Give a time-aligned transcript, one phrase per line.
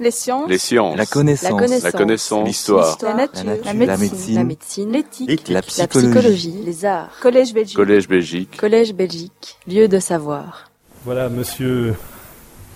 [0.00, 0.48] Les sciences.
[0.48, 0.96] Les sciences.
[0.96, 1.82] La connaissance.
[1.82, 2.40] La connaissance.
[2.40, 2.46] La.
[2.46, 2.98] L'histoire.
[3.02, 3.44] La nature.
[3.44, 3.66] La nature.
[3.66, 3.96] La La
[4.44, 4.90] médecine.
[4.90, 4.98] La.
[4.98, 5.48] L'éthique.
[5.48, 6.08] La La psychologie.
[6.08, 6.62] psychologie.
[6.64, 7.10] Les arts.
[7.20, 7.76] Collège Belgique.
[7.76, 8.56] Collège Belgique.
[8.56, 9.58] Collège Belgique.
[9.68, 10.70] Lieu de savoir.
[11.04, 11.94] Voilà, monsieur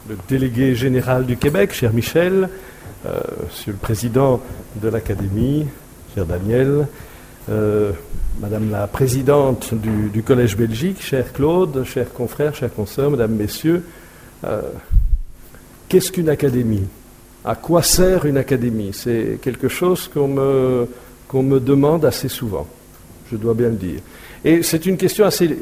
[0.08, 2.50] le délégué général du Québec, cher Michel,
[3.06, 4.42] euh, monsieur le président
[4.82, 5.66] de l'Académie,
[6.14, 6.86] cher Daniel,
[7.48, 7.92] euh,
[8.40, 13.82] madame la présidente du, du Collège Belgique, cher Claude, chers confrères, chers consoeurs, mesdames, messieurs,
[14.44, 14.60] euh,
[15.88, 16.86] qu'est-ce qu'une académie?
[17.44, 18.90] À quoi sert une académie?
[18.92, 22.66] C'est quelque chose qu'on me, demande assez souvent,
[23.30, 24.00] je dois bien le dire.
[24.44, 25.58] Et c'est une question assez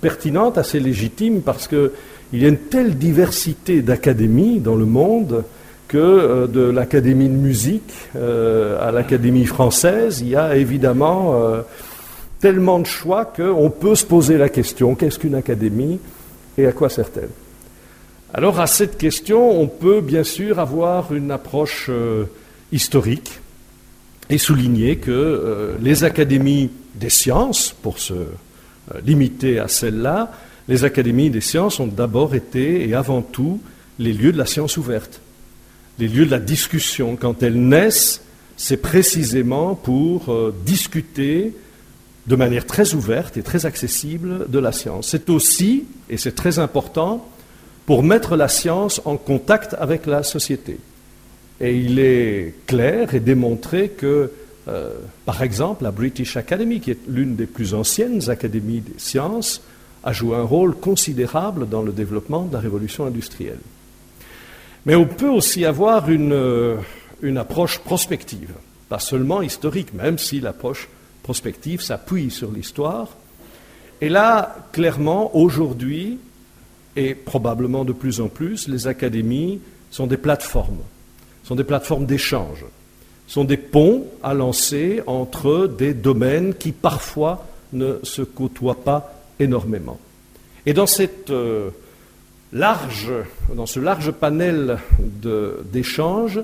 [0.00, 1.90] pertinente, assez légitime, parce qu'il
[2.32, 5.44] y a une telle diversité d'académies dans le monde
[5.88, 11.62] que euh, de l'académie de musique euh, à l'académie française, il y a évidemment euh,
[12.40, 15.98] tellement de choix qu'on peut se poser la question qu'est-ce qu'une académie
[16.58, 17.30] et à quoi sert-elle?
[18.34, 22.24] Alors à cette question, on peut bien sûr avoir une approche euh,
[22.72, 23.38] historique
[24.28, 28.26] et souligner que euh, les académies des sciences, pour se euh,
[29.04, 30.32] limiter à celles-là,
[30.66, 33.60] les académies des sciences ont d'abord été et avant tout
[34.00, 35.20] les lieux de la science ouverte,
[36.00, 37.16] les lieux de la discussion.
[37.16, 38.22] Quand elles naissent,
[38.56, 41.54] c'est précisément pour discuter
[42.26, 45.08] de manière très ouverte et très accessible de la science.
[45.08, 47.24] C'est aussi, et c'est très important,
[47.86, 50.78] pour mettre la science en contact avec la société.
[51.60, 54.30] Et il est clair et démontré que,
[54.68, 59.62] euh, par exemple, la British Academy, qui est l'une des plus anciennes académies des sciences,
[60.04, 63.58] a joué un rôle considérable dans le développement de la révolution industrielle.
[64.84, 66.76] Mais on peut aussi avoir une, euh,
[67.22, 68.52] une approche prospective,
[68.88, 70.88] pas seulement historique, même si l'approche
[71.22, 73.08] prospective s'appuie sur l'histoire.
[74.00, 76.18] Et là, clairement, aujourd'hui,
[76.96, 80.78] et probablement de plus en plus, les académies sont des plateformes,
[81.44, 82.64] sont des plateformes d'échange,
[83.26, 89.98] sont des ponts à lancer entre des domaines qui parfois ne se côtoient pas énormément.
[90.64, 91.70] Et dans cette euh,
[92.52, 93.12] large,
[93.54, 94.78] dans ce large panel
[95.72, 96.40] d'échanges,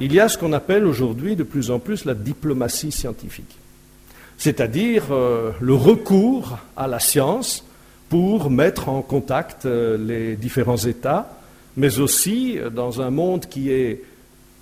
[0.00, 3.58] il y a ce qu'on appelle aujourd'hui de plus en plus la diplomatie scientifique,
[4.36, 7.64] c'est-à-dire euh, le recours à la science
[8.08, 11.28] pour mettre en contact euh, les différents États,
[11.76, 14.02] mais aussi euh, dans un monde qui est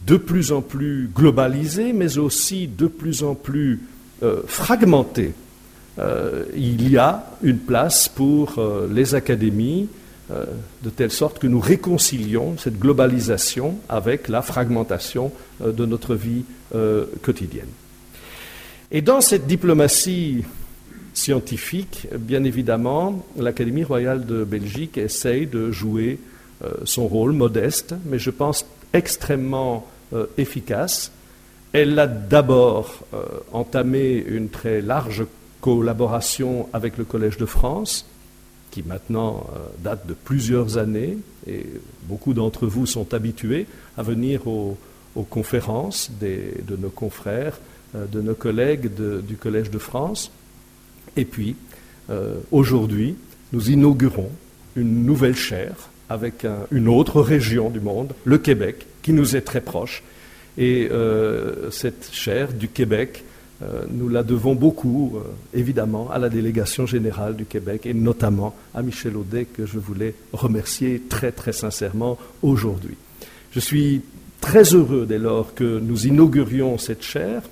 [0.07, 3.81] de plus en plus globalisé, mais aussi de plus en plus
[4.23, 5.33] euh, fragmenté.
[6.55, 8.63] Il y a une place pour
[8.93, 9.89] les académies,
[10.29, 15.33] de telle sorte que nous réconcilions cette globalisation avec la fragmentation
[15.65, 16.45] de notre vie
[17.23, 17.71] quotidienne.
[18.91, 20.45] Et dans cette diplomatie
[21.17, 26.19] scientifique, bien évidemment, l'Académie royale de Belgique essaye de jouer
[26.63, 31.11] euh, son rôle modeste, mais je pense extrêmement euh, efficace.
[31.73, 35.25] Elle a d'abord euh, entamé une très large
[35.63, 38.05] collaboration avec le Collège de France,
[38.71, 39.47] qui maintenant
[39.83, 41.17] date de plusieurs années,
[41.47, 41.65] et
[42.03, 43.67] beaucoup d'entre vous sont habitués
[43.97, 44.77] à venir aux,
[45.31, 47.59] conférences des- de nos confrères,
[47.95, 48.91] de nos collègues
[49.27, 50.31] du Collège de France.
[51.17, 51.57] Et puis,
[52.11, 53.17] euh, aujourd'hui,
[53.53, 54.31] nous inaugurons
[54.77, 59.41] une nouvelle chaire avec un- une autre région du monde, le Québec, qui nous est
[59.41, 60.03] très proche.
[60.59, 63.25] Et euh, cette chaire du Québec,
[63.63, 65.19] euh, nous la devons beaucoup,
[65.55, 70.15] évidemment, à la délégation générale du Québec et notamment à Michel Audet, que je voulais
[70.33, 72.97] remercier très, très sincèrement aujourd'hui.
[73.53, 74.03] Je suis
[74.41, 77.43] très heureux dès lors que nous inaugurions cette chaire,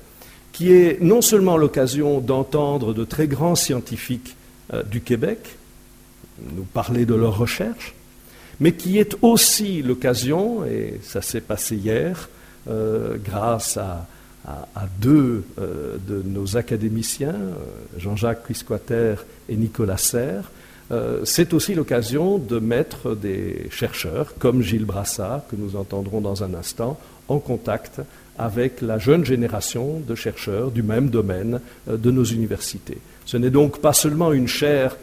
[0.54, 4.37] qui est non seulement l'occasion d'entendre de très grands scientifiques
[4.72, 5.56] euh, du Québec
[6.56, 7.94] nous parler de leurs recherches,
[8.60, 12.28] mais qui est aussi l'occasion, et ça s'est passé hier,
[12.69, 14.06] euh, grâce à,
[15.00, 17.37] deux euh, de nos académiciens,
[17.97, 19.14] Jean-Jacques Quisquater
[19.48, 20.50] et Nicolas Serre,
[21.25, 26.53] c'est aussi l'occasion de mettre des chercheurs comme Gilles Brassard, que nous entendrons dans un
[26.54, 28.00] instant, en contact
[28.38, 32.98] avec la jeune génération de chercheurs du même domaine euh, de nos universités.
[33.26, 34.96] Ce n'est donc pas seulement une chaire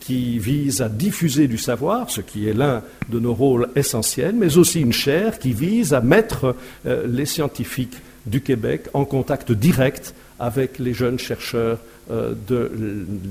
[0.00, 4.56] qui vise à diffuser du savoir, ce qui est l'un de nos rôles essentiels, mais
[4.56, 6.54] aussi une chaire qui vise à mettre
[6.86, 7.96] euh, les scientifiques
[8.26, 11.78] du Québec en contact direct avec les jeunes chercheurs
[12.10, 12.70] euh, de-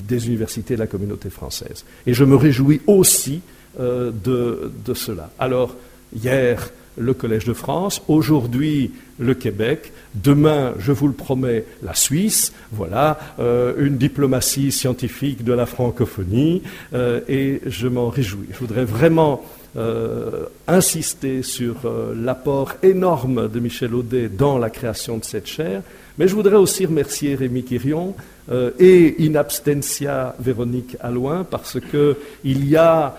[0.07, 1.83] des universités de la communauté française.
[2.05, 3.41] Et je me réjouis aussi
[3.79, 5.29] de, de cela.
[5.37, 5.75] Alors,
[6.15, 12.53] hier, le Collège de France, aujourd'hui le Québec, demain, je vous le promets, la Suisse,
[12.71, 16.61] voilà, euh, une diplomatie scientifique de la francophonie,
[16.93, 18.47] euh, et je m'en réjouis.
[18.51, 19.43] Je voudrais vraiment
[19.77, 25.83] euh, insister sur euh, l'apport énorme de Michel Audet dans la création de cette chaire,
[26.17, 28.15] mais je voudrais aussi remercier Rémi Quirion
[28.49, 33.15] euh, et in abstentia Véronique Alloin parce qu'il y a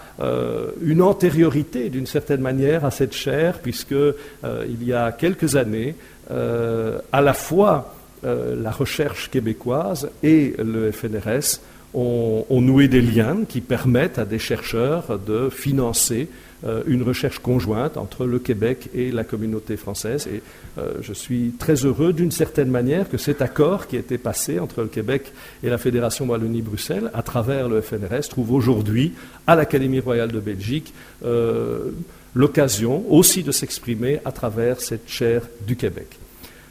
[0.83, 5.95] une antériorité d'une certaine manière à cette chaire, puisque il y a quelques années,
[6.29, 7.95] à la fois
[8.25, 11.61] la recherche québécoise et le FNRS
[11.95, 16.48] ont, noué des liens qui permettent à des chercheurs de financer euh,
[16.87, 20.27] une recherche conjointe entre le Québec et la communauté française.
[20.27, 20.43] Et
[20.79, 24.59] euh, je suis très heureux d'une certaine manière que cet accord qui a été passé
[24.59, 25.33] entre le Québec
[25.63, 29.13] et la Fédération Wallonie-Bruxelles à travers le FNRS trouve aujourd'hui
[29.47, 30.93] à l'Académie royale de Belgique
[31.25, 31.91] euh,
[32.35, 36.19] l'occasion aussi de s'exprimer à travers cette chaire du Québec.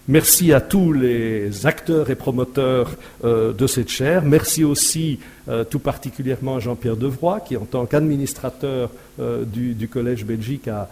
[0.10, 2.92] Merci à tous les acteurs et promoteurs
[3.26, 4.24] euh, de cette chaire.
[4.24, 5.20] Merci aussi
[5.50, 8.90] euh, tout particulièrement à Jean-Pierre Devroy, qui en tant qu'administrateur
[9.20, 10.90] euh, du, Collège Belgique a,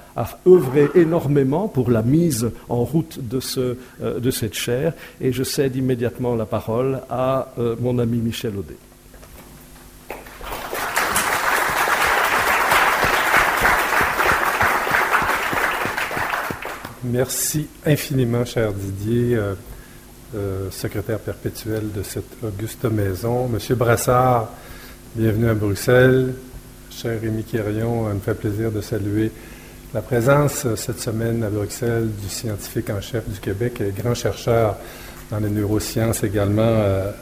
[0.47, 3.39] œuvré énormément pour la mise en route de,
[4.19, 4.93] de cette chaire.
[5.21, 8.77] Et je cède immédiatement la parole à mon ami Michel Audet.
[17.11, 19.53] Merci infiniment, cher Didier, euh,
[20.35, 23.47] euh, secrétaire perpétuel de cette auguste maison.
[23.47, 24.49] Monsieur Brassard,
[25.15, 26.33] bienvenue à Bruxelles.
[26.95, 29.29] Cher Rémi Quérion, il me fait plaisir de saluer
[29.93, 34.77] la présence euh, cette semaine à Bruxelles du scientifique en chef du Québec grand chercheur
[35.29, 36.61] dans les neurosciences également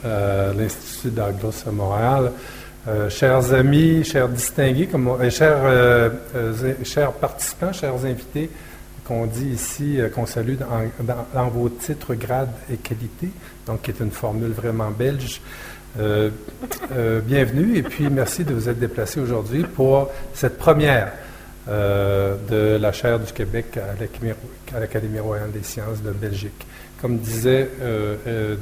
[0.03, 2.31] à l'Institut d'Arglos à Montréal.
[3.09, 4.89] chers amis, chers distingués,
[5.29, 6.11] chers,
[6.83, 8.49] chers participants, chers invités,
[9.05, 10.55] qu'on dit ici, euh, qu'on salue
[11.01, 13.29] dans, vos titres, grades et qualités,
[13.65, 15.41] donc qui est une formule vraiment belge.
[15.99, 16.31] Euh,
[16.91, 21.11] euh, bienvenue et puis merci de vous être déplacé aujourd'hui pour cette première
[21.65, 26.67] de la chaire du Québec à l'Académie royale des sciences de Belgique.
[27.01, 27.69] Comme disait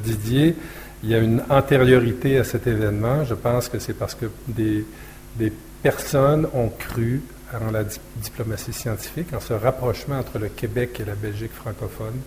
[0.03, 0.55] Didier,
[1.01, 3.25] il y a une antériorité à cet événement.
[3.25, 7.23] Je pense que c'est parce que des personnes ont cru
[7.59, 7.83] en la
[8.17, 12.19] diplomatie scientifique, en ce rapprochement entre le Québec et la Belgique francophone,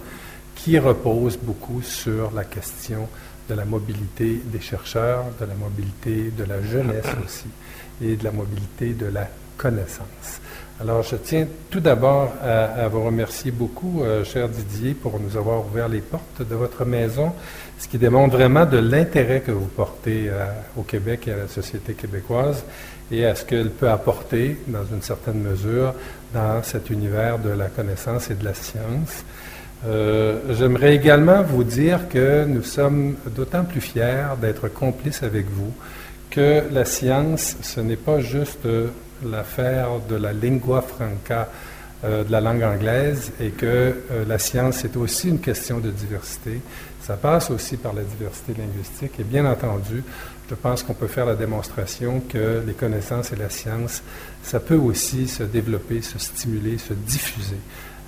[0.56, 3.08] qui repose beaucoup sur la question
[3.48, 7.48] de la mobilité des chercheurs, de la mobilité de la jeunesse aussi,
[8.02, 10.40] et de la mobilité de la connaissance.
[10.80, 15.64] Alors, je tiens tout d'abord à, vous remercier beaucoup, euh, cher Didier, pour nous avoir
[15.64, 17.32] ouvert les portes de votre maison,
[17.78, 20.46] ce qui démontre vraiment de l'intérêt que vous portez euh,
[20.76, 22.64] au Québec et à la société québécoise
[23.12, 25.94] et à ce qu'elle peut apporter, dans une certaine mesure,
[26.32, 29.24] dans cet univers de la connaissance et de la science.
[29.86, 35.72] Euh, j'aimerais également vous dire que nous sommes d'autant plus fiers d'être complices avec vous
[36.30, 38.66] que la science, ce n'est pas juste
[39.24, 41.48] l'affaire de la lingua franca,
[42.04, 43.94] euh, de la langue anglaise, et que euh,
[44.26, 46.60] la science est aussi une question de diversité.
[47.00, 50.02] Ça passe aussi par la diversité linguistique, et bien entendu,
[50.50, 54.02] je pense qu'on peut faire la démonstration que les connaissances et la science,
[54.42, 57.56] ça peut aussi se développer, se stimuler, se diffuser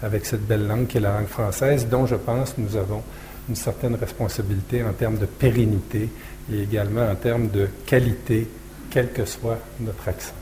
[0.03, 3.03] avec cette belle langue qui est la langue française, dont je pense nous avons
[3.49, 6.09] une certaine responsabilité en termes de pérennité
[6.53, 8.49] et également en termes de qualité,
[8.91, 10.35] quel que soit notre accent.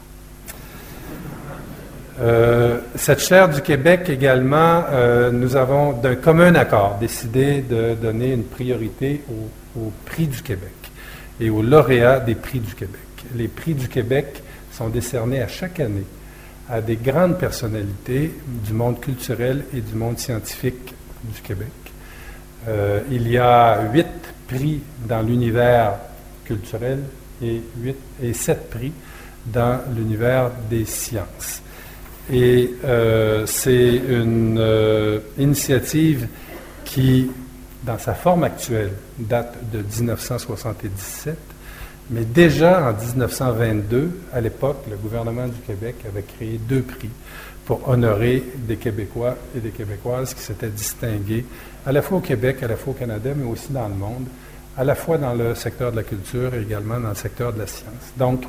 [2.20, 8.32] Euh, cette chaire du Québec également, euh, nous avons d'un commun accord décidé de donner
[8.32, 9.22] une priorité
[9.76, 10.70] au prix du Québec
[11.40, 13.00] et aux lauréats des prix du Québec.
[13.34, 16.04] Les prix du Québec sont décernés à chaque année
[16.68, 21.68] à des grandes personnalités du monde culturel et du monde scientifique du Québec.
[22.68, 24.06] Euh, il y a huit
[24.48, 25.94] prix dans l'univers
[26.44, 27.00] culturel
[27.42, 27.62] et,
[28.32, 28.92] sept prix
[29.44, 31.62] dans l'univers des sciences.
[32.32, 36.28] Et euh, c'est une euh, initiative
[36.84, 37.30] qui
[37.84, 41.36] dans sa forme actuelle, date de 1977,
[42.10, 47.10] mais déjà en 1922, à l'époque, le gouvernement du Québec avait créé deux prix
[47.64, 51.44] pour honorer des Québécois et des Québécoises qui s'étaient distingués
[51.86, 54.26] à la fois au Québec, à la fois au Canada, mais aussi dans le monde,
[54.76, 57.60] à la fois dans le secteur de la culture et également dans le secteur de
[57.60, 58.12] la science.
[58.16, 58.42] Donc,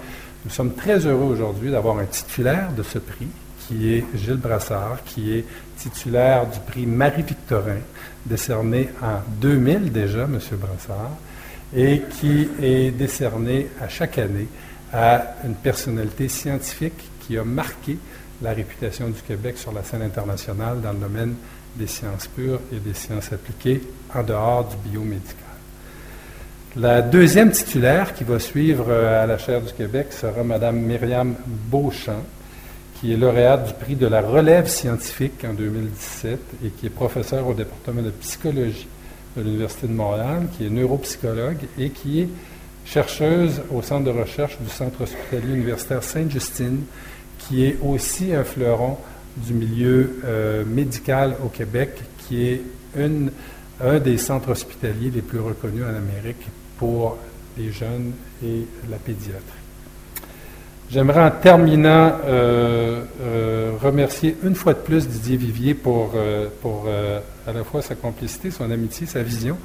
[0.43, 3.27] nous sommes très heureux aujourd'hui d'avoir un titulaire de ce prix,
[3.67, 5.45] qui est Gilles Brassard, qui est
[5.77, 7.79] titulaire du prix Marie-Victorin,
[8.25, 10.39] décerné en 2000 déjà, M.
[10.51, 11.11] Brassard,
[11.75, 14.47] et qui est décerné à chaque année
[14.93, 17.97] à une personnalité scientifique qui a marqué
[18.41, 21.35] la réputation du Québec sur la scène internationale dans le domaine
[21.75, 23.81] des sciences pures et des sciences appliquées
[24.13, 25.39] en dehors du biomédical.
[26.77, 31.35] La deuxième titulaire qui va suivre euh, à la chaire du Québec sera Mme Myriam
[31.45, 32.23] Beauchamp,
[32.99, 37.47] qui est lauréate du prix de la relève scientifique en 2017 et qui est professeur
[37.47, 38.87] au département de psychologie
[39.35, 42.29] de l'Université de Montréal, qui est neuropsychologue et qui est
[42.85, 46.83] chercheuse au centre de recherche du Centre hospitalier universitaire Sainte-Justine,
[47.39, 48.97] qui est aussi un fleuron
[49.37, 52.61] du milieu euh, médical au Québec, qui est
[52.97, 57.17] un des centres hospitaliers les plus reconnus en Amérique pour
[57.57, 58.13] les jeunes
[58.43, 59.64] et la pédiatrie.
[60.91, 66.13] J'aimerais en terminant euh, euh, remercier une fois de plus Didier Vivier pour,
[66.61, 66.87] pour
[67.47, 69.57] à la fois sa complicité, son amitié, sa vision,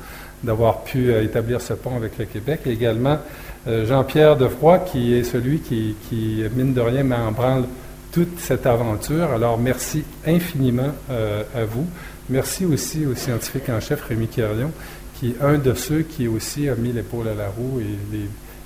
[0.42, 3.18] d'avoir pu établir ce pont avec le Québec, et également
[3.66, 7.64] Jean-Pierre Defroy, qui est celui qui, qui, mine de rien, met en branle
[8.12, 9.30] toute cette aventure.
[9.30, 11.86] Alors, merci infiniment euh, à vous.
[12.28, 14.72] Merci aussi au scientifique en chef Rémi Quérion,
[15.14, 18.18] qui est un de ceux qui aussi a mis l'épaule à la roue et,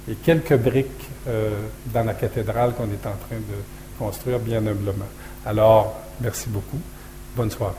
[0.08, 1.50] et quelques briques euh,
[1.92, 5.08] dans la cathédrale qu'on est en train de construire bien humblement.
[5.46, 6.80] Alors, merci beaucoup.
[7.36, 7.74] Bonne soirée.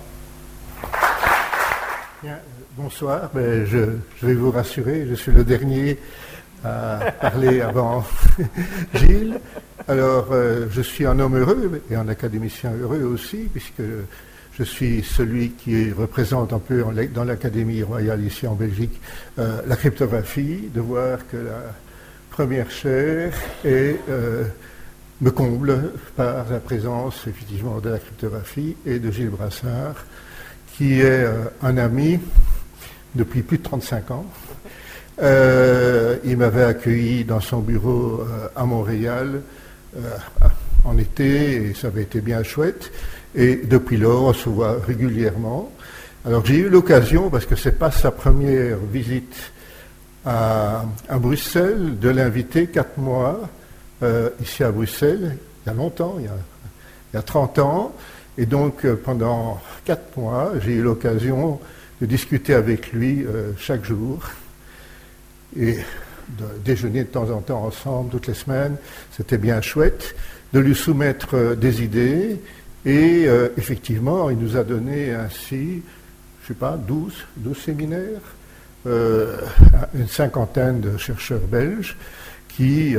[2.78, 3.30] Bonsoir.
[3.34, 3.78] Ben, je,
[4.18, 5.98] je vais vous rassurer, je suis le dernier
[6.64, 8.04] à parler avant
[8.94, 9.40] Gilles.
[9.88, 13.84] Alors, euh, je suis un homme heureux et un académicien heureux aussi, puisque
[14.58, 19.00] je suis celui qui représente un peu dans l'Académie royale ici en Belgique
[19.38, 21.74] euh, la cryptographie, de voir que la
[22.36, 23.32] première chaire
[23.64, 24.44] est, euh,
[25.22, 29.96] me comble par la présence effectivement de la cryptographie et de Gilles Brassard,
[30.76, 31.26] qui est
[31.64, 32.20] un ami
[33.16, 34.26] depuis plus de 35 ans.
[35.22, 38.20] il m'avait accueilli dans son bureau
[38.54, 39.42] à Montréal
[39.96, 40.02] euh,
[40.84, 42.92] en été et ça avait été bien chouette.
[43.34, 45.72] Et depuis lors, on se voit régulièrement.
[46.26, 49.54] Alors j'ai eu l'occasion, parce que ce n'est pas sa première visite
[50.26, 50.86] à,
[51.20, 53.50] Bruxelles, de l'inviter quatre mois
[54.04, 56.26] euh, ici à Bruxelles, il y a longtemps, il
[57.14, 57.96] y a, 30 ans.
[58.38, 61.60] Et donc euh, pendant quatre mois, j'ai eu l'occasion
[62.02, 63.26] de discuter avec lui
[63.58, 64.20] chaque jour.
[65.58, 65.78] Et
[66.30, 68.78] de déjeuner de temps en temps ensemble, toutes les semaines.
[69.12, 70.16] C'était bien chouette
[70.54, 72.40] de lui soumettre euh, des idées.
[72.86, 75.82] Et euh, effectivement, il nous a donné ainsi,
[76.42, 78.35] je ne sais pas, 12, 12 séminaires, euh,
[78.86, 81.98] une cinquantaine de chercheurs belges
[82.48, 82.96] qui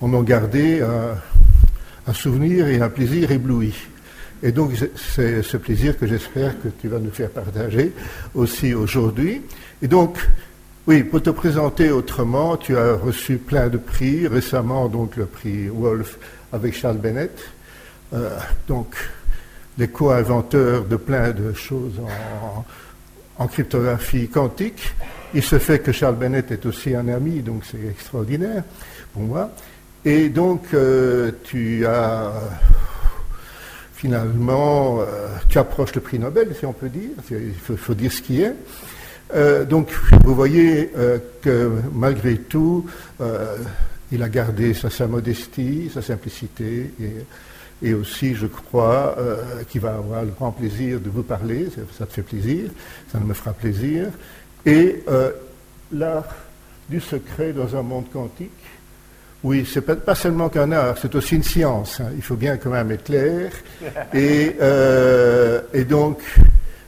[0.00, 3.74] en ont gardé un, souvenir et un plaisir ébloui.
[4.42, 7.92] Et donc, c'est ce plaisir que j'espère que tu vas nous faire partager
[8.34, 9.42] aussi aujourd'hui.
[9.82, 10.18] Et donc,
[10.86, 15.68] oui, pour te présenter autrement, tu as reçu plein de prix, récemment donc le prix
[15.68, 16.18] Wolf
[16.52, 17.38] avec Charles Bennett,
[18.12, 18.94] euh, donc
[19.78, 22.66] les co-inventeurs de plein de choses en,
[23.46, 24.94] cryptographie quantique.
[25.34, 28.62] Il se fait que Charles Bennett est aussi un ami, donc c'est extraordinaire
[29.12, 29.50] pour moi.
[30.04, 32.32] Et donc euh, tu as
[33.94, 38.20] finalement, euh, tu approches le prix Nobel, si on peut dire, il faut dire ce
[38.20, 38.54] qui est.
[39.34, 39.90] Euh, donc,
[40.24, 40.90] vous voyez
[41.40, 42.86] que malgré tout,
[44.12, 46.90] il a gardé sa, modestie, sa simplicité,
[47.82, 49.16] aussi, je crois,
[49.68, 51.68] qu'il va avoir le grand plaisir de vous parler.
[51.98, 52.70] Ça, te fait plaisir,
[53.12, 54.06] ça me fera plaisir.
[54.64, 55.04] Et
[55.92, 56.34] l'art
[56.88, 58.50] du secret dans un monde quantique,
[59.42, 62.00] oui, c'est pas, pas seulement qu'un art, c'est aussi une science.
[62.00, 62.10] Hein.
[62.16, 63.50] Il faut bien quand même être clair.
[64.14, 64.56] Et,
[65.74, 66.22] et donc,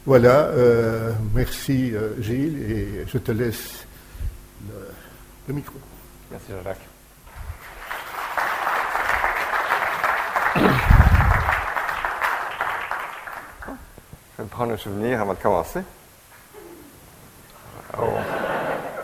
[0.06, 3.84] voilà, euh, merci euh, Gilles et je te laisse
[5.48, 5.74] le, micro.
[6.30, 6.78] Merci Jacques.
[10.54, 10.62] Je
[14.38, 15.80] vais me prendre un souvenir avant de commencer?
[18.00, 18.04] Oh.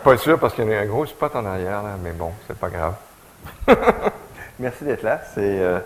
[0.03, 2.57] Pas sûr parce qu'il y a un gros spot en arrière, là, mais bon, c'est
[2.57, 2.95] pas grave.
[4.59, 5.21] Merci d'être là.
[5.35, 5.79] C'est euh,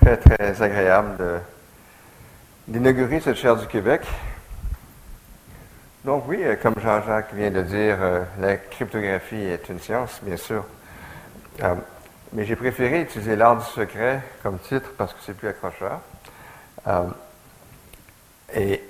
[0.00, 1.42] très, très agréable
[2.68, 4.02] d'inaugurer cette chaire du Québec.
[6.04, 10.36] Donc oui, euh, comme Jean-Jacques vient de dire, euh, la cryptographie est une science, bien
[10.36, 10.64] sûr.
[12.32, 15.98] Mais j'ai préféré utiliser l'art du secret comme titre parce que c'est plus accrocheur.
[18.54, 18.84] et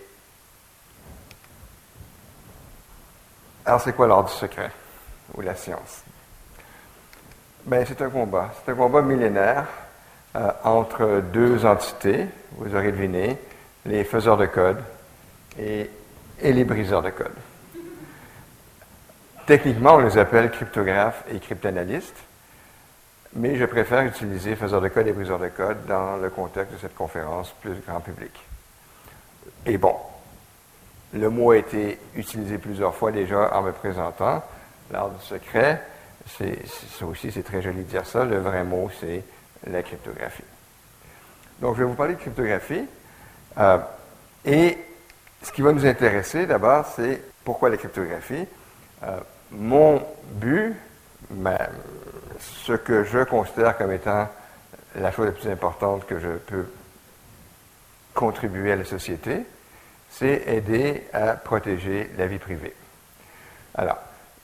[3.64, 4.70] alors, c'est quoi l'art du secret
[5.34, 6.02] ou la science?
[7.64, 8.50] Ben, c'est un combat.
[8.64, 9.66] C'est un combat millénaire
[10.64, 12.26] entre deux entités.
[12.52, 13.38] Vous aurez deviné,
[13.84, 14.82] les faiseurs de code
[15.58, 15.90] et
[16.42, 17.32] et les briseurs de code.
[19.46, 22.16] Techniquement, on les appelle cryptographes et cryptanalystes,
[23.34, 26.78] mais je préfère utiliser faiseurs de code et briseurs de code dans le contexte de
[26.78, 28.32] cette conférence plus grand public.
[29.66, 29.96] Et bon,
[31.12, 34.42] le mot a été utilisé plusieurs fois déjà en me présentant.
[34.90, 35.82] L'art du secret,
[36.38, 36.58] c'est,
[37.02, 38.24] aussi, c'est très joli de dire ça.
[38.24, 39.22] Le vrai mot, c'est
[39.66, 40.44] la cryptographie.
[41.60, 42.84] Donc, je vais vous parler de cryptographie.
[43.58, 43.78] Euh,
[44.44, 44.78] et
[45.42, 48.46] ce qui va nous intéresser d'abord, c'est pourquoi la cryptographie.
[49.02, 49.18] Euh,
[49.50, 50.02] mon
[50.34, 50.74] but,
[52.38, 54.28] ce que je considère comme étant
[54.96, 56.66] la chose la plus importante que je peux
[58.14, 59.44] contribuer à la société,
[60.10, 62.74] c'est aider à protéger la vie privée.
[63.74, 63.98] Alors,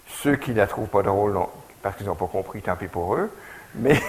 [0.08, 1.38] ceux qui ne la trouvent pas drôle,
[1.82, 3.30] parce qu'ils n'ont pas compris, tant pis pour eux,
[3.74, 4.00] mais,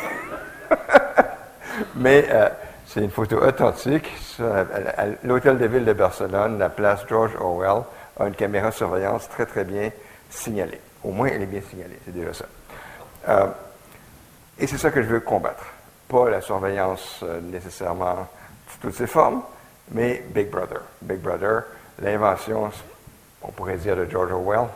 [2.30, 2.50] euh,
[2.86, 4.10] c'est une photo authentique.
[5.24, 7.84] L'hôtel de ville de Barcelone, la place George Orwell
[8.20, 9.92] a une caméra de surveillance très, très bien
[10.30, 10.80] signalée.
[11.04, 12.46] Au moins, elle est bien signalée, c'est déjà ça.
[13.30, 13.48] Euh,
[14.60, 15.66] et c'est ça que je veux combattre.
[16.08, 18.28] Pas la surveillance euh, nécessairement
[18.70, 19.42] sous toutes ses formes,
[19.92, 20.82] mais Big Brother.
[21.02, 21.64] Big Brother,
[22.00, 22.72] l'invention,
[23.42, 24.68] on pourrait dire, de George Orwell,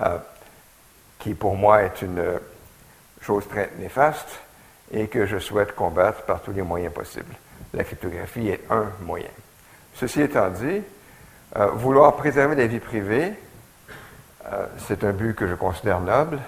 [0.00, 0.18] euh,
[1.18, 2.22] qui pour moi est une
[3.20, 4.40] chose très néfaste
[4.92, 7.34] et que je souhaite combattre par tous les moyens possibles.
[7.74, 9.30] La cryptographie est un moyen.
[9.94, 10.82] Ceci étant dit,
[11.56, 13.32] euh, vouloir préserver la vie privée,
[14.46, 16.38] euh, c'est un but que je considère noble,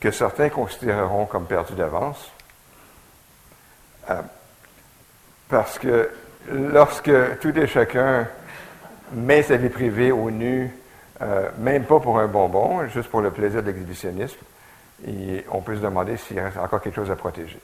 [0.00, 2.30] que certains considéreront comme perdu d'avance,
[5.48, 6.10] parce que
[6.48, 8.26] lorsque tout et chacun
[9.12, 10.70] met sa vie privée au nu,
[11.22, 14.38] euh, même pas pour un bonbon, juste pour le plaisir de l'exhibitionnisme,
[15.50, 17.58] on peut se demander s'il a encore quelque chose à protéger.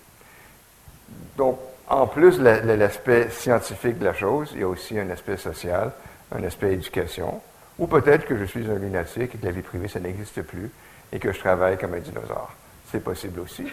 [1.37, 5.37] Donc, en plus de l'aspect scientifique de la chose, il y a aussi un aspect
[5.37, 5.93] social,
[6.35, 7.41] un aspect éducation,
[7.79, 10.71] ou peut-être que je suis un lunatique et que la vie privée, ça n'existe plus,
[11.13, 12.53] et que je travaille comme un dinosaure.
[12.91, 13.67] C'est possible aussi.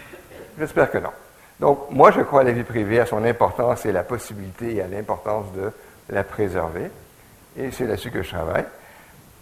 [0.59, 1.09] J'espère que non.
[1.59, 4.81] Donc, moi, je crois à la vie privée, à son importance et la possibilité et
[4.81, 5.71] à l'importance de
[6.09, 6.89] la préserver.
[7.57, 8.65] Et c'est là-dessus que je travaille.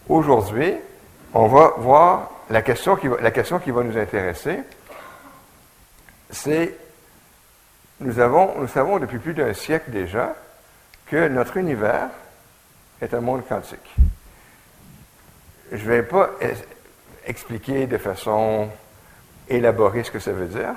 [0.10, 0.76] Aujourd'hui,
[1.34, 4.60] on va voir la question qui va, la question qui va nous intéresser.
[6.30, 6.76] C'est,
[8.02, 10.36] nous, avons, nous savons depuis plus d'un siècle déjà
[11.06, 12.10] que notre univers
[13.02, 13.96] est un monde quantique.
[15.72, 16.32] Je ne vais pas
[17.26, 18.70] expliquer de façon
[19.48, 20.76] élaborée ce que ça veut dire.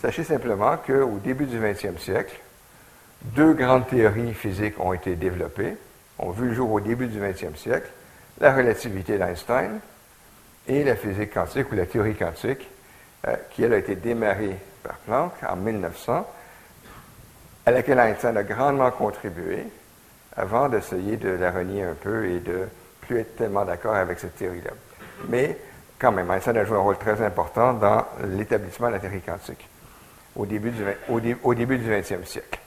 [0.00, 2.38] Sachez simplement qu'au début du 20e siècle,
[3.20, 5.76] deux grandes théories physiques ont été développées,
[6.20, 7.88] ont vu le jour au début du 20e siècle,
[8.40, 9.80] la relativité d'Einstein
[10.68, 12.68] et la physique quantique ou la théorie quantique,
[13.26, 16.26] euh, qui elle a été démarrée par Planck en 1900,
[17.66, 19.64] à laquelle Einstein a grandement contribué
[20.36, 22.68] avant d'essayer de la renier un peu et de
[23.00, 24.70] plus être tellement d'accord avec cette théorie-là.
[25.28, 25.58] Mais
[25.98, 29.68] quand même, Einstein a joué un rôle très important dans l'établissement de la théorie quantique
[30.38, 30.84] au début du,
[31.42, 32.58] au, début du 20e siècle.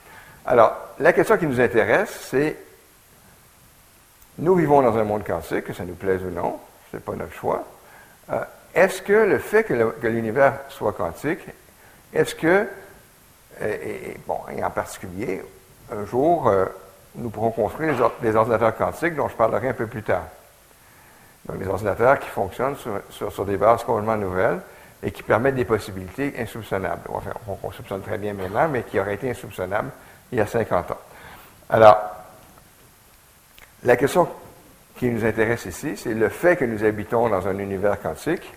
[0.46, 2.58] Alors, la question qui nous intéresse, c'est,
[4.38, 6.60] nous vivons dans un monde quantique, que ça nous plaise ou non,
[6.92, 7.64] ce n'est pas notre choix.
[8.32, 8.44] Euh,
[8.76, 11.46] est-ce que le fait que l'univers soit quantique,
[12.14, 12.68] est-ce que,
[13.62, 15.42] et, bon, et en particulier,
[15.92, 16.66] un jour, euh,
[17.16, 20.26] nous pourrons construire des, ordinateurs quantiques dont je parlerai un peu plus tard?
[21.46, 24.60] Donc, des ordinateurs qui fonctionnent sur, sur des bases complètement nouvelles,
[25.04, 27.02] et qui permettent des possibilités insoupçonnables.
[27.10, 27.32] Enfin,
[27.64, 29.90] on, soupçonne très bien maintenant, mais qui auraient été insoupçonnables
[30.32, 31.00] il y a 50 ans.
[31.70, 31.98] Alors,
[33.84, 34.28] la question
[34.98, 38.54] qui nous intéresse ici, c'est le fait que nous habitons dans un univers quantique.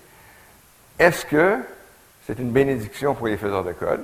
[0.98, 1.58] Est-ce que
[2.26, 4.02] c'est une bénédiction pour les faiseurs de code?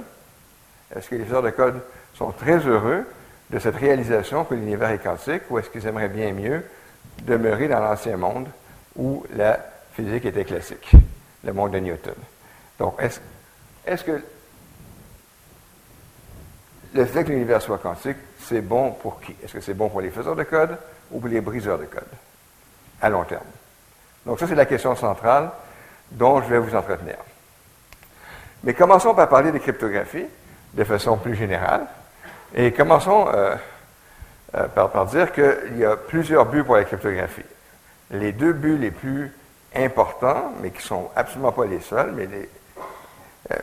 [0.94, 1.80] Est-ce que les faiseurs de code
[2.14, 3.04] sont très heureux
[3.50, 6.64] de cette réalisation que l'univers est quantique ou est-ce qu'ils aimeraient bien mieux
[7.22, 8.48] demeurer dans l'ancien monde
[8.96, 9.58] où la
[9.94, 10.92] physique était classique?
[11.44, 12.14] le monde de Newton?
[12.80, 12.94] Donc,
[13.84, 14.22] est-ce que
[16.94, 19.36] le fait que l'univers soit quantique, c'est bon pour qui?
[19.44, 20.78] Est-ce que c'est bon pour les faiseurs de code
[21.10, 22.08] ou pour les briseurs de code
[23.02, 23.44] à long terme?
[24.24, 25.50] Donc, ça, c'est la question centrale
[26.10, 27.16] dont je vais vous entretenir.
[28.64, 30.26] Mais commençons par parler de cryptographie
[30.72, 31.86] de façon plus générale.
[32.54, 33.56] Et commençons euh,
[34.54, 37.44] euh, par, par, dire qu'il y a plusieurs buts pour la cryptographie.
[38.10, 39.32] Les deux buts les plus
[39.74, 42.48] importants, mais qui ne sont absolument pas les seuls, mais les,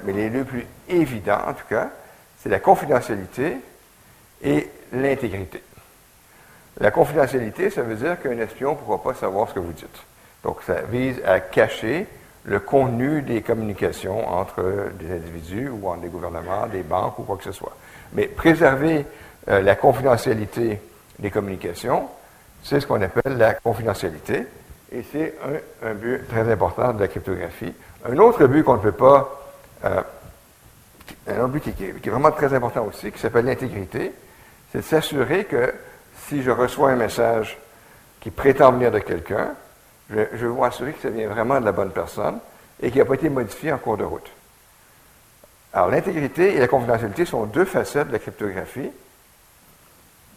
[0.03, 1.89] mais les deux plus évidents en tout cas,
[2.39, 3.57] c'est la confidentialité
[4.43, 5.61] et l'intégrité.
[6.79, 10.03] La confidentialité, ça veut dire qu'un espion ne pourra pas savoir ce que vous dites.
[10.43, 12.05] Donc, ça vise à cacher
[12.43, 17.37] le contenu des communications entre des individus ou entre des gouvernements, des banques ou quoi
[17.37, 17.75] que ce soit.
[18.13, 19.05] Mais préserver
[19.49, 20.79] euh, la confidentialité
[21.19, 22.07] des communications,
[22.63, 24.45] c'est ce qu'on appelle la confidentialité.
[24.91, 25.33] Et c'est
[25.83, 27.73] un, but très important de la cryptographie.
[28.09, 29.46] Un autre but qu'on ne peut pas,
[29.85, 30.01] euh,
[31.27, 34.13] un autre but qui, est vraiment très important aussi, qui s'appelle l'intégrité,
[34.71, 35.73] c'est de s'assurer que
[36.27, 37.57] si je reçois un message
[38.19, 39.51] qui prétend venir de quelqu'un,
[40.09, 42.39] je, je veux m'assurer que ça vient vraiment de la bonne personne
[42.81, 44.29] et qu'il n'a pas été modifié en cours de route.
[45.73, 48.91] Alors, l'intégrité et la confidentialité sont deux facettes de la cryptographie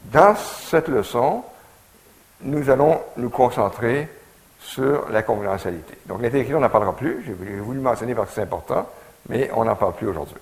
[0.05, 1.44] dans cette leçon,
[2.42, 4.09] nous allons nous concentrer
[4.59, 5.98] sur la confidentialité.
[6.07, 7.22] Donc l'intégrité, on n'en parlera plus.
[7.24, 8.88] J'ai voulu mentionner parce que c'est important,
[9.29, 10.37] mais on n'en parle plus aujourd'hui.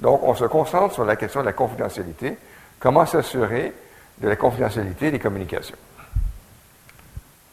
[0.00, 2.36] Donc on se concentre sur la question de la confidentialité.
[2.78, 3.72] Comment s'assurer
[4.18, 5.76] de la confidentialité des communications?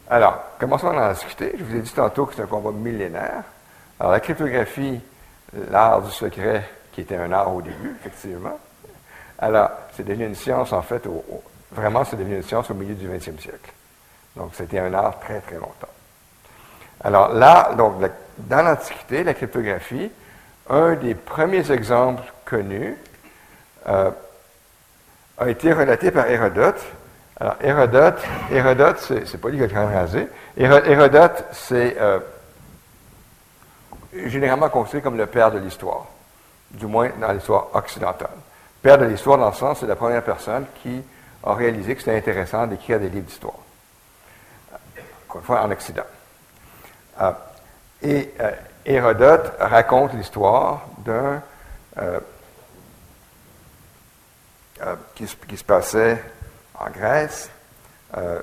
[0.08, 1.56] Alors, commençons à en discuter.
[1.58, 3.44] Je vous ai dit tantôt que c'est un combat millénaire.
[4.00, 5.02] Alors, la cryptographie,
[5.72, 8.60] l'art du secret, qui était un art au début, effectivement.
[9.40, 11.08] Alors, c'est devenu une science, en fait,
[11.72, 13.74] vraiment, c'est devenu une science au milieu du 20e siècle.
[14.36, 15.88] Donc, c'était un art très, très longtemps.
[17.02, 17.96] Alors là, donc,
[18.38, 20.12] dans l'Antiquité, la cryptographie,
[20.70, 22.98] un des premiers exemples connus
[23.88, 24.12] euh,
[25.38, 26.84] a été relaté par Hérodote
[27.38, 30.28] alors, Hérodote, Hérodote c'est pas lui qui a le rasé.
[30.56, 32.20] Hérodote, c'est euh,
[34.14, 36.06] généralement considéré comme le père de l'histoire,
[36.72, 38.30] du moins dans l'histoire occidentale.
[38.82, 41.04] Père de l'histoire, dans le sens, c'est la première personne qui
[41.44, 43.60] a réalisé que c'était intéressant d'écrire des livres d'histoire.
[45.28, 46.04] Encore une fois, en Occident.
[47.22, 47.32] Euh,
[48.02, 48.34] et
[48.86, 51.42] Hérodote raconte l'histoire d'un
[55.16, 56.22] qui, qui, se passait
[56.80, 57.50] en Grèce.
[58.18, 58.42] Euh,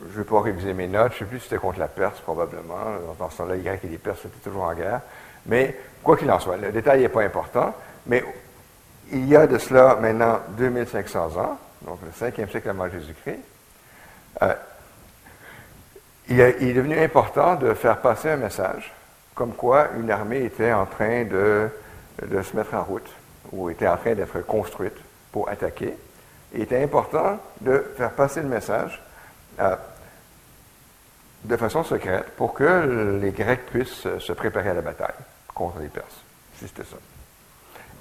[0.00, 1.88] je ne vais pas réviser mes notes, je ne sais plus si c'était contre la
[1.88, 2.78] Perse, probablement.
[3.18, 5.00] Dans ce temps-là, les Grecs et les Perses étaient toujours en guerre.
[5.46, 7.74] Mais, quoi qu'il en soit, le détail n'est pas important.
[8.06, 8.24] Mais
[9.12, 13.40] il y a de cela maintenant 2500 ans, donc le 5e siècle avant Jésus-Christ,
[14.42, 14.54] euh,
[16.28, 18.92] il, est devenu important de faire passer un message
[19.40, 21.70] comme quoi une armée était en train de,
[22.20, 23.10] se mettre en route
[23.52, 24.98] ou était en train d'être construite
[25.32, 25.96] pour attaquer
[26.52, 29.02] il était important de faire passer le message
[29.58, 29.76] euh,
[31.44, 35.08] de façon secrète pour que les Grecs puissent se préparer à la bataille
[35.54, 36.20] contre les Perses.
[36.58, 36.96] C'était ça.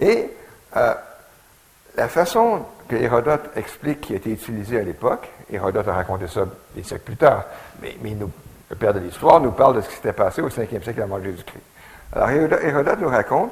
[0.01, 0.29] Et
[0.75, 0.93] euh,
[1.95, 6.45] la façon que Hérodote explique qui a été utilisée à l'époque, Hérodote a raconté ça
[6.75, 7.45] des siècles plus tard,
[7.81, 7.95] mais,
[8.69, 11.21] le père de l'histoire nous parle de ce qui s'était passé au 5e siècle avant
[11.21, 11.63] Jésus-Christ.
[12.13, 13.51] Alors Hérodote nous raconte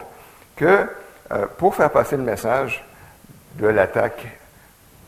[0.55, 0.87] que
[1.31, 2.85] euh, pour faire passer le message
[3.55, 4.25] de l'attaque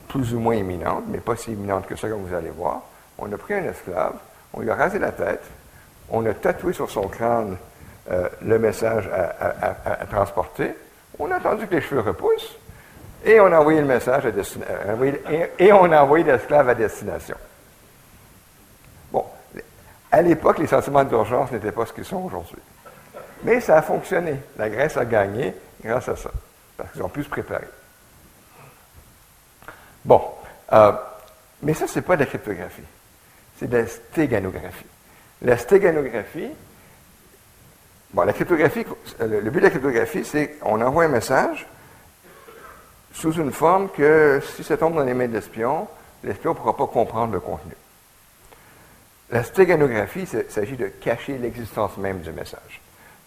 [0.08, 2.82] plus ou moins imminente, mais pas si imminente que ça, comme vous allez voir.
[3.18, 4.16] On a pris un esclave,
[4.54, 5.44] on lui a rasé la tête,
[6.10, 7.58] on a tatoué sur son crâne
[8.12, 10.76] euh, le message à, transporter,
[11.20, 12.58] on a attendu que les cheveux repoussent,
[13.24, 17.36] et on a envoyé le message à euh, et, on a envoyé l'esclave à destination.
[20.12, 22.62] À l'époque, les sentiments d'urgence n'étaient pas ce qu'ils sont aujourd'hui.
[23.44, 24.40] Mais ça a fonctionné.
[24.58, 26.32] La Grèce a gagné grâce à ça,
[26.76, 27.68] parce qu'ils ont pu se préparer.
[30.04, 30.22] Bon,
[30.74, 30.92] euh,
[31.62, 32.84] mais ça, ce n'est pas de la cryptographie.
[33.58, 34.86] C'est de la stéganographie.
[35.42, 36.50] La stéganographie,
[38.14, 38.86] bon, la cryptographie,
[39.20, 41.68] le, but de la cryptographie, c'est qu'on envoie un message
[43.14, 45.88] sous une forme que si ça tombe dans les mains de l'espion,
[46.24, 47.74] l'espion ne pourra pas comprendre le contenu.
[49.32, 52.82] La stéganographie, il s'agit de cacher l'existence même du message.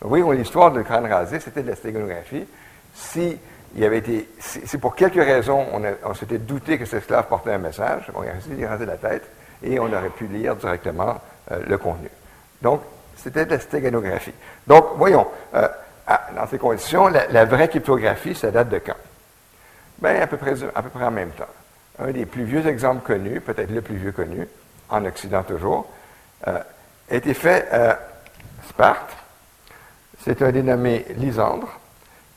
[0.04, 2.44] Oui, l'histoire de crâne rasé, c'était de la stéganographie.
[2.94, 3.38] Si
[4.80, 5.64] pour quelques raisons,
[6.04, 8.96] on, s'était douté que cet esclave portait un message, on a essayé de raser la
[8.96, 9.22] tête,
[9.62, 11.20] et on aurait pu lire directement
[11.52, 12.08] euh, le contenu.
[12.60, 12.82] Donc,
[13.16, 14.34] c'était de la stéganographie.
[14.66, 15.68] Donc, voyons, euh,
[16.34, 18.96] dans ces conditions, la, vraie cryptographie, ça date de quand?
[20.00, 21.44] Bien, à peu, près, à peu près en même temps.
[22.00, 24.48] Un des plus vieux exemples connus, peut-être le plus vieux connu,
[24.92, 25.90] en Occident toujours,
[26.46, 26.60] euh,
[27.10, 27.98] a été fait à
[28.68, 29.16] Sparte.
[30.22, 31.68] C'est un dénommé Lysandre,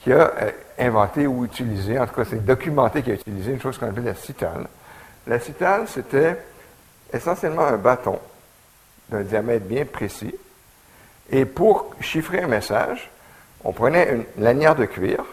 [0.02, 0.32] qui a
[0.80, 4.06] inventé ou utilisé, en tout cas c'est documenté qu'il a utilisé une chose qu'on appelle
[4.06, 4.68] la citale.
[5.28, 6.38] La citale, c'était
[7.12, 8.20] essentiellement un bâton
[9.10, 10.36] d'un diamètre bien précis.
[11.30, 13.10] Et pour chiffrer un message,
[13.64, 15.24] on prenait une lanière de cuir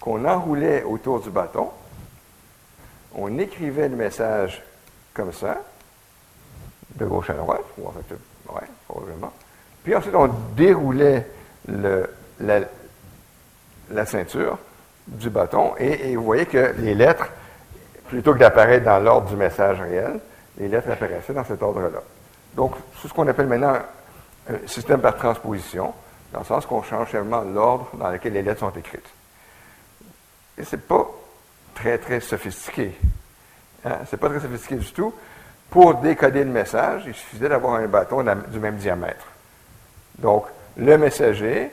[0.00, 1.70] qu'on enroulait autour du bâton.
[3.14, 4.62] On écrivait le message
[5.14, 5.58] comme ça,
[6.96, 8.14] de gauche à droite, ou en fait,
[8.52, 9.32] ouais, probablement.
[9.82, 11.26] Puis ensuite, on déroulait
[11.68, 12.60] la,
[14.06, 14.58] ceinture
[15.06, 17.28] du bâton et, vous voyez que les lettres,
[18.08, 20.20] plutôt que d'apparaître dans l'ordre du message réel,
[20.58, 22.02] les lettres apparaissaient dans cet ordre-là.
[22.54, 23.76] Donc, c'est ce qu'on appelle maintenant
[24.48, 25.92] un système par transposition,
[26.32, 29.08] dans le sens qu'on change seulement l'ordre dans lequel les lettres sont écrites.
[30.58, 31.06] Et c'est pas
[31.74, 32.96] très, très sophistiqué.
[33.84, 33.98] Hein?
[34.08, 35.12] C'est pas très sophistiqué du tout.
[35.70, 39.26] Pour décoder le message, il suffisait d'avoir un bâton du même diamètre.
[40.18, 41.70] Donc, le messager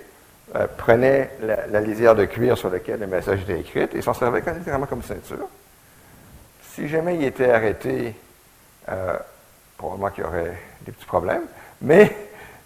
[0.55, 4.41] euh, prenait la, lisière de cuir sur laquelle le message était écrit et s'en servait
[4.53, 5.47] littéralement comme ceinture.
[6.73, 8.15] Si jamais il était arrêté,
[8.89, 9.17] euh,
[9.77, 11.43] probablement qu'il y aurait des petits problèmes,
[11.81, 12.15] mais,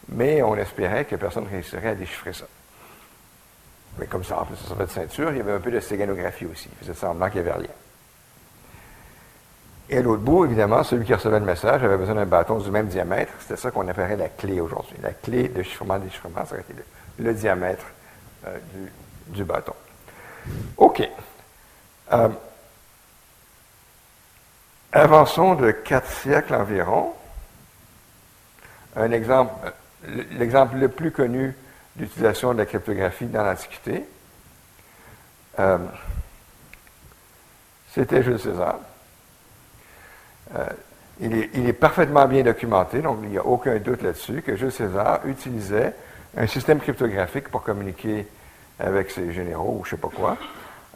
[0.10, 2.46] mais on espérait que personne ne réussirait à déchiffrer ça.
[3.98, 5.80] Mais comme ça, en plus, ça servait de ceinture, il y avait un peu de
[5.80, 6.70] stéganographie aussi.
[6.72, 7.72] Il faisait semblant qu'il n'y avait rien.
[9.90, 12.72] Et à l'autre bout, évidemment, celui qui recevait le message avait besoin d'un bâton du
[12.72, 13.32] même diamètre.
[13.40, 14.96] C'était ça qu'on appellerait la clé aujourd'hui.
[15.02, 16.74] La clé de chiffrement-déchiffrement, ça aurait été
[17.20, 17.86] le, diamètre
[18.48, 18.58] euh,
[19.28, 19.74] du, bâton.
[20.78, 21.08] OK.
[22.14, 22.30] Euh,
[24.92, 27.14] avançons de quatre siècles environ.
[28.96, 31.56] Un exemple, euh, l'exemple le plus connu
[31.96, 34.06] d'utilisation de la cryptographie dans l'Antiquité,
[37.94, 38.80] c'était Jules César.
[40.54, 40.66] Euh,
[41.22, 45.22] il, est, parfaitement bien documenté, donc il n'y a aucun doute là-dessus, que Jules César
[45.26, 45.94] utilisait
[46.36, 48.28] un système cryptographique pour communiquer
[48.80, 50.38] avec ses généraux ou je ne sais pas quoi.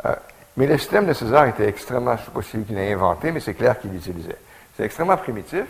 [0.05, 0.13] Euh,
[0.57, 3.31] mais le système de César était extrêmement, je ne sais pas si qu'il l'a inventé,
[3.31, 4.35] mais c'est clair qu'il l'utilisait.
[4.75, 5.65] C'est extrêmement primitif,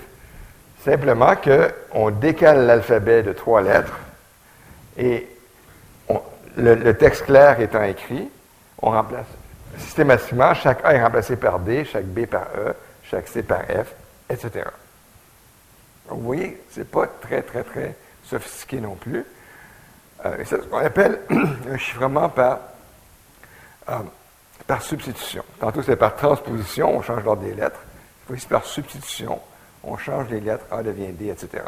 [0.83, 3.99] simplement qu'on décale l'alphabet de trois lettres
[4.97, 5.27] et
[6.57, 8.29] le, texte clair étant écrit,
[8.81, 9.27] on remplace
[9.77, 12.73] systématiquement, chaque A est remplacé par D, chaque B par E,
[13.09, 13.93] chaque C par F,
[14.29, 14.65] etc.
[16.07, 19.25] vous voyez, ce n'est pas très, très, très sophistiqué non plus.
[20.25, 22.59] Euh, c'est ce qu'on appelle un chiffrement par,
[23.89, 23.95] euh,
[24.67, 25.43] par substitution.
[25.59, 27.79] Tantôt, c'est par transposition, on change l'ordre des lettres.
[28.33, 29.39] Ici, par substitution,
[29.83, 31.63] on change les lettres, A devient D, etc.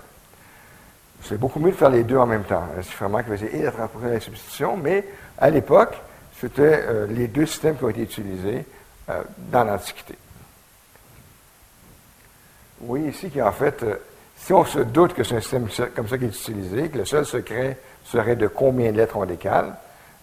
[1.24, 2.68] C'est beaucoup mieux de faire les deux en même temps.
[2.78, 5.06] Un chiffrement qui faisait et la transposition et la substitution, mais
[5.40, 5.96] à l'époque,
[6.40, 8.66] c'était euh, les deux systèmes qui ont été utilisés
[9.52, 10.16] dans l'Antiquité.
[12.82, 13.96] Vous voyez ici qu'en fait, euh,
[14.36, 17.06] si on se doute que c'est un système comme ça qui est utilisé, que le
[17.06, 19.76] seul secret serait de combien de lettres on décale,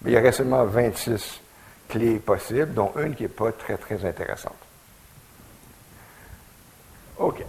[0.05, 1.41] il y aurait seulement 26
[1.89, 4.57] clés possibles, dont une qui n'est pas très, très intéressante.
[7.19, 7.45] OK.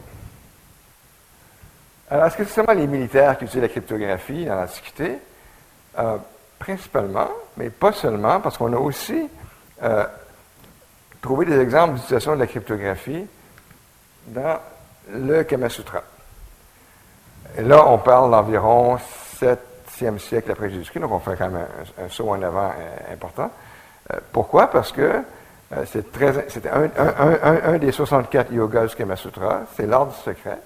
[2.12, 5.18] Alors, est-ce que c'est seulement les militaires qui utilisent la cryptographie dans l'Antiquité?
[5.98, 6.18] Euh,
[6.60, 9.28] principalement, mais pas seulement, parce qu'on a aussi
[9.82, 10.06] euh,
[11.22, 13.26] trouvé des exemples d'utilisation de la cryptographie
[14.28, 14.60] dans
[15.12, 16.04] le Kama Sutra.
[17.58, 18.98] Et là, on parle d'environ
[19.40, 21.66] 7e siècle après Jésus-Christ, donc on fait quand même
[21.98, 23.52] un, saut en avant euh, important.
[24.12, 24.68] Euh, pourquoi?
[24.70, 25.24] Parce que
[25.72, 30.60] euh, c'est un, des 64 yogas du Kama Sutra, c'est l'ordre secret,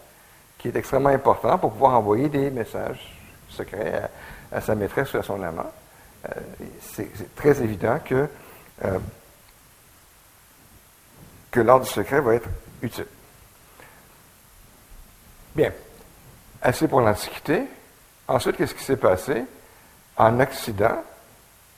[0.58, 3.18] qui est extrêmement important pour pouvoir envoyer des messages
[3.50, 4.10] secrets
[4.52, 5.72] à, sa maîtresse ou à son amant.
[6.82, 8.28] c'est très évident que,
[11.52, 12.50] que l'ordre secret va être
[12.82, 13.06] utile.
[15.56, 15.72] Bien.
[16.62, 17.64] Assez pour l'Antiquité.
[18.28, 19.44] Ensuite, qu'est-ce qui s'est passé?
[20.16, 21.04] En Occident,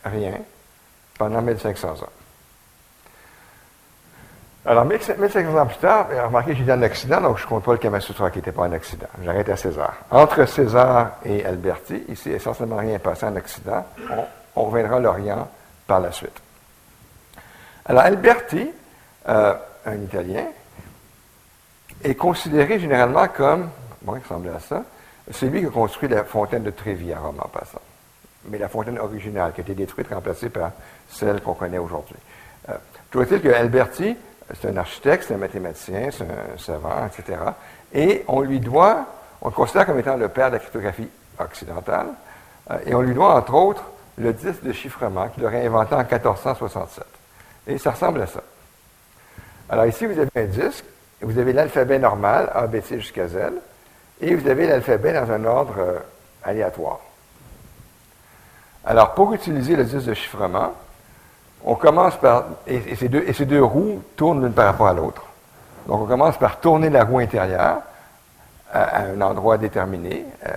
[0.04, 0.40] rien,
[1.18, 2.10] pendant 1500 ans.
[4.68, 7.74] Alors, 1500 ans plus tard, remarquez, j'ai dit en Occident, donc je ne compte pas
[7.74, 9.08] le Kamasutra qui n'était pas en Occident.
[9.24, 9.94] J'arrête à César.
[10.10, 13.86] Entre César et Alberti, ici, essentiellement rien passé en Occident.
[14.56, 15.48] On, reviendra à l'Orient
[15.86, 16.42] par la suite.
[17.86, 18.72] Alors, Alberti,
[19.30, 19.54] euh,
[19.86, 20.46] un Italien,
[22.04, 23.70] est considéré généralement comme,
[24.02, 24.84] bon, il ressemblait à ça,
[25.32, 27.82] c'est lui qui a construit la fontaine de Trévi à Rome en passant.
[28.50, 30.72] Mais la fontaine originale, qui a été détruite, remplacée par
[31.10, 32.16] celle qu'on connaît aujourd'hui.
[32.70, 32.74] Euh,
[33.10, 34.16] toujours est-il que Alberti,
[34.54, 37.40] c'est un architecte, c'est un mathématicien, c'est un savant, etc.
[37.94, 39.08] Et on lui doit,
[39.42, 42.08] on le considère comme étant le père de la cryptographie occidentale,
[42.70, 43.84] euh, et on lui doit, entre autres,
[44.18, 47.04] le disque de chiffrement qu'il aurait inventé en 1467.
[47.68, 48.42] Et ça ressemble à ça.
[49.70, 50.86] Alors ici, vous avez un disque
[51.26, 53.38] vous avez l'alphabet normal, A, B, C jusqu'à Z,
[54.22, 56.00] et vous avez l'alphabet dans un ordre euh,
[56.44, 57.00] aléatoire.
[58.86, 60.74] Alors, pour utiliser le disque de chiffrement,
[61.64, 62.46] on commence par.
[62.68, 65.24] Et, ces, deux, roues tournent l'une par rapport à l'autre.
[65.88, 67.80] Donc, on commence par tourner la roue intérieure
[68.72, 70.52] à, un endroit déterminé, euh,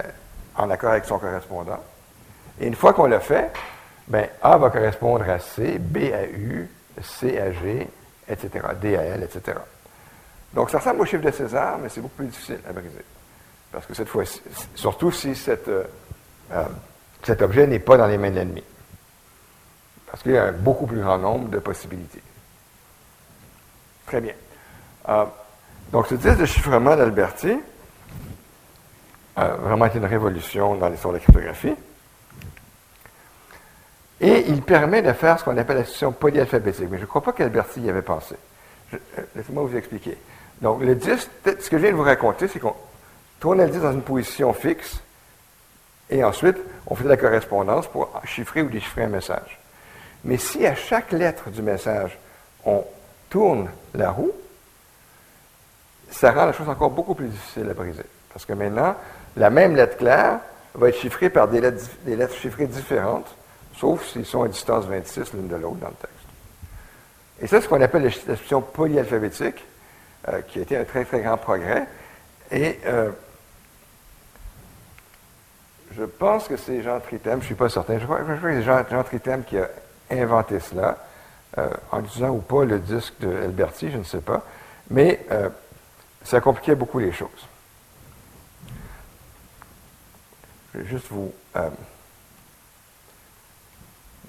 [0.56, 1.78] en accord avec son correspondant.
[2.60, 3.50] Et une fois qu'on l'a fait,
[4.06, 6.68] ben, A va correspondre à C, B à U,
[7.02, 7.88] C à G,
[8.28, 9.56] etc., D à L, etc.
[10.54, 13.04] Donc, ça ressemble au chiffre de César, mais c'est beaucoup plus difficile à briser.
[13.70, 14.40] Parce que cette fois-ci,
[14.74, 15.84] surtout si euh,
[16.52, 16.64] euh,
[17.22, 18.64] cet objet n'est pas dans les mains de l'ennemi.
[20.10, 22.22] Parce qu'il y a un beaucoup plus grand nombre de possibilités.
[24.06, 24.32] Très bien.
[25.10, 25.26] Euh,
[25.92, 27.58] donc, ce disque de chiffrement d'Alberti
[29.36, 31.74] a vraiment été une révolution dans l'histoire de la cryptographie.
[34.20, 36.88] Et il permet de faire ce qu'on appelle la situation polyalphabétique.
[36.90, 38.34] Mais je ne crois pas qu'Alberti y avait pensé.
[39.36, 40.18] Laissez-moi vous expliquer.
[40.60, 42.74] Donc, le disque, ce que je viens de vous raconter, c'est qu'on
[43.40, 45.00] tournait le disque dans une position fixe
[46.10, 49.60] et ensuite, on faisait la correspondance pour chiffrer ou déchiffrer un message.
[50.24, 52.18] Mais si à chaque lettre du message,
[52.64, 52.84] on
[53.28, 54.32] tourne la roue,
[56.10, 58.04] ça rend la chose encore beaucoup plus difficile à briser.
[58.32, 58.96] Parce que maintenant,
[59.36, 60.40] la même lettre claire
[60.74, 63.34] va être chiffrée par des lettres, chiffrées différentes,
[63.76, 66.14] sauf s'ils sont à distance 26 l'une de l'autre dans le texte.
[67.40, 69.64] Et ça, c'est ce qu'on appelle la situation polyalphabétique.
[70.48, 71.86] Qui a été un très, très grand progrès.
[72.50, 72.78] Et
[75.92, 78.62] je pense que c'est Jean Tritem, je ne suis pas certain, je crois, que c'est
[78.62, 79.68] Jean, Tritem qui a
[80.10, 80.98] inventé cela,
[81.90, 83.50] en utilisant ou pas le disque de
[83.82, 84.44] je ne sais pas,
[84.90, 85.26] mais
[86.24, 87.48] ça compliquait beaucoup les choses.
[90.74, 91.32] Je vais juste vous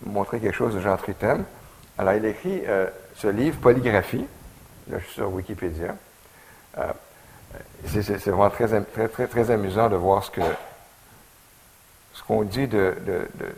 [0.06, 1.44] montrer quelque chose de Jean Tritem.
[1.98, 4.26] Alors, il écrit euh, ce livre, Polygraphie.
[4.90, 5.96] Là, je suis sur Wikipédia.
[6.78, 6.92] Euh,
[7.86, 8.68] c'est vraiment très,
[9.08, 10.32] très, très, amusant de voir ce
[12.28, 12.96] qu'on dit de,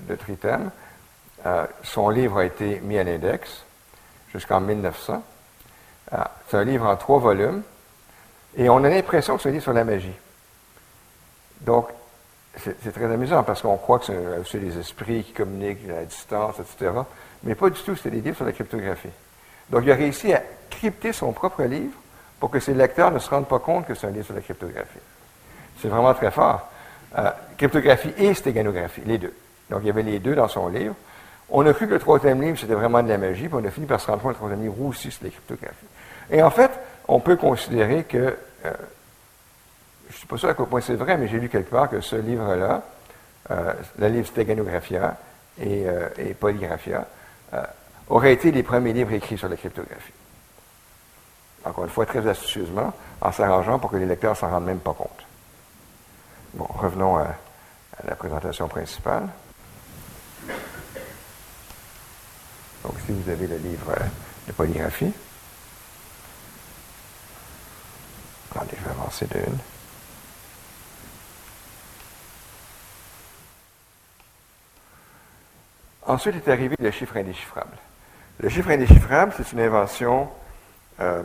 [0.07, 0.71] de, Tritem.
[1.45, 3.63] Euh, son livre a été mis à l'index
[4.31, 5.23] jusqu'en 1900.
[6.49, 7.63] c'est un livre en trois volumes.
[8.57, 10.15] Et on a l'impression que c'est un livre sur la magie.
[11.61, 11.87] Donc,
[12.57, 16.91] c'est très amusant parce qu'on croit que c'est des esprits qui communiquent à distance, etc.
[17.43, 19.07] Mais pas du tout, c'est des livres sur la cryptographie.
[19.69, 21.93] Donc, il a réussi à crypter son propre livre
[22.39, 24.41] pour que ses lecteurs ne se rendent pas compte que c'est un livre sur la
[24.41, 24.99] cryptographie.
[25.79, 26.67] C'est vraiment très fort.
[27.17, 29.33] Euh, cryptographie et stéganographie, les deux.
[29.69, 30.95] Donc, il y avait les deux dans son livre.
[31.49, 33.69] On a cru que le troisième livre, c'était vraiment de la magie, puis on a
[33.69, 35.85] fini par se rendre compte que le troisième livre aussi, c'est la cryptographie.
[36.31, 36.71] Et en fait,
[37.07, 38.71] on peut considérer que euh,
[40.09, 41.89] je ne suis pas sûr à quel point c'est vrai, mais j'ai lu quelque part
[41.89, 42.83] que ce livre-là,
[43.51, 45.17] euh, le livre Steganographia
[45.59, 46.07] et, euh,
[46.39, 47.05] Polygraphia,
[48.09, 50.13] aurait été les premiers livres écrits sur la cryptographie.
[51.63, 54.79] Encore une fois, très astucieusement, en s'arrangeant pour que les lecteurs ne s'en rendent même
[54.79, 55.25] pas compte.
[56.53, 57.35] Bon, revenons à,
[58.03, 59.27] la présentation principale.
[62.83, 63.93] Donc, si vous avez le livre
[64.47, 65.13] de polygraphie,
[68.49, 69.57] attendez, je vais avancer d'une.
[76.07, 77.77] Ensuite est arrivé le chiffre indéchiffrable.
[78.39, 80.27] Le chiffre indéchiffrable, c'est une invention
[80.99, 81.21] euh,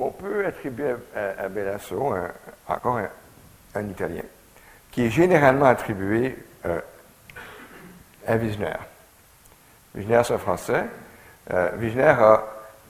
[0.00, 2.14] qu'on peut attribuer à, Bellasso,
[2.66, 3.00] encore
[3.74, 4.22] un, Italien,
[4.90, 6.80] qui est généralement attribué euh,
[8.26, 8.78] à Wigner.
[9.94, 10.84] Wigner, c'est un Français.
[11.52, 12.44] Euh, a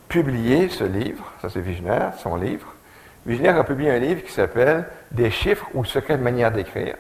[0.09, 2.75] publié ce livre, ça c'est Wigner, son livre.
[3.27, 6.95] Wigner a publié un livre qui s'appelle Des chiffres ou secrètes manières d'écrire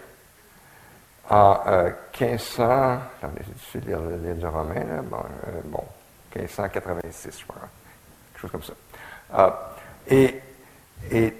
[1.28, 1.60] en
[2.18, 3.42] 1500, euh, attendez,
[3.72, 5.84] j'ai de lire le Romain, là, bon, euh, bon,
[6.34, 7.68] 1586, je crois,
[8.32, 8.72] quelque chose comme ça.
[10.10, 10.40] Euh, et,
[11.10, 11.34] et,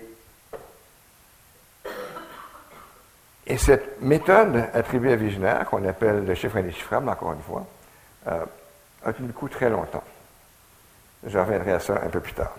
[3.47, 7.67] et, cette méthode attribuée à Wigner, qu'on appelle le chiffre indéchiffrable, encore une fois,
[8.27, 10.05] a tenu le coup très longtemps.
[11.27, 12.55] Je reviendrai à ça un peu plus tard.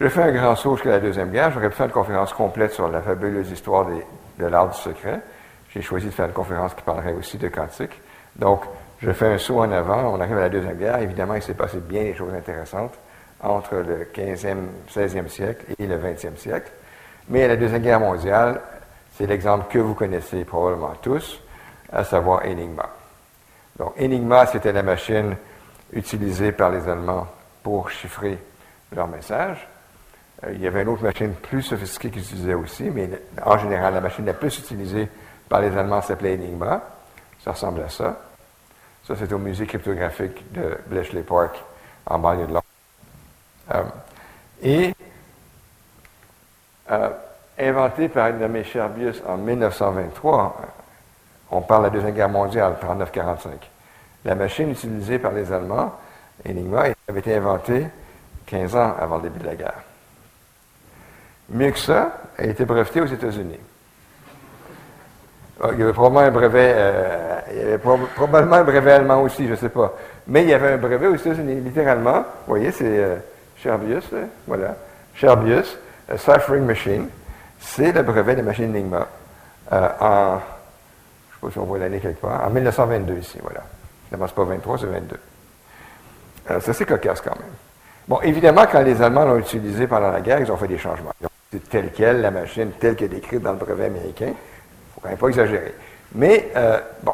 [0.00, 1.50] Je fais un grand saut jusqu'à la Deuxième Guerre.
[1.50, 3.86] J'aurais pu faire une conférence complète sur la fabuleuse histoire
[4.38, 5.20] de l'art du secret
[5.70, 8.00] j'ai choisi de faire une conférence qui parlerait aussi de quantique.
[8.36, 8.62] Donc,
[9.00, 10.14] je fais un saut en avant.
[10.14, 10.98] On arrive à la Deuxième Guerre.
[10.98, 12.94] Évidemment, il s'est passé bien des choses intéressantes
[13.42, 14.56] entre le 15e,
[14.92, 16.70] 16e siècle et le 20e siècle.
[17.28, 18.60] Mais la Deuxième Guerre mondiale,
[19.16, 21.40] c'est l'exemple que vous connaissez probablement tous,
[21.92, 22.88] à savoir Enigma.
[23.78, 25.36] Donc, Enigma, c'était la machine
[25.92, 27.26] utilisée par les Allemands
[27.62, 28.38] pour chiffrer
[28.94, 29.68] leurs messages.
[30.44, 33.08] Euh, il y avait une autre machine plus sophistiquée qu'ils utilisaient aussi, mais
[33.44, 35.08] en général, la machine la plus utilisée
[35.48, 36.82] par les Allemands s'appelait Enigma.
[37.44, 38.20] Ça ressemble à ça.
[39.06, 41.62] Ça, c'est au musée cryptographique de Bletchley Park,
[42.06, 42.67] en banlieue de Londres.
[43.74, 43.82] Euh,
[44.62, 44.94] et
[46.90, 47.10] euh,
[47.58, 50.56] inventé par nommé Scherbius en 1923,
[51.50, 53.48] on parle de la Deuxième Guerre mondiale, 39-45.
[54.24, 55.92] La machine utilisée par les Allemands,
[56.48, 57.86] Enigma, avait été inventée
[58.46, 59.82] 15 ans avant le début de la guerre.
[61.50, 63.58] Mieux que ça, a été brevetée aux États-Unis.
[65.60, 67.78] Ah, il y avait probablement un brevet, euh,
[68.14, 69.92] probablement un brevet allemand aussi, je ne sais pas.
[70.26, 72.18] Mais il y avait un brevet aux États-Unis, littéralement.
[72.46, 73.18] Vous voyez, c'est
[73.60, 74.04] Scherbius,
[74.46, 74.76] voilà.
[75.14, 75.78] Scherbius,
[76.16, 77.08] Ciphering Machine.
[77.60, 79.08] C'est le brevet de la machine Enigma
[79.72, 83.38] euh, en, je ne sais pas si on voit l'année quelque part, en 1922 ici,
[83.42, 83.62] voilà.
[84.12, 85.20] n'est pas 23, c'est 22.
[86.60, 87.50] c'est assez cocasse quand même.
[88.06, 91.12] Bon, évidemment, quand les Allemands l'ont utilisé pendant la guerre, ils ont fait des changements.
[91.52, 94.32] C'est tel quel, la machine telle qu'elle est décrite dans le brevet américain
[94.94, 95.74] faut quand même pas exagérer.
[96.14, 97.12] Mais, euh, bon.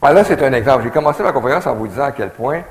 [0.00, 0.84] Alors là, c'est un exemple.
[0.84, 2.62] J'ai commencé ma conférence en vous disant à quel point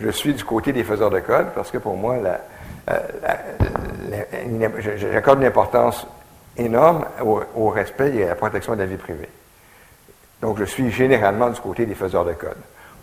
[0.00, 2.16] je suis du côté des faiseurs de code, parce que pour moi,
[2.90, 2.98] euh,
[4.96, 6.06] j'accorde une importance
[6.56, 7.06] énorme
[7.54, 9.28] au, respect et à la protection de la vie privée.
[10.42, 12.56] Donc, je suis généralement du côté des faiseurs de code.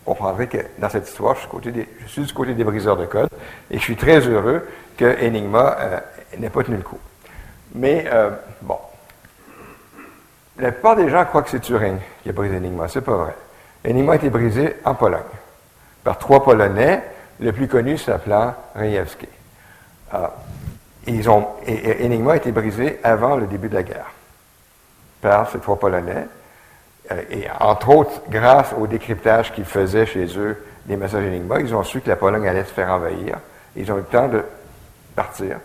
[0.05, 1.41] Vous comprendrez que dans cette histoire, je
[2.07, 3.29] suis, du côté des briseurs de code,
[3.71, 4.67] et je suis très heureux
[4.97, 5.99] que Enigma euh,
[6.37, 6.99] n'ait pas tenu le coup.
[7.73, 8.05] Mais,
[8.61, 8.77] bon,
[10.59, 12.87] la plupart des gens croient que c'est Turing qui a brisé Enigma.
[12.87, 13.35] C'est pas vrai.
[13.87, 15.21] Enigma a été brisé en Pologne
[16.03, 17.03] par trois Polonais,
[17.39, 19.27] le plus connu s'appelant Rejewski.
[20.13, 20.27] Euh,
[21.07, 24.11] ils Enigma a été brisé avant le début de la guerre
[25.21, 26.27] par ces trois Polonais.
[27.11, 31.73] Euh, et entre autres, grâce au décryptage qu'ils faisaient chez eux des messages Enigma, ils
[31.75, 33.37] ont su que la Pologne allait se faire envahir.
[33.75, 34.43] Ils ont eu le temps de
[35.15, 35.57] partir.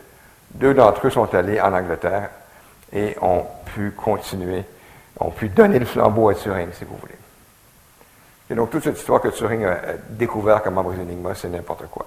[0.55, 2.30] Deux d'entre eux sont allés en Angleterre
[2.93, 4.64] et ont pu continuer,
[5.20, 7.14] ont pu donner le flambeau à Turing, si vous voulez.
[8.51, 9.79] Et donc, toute cette histoire que Turing a
[10.09, 12.07] découvert comment briser Enigma, c'est n'importe quoi.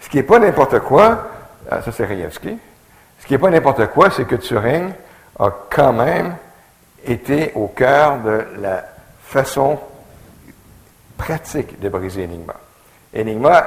[0.00, 1.28] Ce qui n'est pas n'importe quoi,
[1.72, 2.58] euh, ça c'est Rejewski,
[3.18, 4.92] ce qui n'est pas n'importe quoi, c'est que Turing
[5.38, 6.36] a quand même
[7.04, 8.84] été au cœur de la
[9.22, 9.78] façon
[11.16, 12.54] pratique de briser Enigma.
[13.16, 13.66] Enigma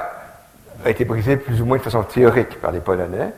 [0.86, 3.34] a été brisé plus ou moins de façon théorique par les Polonais,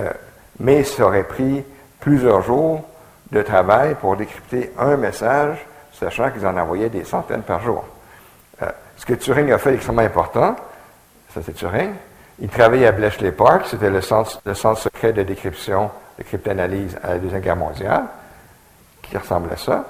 [0.00, 0.10] euh,
[0.58, 1.64] mais ça aurait pris
[2.00, 2.82] plusieurs jours
[3.30, 5.56] de travail pour décrypter un message,
[6.02, 7.84] sachant qu'ils en envoyaient des centaines par jour.
[8.62, 10.56] Euh, ce que Turing a fait extrêmement important,
[11.32, 11.92] ça c'est Turing,
[12.40, 14.40] il travaillait à Bletchley Park, c'était le centre,
[14.76, 18.04] secret de décryption, de cryptanalyse à la Deuxième Guerre mondiale,
[19.02, 19.84] qui ressemble à ça.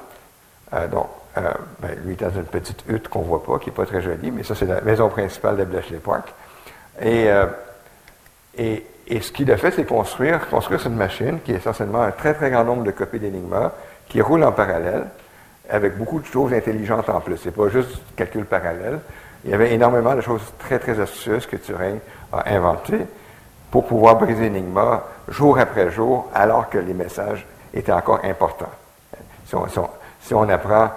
[0.74, 1.06] Euh, donc,
[1.38, 1.50] euh,
[1.80, 4.30] ben, lui dans une petite hutte qu'on ne voit pas, qui n'est pas très jolie,
[4.30, 6.32] mais ça, c'est la maison principale de Bletchley Park.
[7.00, 7.46] Et, euh,
[8.58, 12.50] ce qu'il a fait, c'est construire, construire cette machine qui est essentiellement un très, très
[12.50, 13.72] grand nombre de copies d'Enigma
[14.08, 15.06] qui roule en parallèle
[15.72, 17.38] avec beaucoup de choses intelligentes en plus.
[17.38, 19.00] Ce n'est pas juste calcul parallèle.
[19.44, 21.98] Il y avait énormément de choses très, très astucieuses que Turing
[22.30, 23.06] a inventées
[23.70, 28.70] pour pouvoir briser Enigma jour après jour, alors que les messages étaient encore importants.
[29.46, 29.66] Si on,
[30.20, 30.90] si on, apprend,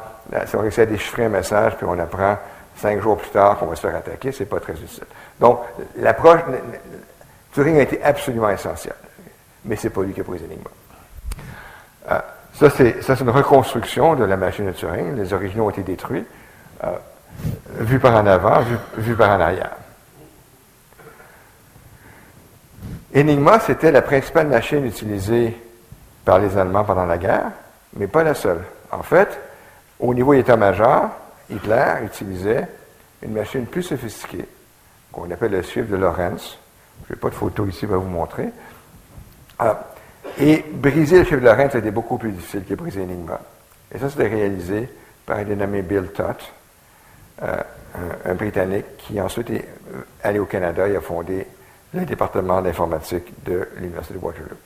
[0.45, 2.37] si on essaie à déchiffrer un message, puis on apprend
[2.75, 5.05] cinq jours plus tard qu'on va se faire attaquer, c'est pas très utile.
[5.39, 5.61] Donc,
[5.97, 6.41] l'approche,
[7.53, 8.95] Turing a été absolument essentiel,
[9.63, 10.69] mais c'est pas lui qui a brisé Enigma.
[12.11, 12.19] Euh,
[12.55, 15.15] ça, c'est une reconstruction de la machine de Turing.
[15.15, 16.23] Les originaux ont été détruits,
[16.83, 16.87] euh,
[17.79, 18.61] vus par en avant,
[18.97, 19.71] vus, par en arrière.
[23.13, 25.57] Enigma, c'était la principale machine utilisée
[26.23, 27.51] par les Allemands pendant la guerre,
[27.93, 28.61] mais pas la seule.
[28.91, 29.37] En fait,
[29.99, 31.09] au niveau état-major,
[31.49, 32.67] Hitler utilisait
[33.21, 34.47] une machine plus sophistiquée,
[35.11, 36.57] qu'on appelle le chiffre de Lorentz.
[37.07, 38.49] Je n'ai pas de photo ici pour vous montrer.
[39.59, 39.77] Ah,
[40.39, 43.39] et briser le chiffre de Lorentz était beaucoup plus difficile que briser Enigma.
[43.93, 44.89] Et ça, c'était réalisé
[45.25, 46.53] par un dénommé Bill Tutt,
[47.41, 47.61] euh,
[48.25, 51.45] un, Britannique qui ensuite est euh, allé au Canada et a fondé
[51.93, 54.57] le département d'informatique de l'Université de Waterloo.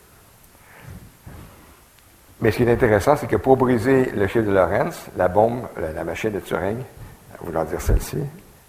[2.42, 5.68] Mais ce qui est intéressant, c'est que pour briser le chiffre de Lorentz, la bombe,
[5.78, 6.78] la, machine de Turing,
[7.42, 8.18] voulant dire celle-ci,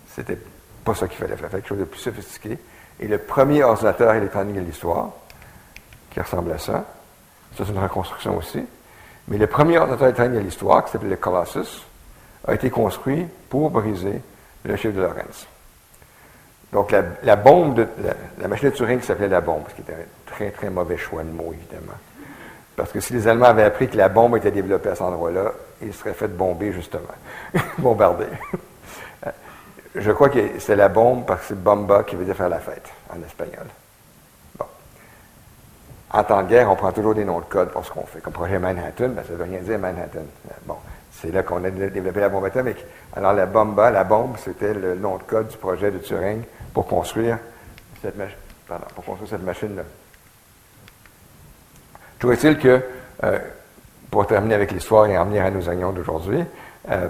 [0.09, 0.39] c'était
[0.85, 2.59] pas ça qu'il fallait faire, quelque chose de plus sophistiqué.
[2.99, 5.13] Et le premier ordinateur électronique de l'histoire,
[6.11, 6.85] qui ressemble à ça,
[7.57, 8.65] ça c'est une reconstruction aussi,
[9.29, 11.87] mais le premier ordinateur électronique de l'histoire, qui s'appelle le Colossus,
[12.47, 14.21] a été construit pour briser
[14.65, 15.47] le chiffre de Lorentz.
[16.73, 17.87] Donc, la, bombe, de,
[18.41, 21.23] la, machine de Turing s'appelait la bombe, ce qui était un très, très mauvais choix
[21.23, 21.99] de mots, évidemment.
[22.77, 25.53] Parce que si les Allemands avaient appris que la bombe était développée à cet endroit-là,
[25.83, 27.03] ils seraient fait bomber, justement.
[27.79, 28.29] Bombarder.
[29.97, 32.61] Je crois que c'est la bombe parce que c'est bomba qui veut dire faire la
[32.61, 33.67] fête en espagnol.
[36.13, 38.21] En temps de guerre, on prend toujours des noms de code pour ce qu'on fait.
[38.21, 40.25] Comme projet Manhattan, ben, ça ne veut rien dire Manhattan.
[40.67, 40.77] Bon.
[41.21, 42.85] C'est là qu'on a développé la bombe atomique.
[43.15, 46.43] Alors, la bomba, la bombe, c'était le nom de code du projet de Turing
[46.73, 47.39] pour construire
[48.01, 48.17] cette,
[48.95, 49.83] pour construire cette machine-là.
[52.19, 52.83] Toujours est-il que,
[53.25, 53.39] euh,
[54.11, 56.43] pour terminer avec l'histoire et en venir à nos oignons d'aujourd'hui,
[56.91, 57.09] euh,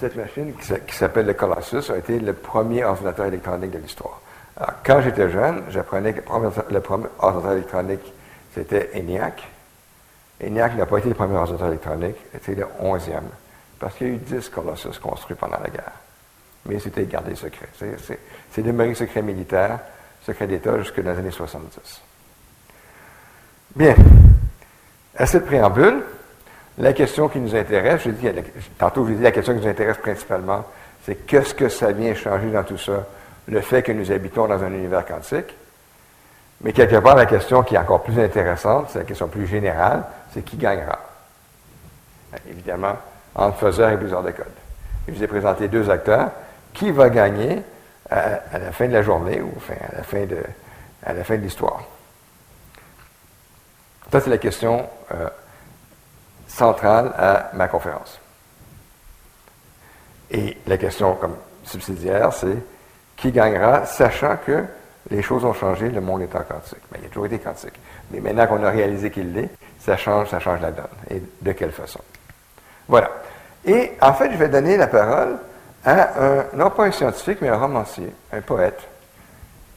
[0.00, 4.20] cette machine qui s'appelle le Colossus a été le premier ordinateur électronique de l'histoire.
[4.84, 6.20] Quand j'étais jeune, j'apprenais que
[6.70, 8.12] le premier ordinateur électronique,
[8.54, 9.42] c'était ENIAC.
[10.44, 13.28] ENIAC n'a pas été le premier ordinateur électronique, c'était le onzième,
[13.78, 15.92] parce qu'il y a eu dix Colossus construits pendant la guerre.
[16.66, 17.68] Mais c'était gardé secret.
[18.50, 19.80] C'est demeuré secret militaire,
[20.24, 22.02] secret d'État jusque dans les années 70.
[23.74, 23.94] Bien.
[25.16, 26.02] À cette préambule,
[26.78, 28.28] la question qui nous intéresse, je dis,
[28.78, 30.64] tantôt je dit la question qui nous intéresse principalement,
[31.04, 33.06] c'est qu'est-ce que ça vient changer dans tout ça,
[33.52, 35.54] le fait que nous habitons dans un univers quantique.
[36.62, 40.04] Mais quelque part, la question qui est encore plus intéressante, c'est la question plus générale,
[40.32, 40.98] c'est qui gagnera?
[42.30, 42.96] Ben, évidemment,
[43.34, 44.46] entre faiseur et briseur de code.
[45.06, 46.30] je vous ai présenté deux acteurs.
[46.72, 47.62] Qui va gagner
[48.08, 50.38] à, la fin de la journée ou enfin, à la fin de,
[51.04, 51.82] à la fin de l'histoire?
[54.10, 55.28] Ça, c'est la question euh,
[56.46, 58.18] centrale à ma conférence.
[60.30, 62.56] Et la question comme subsidiaire, c'est
[63.16, 64.64] qui gagnera, sachant que
[65.10, 66.82] les choses ont changé, le monde est en quantique.
[66.90, 67.78] Mais il a toujours été quantique.
[68.10, 70.86] Mais maintenant qu'on a réalisé qu'il l'est, ça change, ça change la donne.
[71.10, 72.00] Et de quelle façon?
[72.88, 73.10] Voilà.
[73.64, 75.38] Et en fait, je vais donner la parole
[75.84, 78.80] à un, non pas un scientifique, mais un romancier, un poète,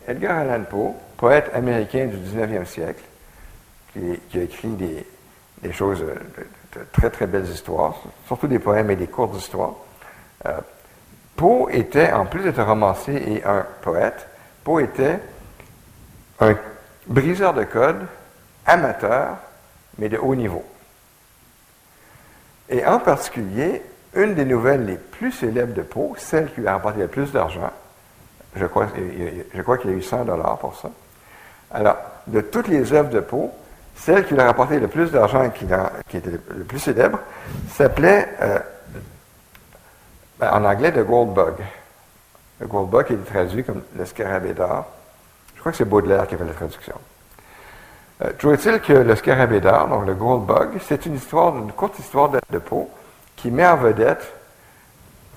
[0.07, 3.03] Edgar Allan Poe, poète américain du 19e siècle,
[3.93, 4.67] qui, a écrit
[5.61, 7.95] des, choses, de, très très belles histoires,
[8.27, 9.73] surtout des poèmes et des courtes histoires.
[10.45, 10.59] Euh,
[11.35, 14.27] Poe était, en plus d'être un romancier et un poète,
[14.63, 15.19] Poe était
[16.39, 16.55] un
[17.07, 18.07] briseur de code
[18.65, 19.37] amateur,
[19.97, 20.63] mais de haut niveau.
[22.69, 23.81] Et en particulier,
[24.15, 27.31] une des nouvelles les plus célèbres de Poe, celle qui lui a rapporté le plus
[27.31, 27.71] d'argent,
[28.55, 28.87] je crois,
[29.53, 30.89] je crois qu'il a eu 100 dollars pour ça.
[31.71, 33.51] Alors, de toutes les œuvres de Poe,
[33.95, 35.65] celle qui lui a rapporté le plus d'argent et qui,
[36.17, 37.19] était le plus célèbre
[37.69, 38.59] s'appelait, euh,
[40.39, 41.55] ben, en anglais, The Gold Bug.
[42.59, 44.85] Le Gold Bug est traduit comme le scarabée d'or.
[45.55, 46.95] Je crois que c'est Baudelaire qui a fait la traduction.
[48.21, 51.99] Euh, est-il que le scarabée d'or, donc le Gold Bug, c'est une histoire, une courte
[51.99, 52.87] histoire de, Poe
[53.35, 54.33] qui met en vedette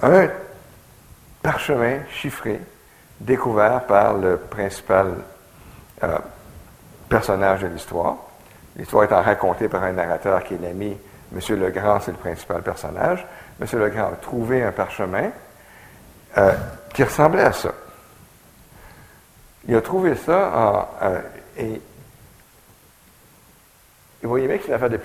[0.02, 0.28] un
[1.42, 2.60] parchemin chiffré
[3.20, 5.12] découvert par le principal
[6.04, 6.18] euh,
[7.08, 8.16] personnage de l'histoire.
[8.76, 10.96] L'histoire étant racontée par un narrateur qui est l'ami,
[11.34, 11.56] M.
[11.56, 13.26] Legrand, c'est le principal personnage.
[13.60, 13.66] M.
[13.78, 15.30] Legrand a trouvé un parchemin
[16.36, 16.52] euh,
[16.94, 17.72] qui ressemblait à ça.
[19.66, 21.20] Il a trouvé ça euh,
[21.56, 21.80] et
[24.22, 25.00] vous voyez bien que c'est une affaire de.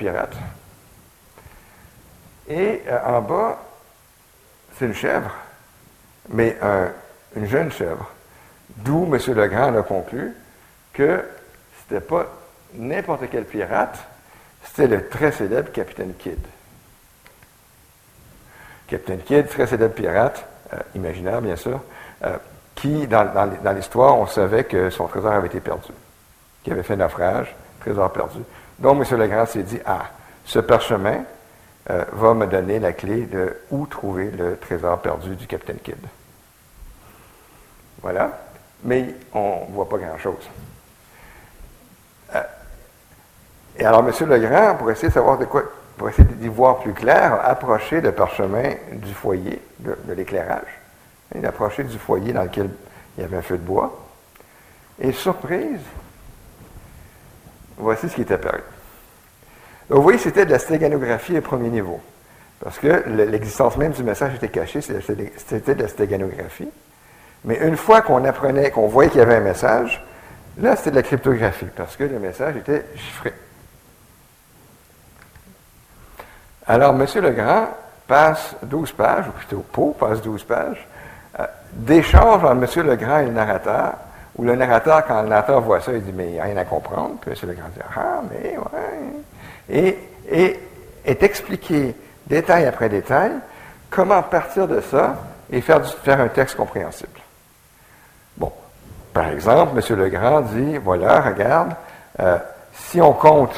[2.50, 3.60] Et en bas,
[4.78, 5.32] c'est une chèvre,
[6.30, 6.58] mais
[7.36, 8.10] une jeune chèvre.
[8.78, 9.36] D'où M.
[9.36, 10.34] Legrand a conclu
[10.94, 11.24] que
[11.88, 12.26] ce n'était pas
[12.76, 14.00] n'importe quel pirate,
[14.64, 16.40] c'était le très célèbre Capitaine Kidd.
[18.94, 21.80] Capitaine Kidd, très célèbre pirate, euh, imaginaire bien sûr,
[22.24, 22.38] euh,
[22.76, 25.92] qui, dans, l'histoire, on savait que son trésor avait été perdu,
[26.64, 28.40] qu'il avait fait naufrage, trésor perdu.
[28.78, 29.20] Donc, M.
[29.20, 30.10] Legrand s'est dit, ah,
[30.46, 31.24] ce parchemin
[31.90, 36.06] euh, va me donner la clé de où trouver le trésor perdu du Capitaine Kidd.
[38.04, 38.42] Voilà.
[38.84, 40.50] Mais on ne voit pas grand-chose.
[43.76, 44.30] Et alors, M.
[44.30, 45.64] Legrand, pour essayer de savoir de quoi,
[46.04, 50.82] pour essayer d'y voir plus clair, a approché le parchemin du foyer, de, l'éclairage.
[51.34, 52.70] Il a approché du foyer dans lequel
[53.18, 54.06] il y avait un feu de bois.
[55.00, 55.80] Et surprise,
[57.78, 58.60] voici ce qui est apparu.
[59.88, 62.02] Vous voyez, c'était de la stéganographie au premier niveau.
[62.60, 66.68] Parce que l'existence même du message était cachée, c'était de la stéganographie.
[67.46, 70.06] Mais une fois qu'on apprenait, qu'on voyait qu'il y avait un message,
[70.58, 73.32] là, c'était de la cryptographie, parce que le message était chiffré.
[76.68, 77.06] Alors, M.
[77.22, 77.68] Legrand
[78.08, 80.88] passe 12 pages, ou plutôt Pau passe 12 pages,
[81.40, 82.88] euh, d'échange entre M.
[82.88, 83.94] Legrand et le narrateur,
[84.36, 86.58] où le narrateur, quand le narrateur voit ça, il dit Mais il n'y a rien
[86.58, 87.16] à comprendre.
[87.22, 87.50] Puis M.
[87.50, 89.98] Legrand dit Ah, mais ouais.
[90.30, 90.60] Et,
[91.06, 91.96] est expliqué,
[92.28, 93.32] détail après détail,
[93.90, 95.16] comment partir de ça
[95.52, 97.20] et faire, faire un texte compréhensible.
[98.38, 98.52] Bon.
[99.14, 100.00] Par exemple, M.
[100.00, 101.74] Legrand dit Voilà, regarde,
[102.20, 102.38] euh,
[102.74, 103.56] si on compte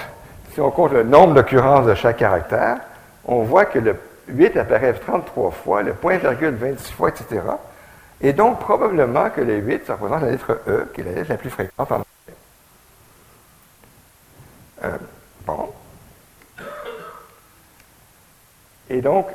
[0.56, 2.78] si on compte le nombre d'occurrences de chaque caractère,
[3.26, 3.96] on voit que le
[4.28, 7.42] 8 apparaît 33 fois, le point virgule 26 fois, etc.
[8.22, 11.30] Et donc, probablement que le 8, ça représente la lettre E, qui est la lettre
[11.30, 12.06] la plus fréquente en anglais.
[14.84, 14.98] Euh,
[15.46, 15.74] bon.
[18.90, 19.28] Et donc,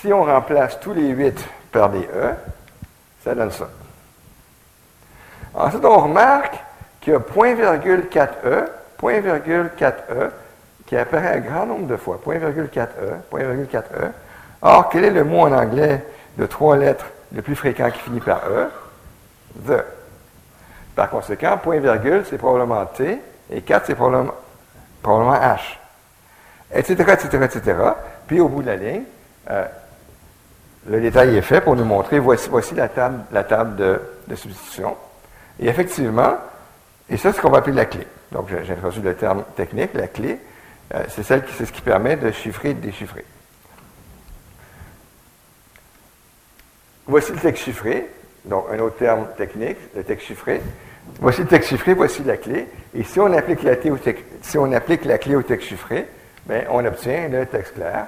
[0.00, 2.32] si on remplace tous les 8 par des E,
[3.22, 3.68] ça donne ça.
[5.54, 6.58] Ensuite, on remarque
[7.00, 10.30] qu'il y a point virgule 4E, point virgule 4E,
[10.88, 13.82] qui apparaît un grand nombre de fois, 0.4e, 4e.
[14.62, 16.02] Or, quel est le mot en anglais
[16.38, 18.70] de trois lettres le plus fréquent qui finit par E?
[19.66, 19.84] The.
[20.96, 23.20] Par conséquent, point virgule, c'est probablement T,
[23.50, 24.32] et 4, c'est probablement,
[25.04, 25.76] H.
[26.74, 27.76] Etc., etc., etc.
[28.26, 29.02] Puis, au bout de la ligne,
[29.50, 29.66] euh,
[30.88, 34.34] le détail est fait pour nous montrer, voici, voici la table, la table de, de
[34.34, 34.96] substitution.
[35.60, 36.36] Et effectivement,
[37.10, 38.06] et ça, c'est ce qu'on va appeler la clé.
[38.32, 40.38] Donc, j'ai introduit le terme technique, la clé.
[40.94, 43.24] Euh, c'est ce qui permet de chiffrer et de déchiffrer.
[47.06, 48.06] Voici le texte chiffré,
[48.44, 50.60] donc un autre terme technique, le texte chiffré.
[51.20, 52.66] Voici le texte chiffré, voici la clé.
[52.94, 53.96] Et si on applique la clé au,
[55.42, 56.06] texte, chiffré,
[56.46, 58.06] bien, on obtient le texte clair.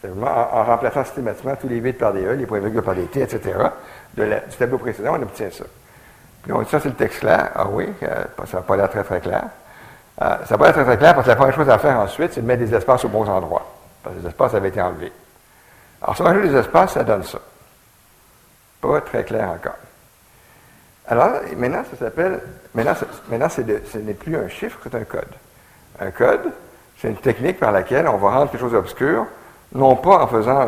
[0.00, 2.94] Simplement en, en, remplaçant systématiquement tous les bits par des E, les points virgules par
[2.94, 3.58] des T, etc.
[4.16, 4.24] Du
[4.58, 5.64] tableau précédent, on obtient ça.
[6.42, 7.50] Puis on dit ça, c'est le texte clair.
[7.54, 9.44] Ah oui, euh, ça n'a pas l'air très très clair.
[10.22, 12.42] Euh, ça va être très, clair parce que la première chose à faire ensuite, c'est
[12.42, 13.66] de mettre des espaces aux bons endroits.
[14.02, 15.12] Parce que les espaces avaient été enlevés.
[16.02, 17.38] Alors, si on ajoute des espaces, ça donne ça.
[18.80, 19.76] Pas très clair encore.
[21.06, 22.40] Alors, maintenant, ça s'appelle.
[22.74, 22.94] Maintenant,
[23.28, 25.32] maintenant ce n'est plus un chiffre, c'est un code.
[26.00, 26.52] Un code,
[26.98, 29.26] c'est une technique par laquelle on va rendre quelque chose obscur
[29.74, 30.66] non pas en faisant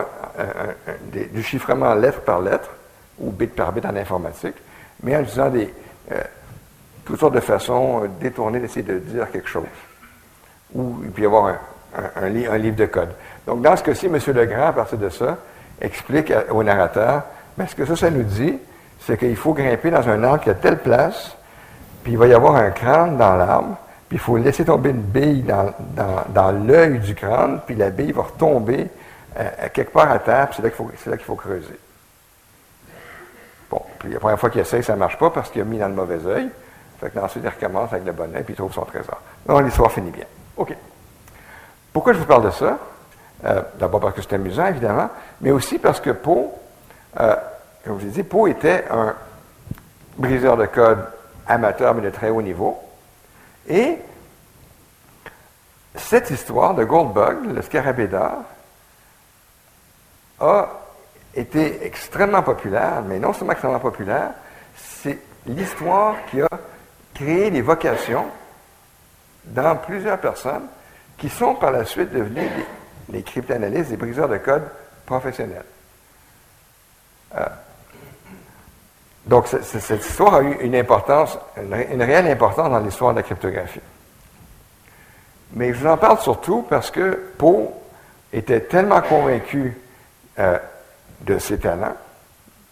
[1.13, 2.71] du chiffrement lettre par lettre
[3.19, 4.55] ou bit par bit en informatique,
[5.03, 5.73] mais en utilisant des,
[6.13, 6.23] euh,
[7.05, 9.65] toutes sortes de façons détournées d'essayer de dire quelque chose.
[10.75, 11.55] Ou il peut y avoir
[12.17, 13.11] un, livre de code.
[13.47, 14.19] Donc, dans ce cas-ci, M.
[14.35, 15.39] Legrand, à partir de ça,
[15.81, 17.25] explique au narrateur,
[17.59, 18.59] mais ce que ça, ça nous dit,
[19.01, 21.37] c'est qu'il faut grimper dans un arbre qui a telle place,
[22.03, 23.77] puis il va y avoir un crâne dans l'arbre,
[24.09, 28.23] puis il faut laisser tomber une bille dans, l'œil du crâne, puis la bille va
[28.23, 28.89] retomber
[29.39, 30.63] euh, quelque part à terre, puis c'est
[31.11, 31.79] là qu'il faut, faut creuser.
[33.71, 35.79] Bon, puis la première fois qu'il essaye, ça ne marche pas parce qu'il a mis
[35.79, 36.49] dans le mauvais œil.
[37.21, 39.21] Ensuite, il recommence avec le bon œil, puis il trouve son trésor.
[39.47, 40.25] Donc, l'histoire finit bien.
[40.57, 40.77] OK.
[41.93, 42.79] Pourquoi je vous parle de ça?
[43.45, 46.51] Euh, d'abord parce que c'est amusant, évidemment, mais aussi parce que Poe,
[47.21, 47.37] euh,
[47.85, 49.15] comme je l'ai dit, Poe était un
[50.17, 51.05] briseur de code
[51.47, 52.79] amateur, mais de très haut niveau.
[53.69, 53.99] Et
[55.97, 58.45] cette histoire de Goldbug, le scarabée d'or,
[60.41, 60.69] a
[61.35, 64.31] été extrêmement populaire, mais non seulement extrêmement populaire,
[64.77, 66.49] c'est l'histoire qui a
[67.15, 68.27] créé des vocations
[69.45, 70.67] dans plusieurs personnes
[71.19, 72.49] qui sont par la suite devenues
[73.09, 74.65] des, cryptanalystes, des briseurs de code
[75.07, 75.65] professionnels.
[77.37, 77.47] Euh,
[79.27, 83.81] donc, cette histoire a eu une importance, une, réelle importance dans l'histoire de la cryptographie.
[85.53, 87.69] Mais je vous en parle surtout parce que Poe
[88.33, 89.77] était tellement convaincu
[90.39, 90.59] euh,
[91.21, 91.97] de ses talents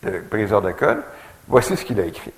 [0.03, 1.03] de briseur de code.
[1.47, 2.33] Voici ce qu'il a écrit.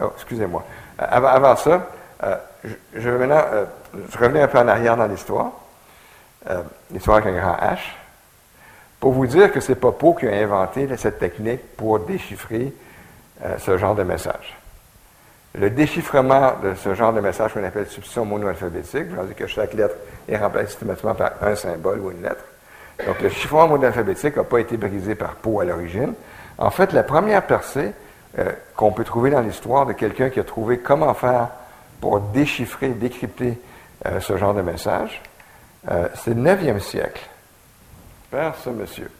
[0.00, 0.64] Oh, excusez-moi.
[1.00, 1.88] Euh, avant, ça,
[2.24, 3.42] euh, je, je, maintenant,
[4.10, 5.52] je revenais un peu en arrière dans l'histoire,
[6.90, 7.78] l'histoire avec un grand H,
[9.00, 12.72] pour vous dire que c'est pas Poe qui a inventé cette technique pour déchiffrer
[13.44, 14.58] euh, ce genre de message.
[15.54, 19.94] Le déchiffrement de ce genre de message qu'on appelle substitution monoalphabétique, c'est-à-dire que chaque lettre
[20.28, 22.44] est remplacée systématiquement par un symbole ou une lettre.
[23.06, 26.14] Donc, le chiffrement monoalphabétique n'a pas été brisé par Poe à l'origine.
[26.58, 27.92] En fait, la première percée
[28.38, 31.48] euh, qu'on peut trouver dans l'histoire de quelqu'un qui a trouvé comment faire
[32.00, 33.60] pour déchiffrer, décrypter
[34.06, 35.22] euh, ce genre de message,
[36.14, 37.26] c'est le 9e siècle,
[38.30, 39.10] par ce monsieur.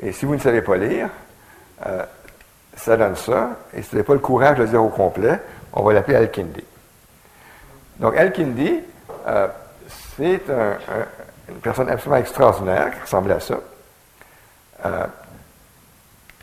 [0.00, 1.10] Et si vous ne savez pas lire,
[2.74, 5.40] ça donne ça, et si vous n'avez pas le courage de le dire au complet,
[5.72, 6.64] on va l'appeler Al-Kindi.
[7.98, 8.80] Donc, Al-Kindi,
[9.26, 9.48] euh,
[10.16, 10.42] c'est
[11.48, 13.60] une personne absolument extraordinaire qui ressemble à ça.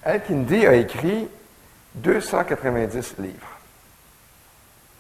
[0.06, 1.28] Al-Kindi a écrit
[1.96, 3.58] 290 livres,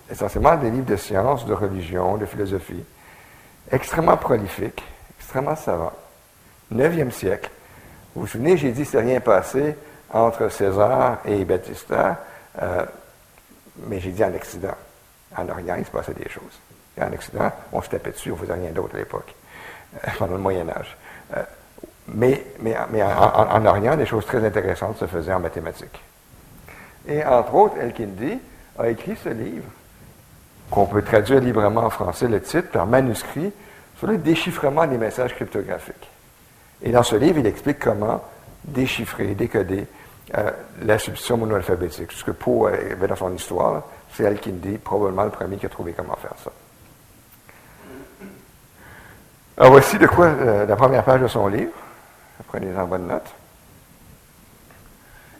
[0.09, 2.83] essentiellement des livres de sciences, de religion, de philosophie,
[3.71, 4.83] extrêmement prolifiques,
[5.19, 5.93] extrêmement savants.
[6.73, 7.49] 9e siècle.
[8.15, 9.75] Vous vous souvenez, j'ai dit, c'est rien passé
[10.09, 12.23] entre César et Baptista,
[12.61, 12.85] euh,
[13.87, 14.75] mais j'ai dit en Occident.
[15.35, 16.59] En Orient, il se passait des choses.
[17.01, 19.33] en Occident, on se tapait dessus, on ne faisait rien d'autre à l'époque,
[19.95, 20.95] euh, pendant le Moyen Âge.
[22.21, 26.01] Euh, mais, en, Orient, des choses très intéressantes se faisaient en mathématiques.
[27.07, 28.39] Et entre autres, Elkindi
[28.79, 29.65] a écrit ce livre,
[30.71, 33.51] qu'on peut traduire librement en français, le titre, par manuscrit,
[33.97, 36.09] sur le déchiffrement des messages cryptographiques.
[36.81, 38.21] Et dans ce livre, il explique comment
[38.63, 39.85] déchiffrer, décoder
[40.37, 40.51] euh,
[40.83, 42.11] la substitution monoalphabétique.
[42.11, 43.83] Ce que Poe avait dans son histoire,
[44.13, 46.51] c'est Al-Kindi, probablement le premier qui a trouvé comment faire ça.
[49.57, 51.71] Alors voici de quoi euh, la première page de son livre.
[52.47, 53.33] Prenez-en bonne note.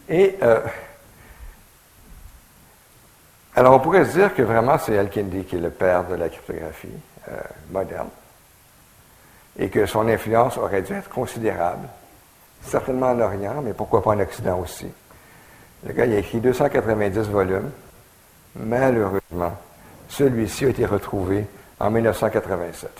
[0.08, 0.60] Et euh,
[3.56, 6.28] alors on pourrait se dire que vraiment c'est Al-Kindi qui est le père de la
[6.28, 6.88] cryptographie
[7.70, 8.08] moderne
[9.58, 11.88] et que son influence aurait dû être considérable
[12.66, 14.86] certainement en Orient, mais pourquoi pas en Occident aussi.
[15.86, 17.70] Le gars, il a écrit 290 volumes.
[18.56, 19.56] Malheureusement,
[20.08, 21.46] celui-ci a été retrouvé
[21.78, 22.90] en 1987.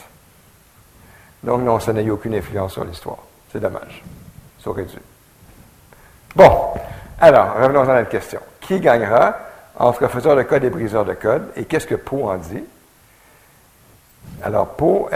[1.42, 3.18] Donc, non, ça n'a eu aucune influence sur l'histoire.
[3.54, 4.02] C'est dommage.
[4.60, 4.98] Ça aurait dû.
[6.34, 6.74] Bon,
[7.20, 8.40] alors, revenons à notre question.
[8.60, 9.38] Qui gagnera
[9.76, 12.64] entre faiseur de code et briseur de code, et qu'est-ce que Poe en dit?
[14.42, 15.08] Alors, Poe,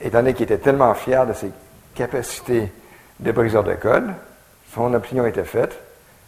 [0.00, 1.52] étant donné qu'il était tellement fier de ses
[1.94, 2.72] capacités
[3.20, 4.14] de briseur de code.
[4.72, 5.78] Son opinion était faite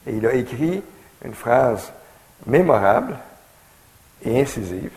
[0.07, 0.83] et il a écrit
[1.25, 1.91] une phrase
[2.47, 3.17] mémorable
[4.23, 4.93] et incisive,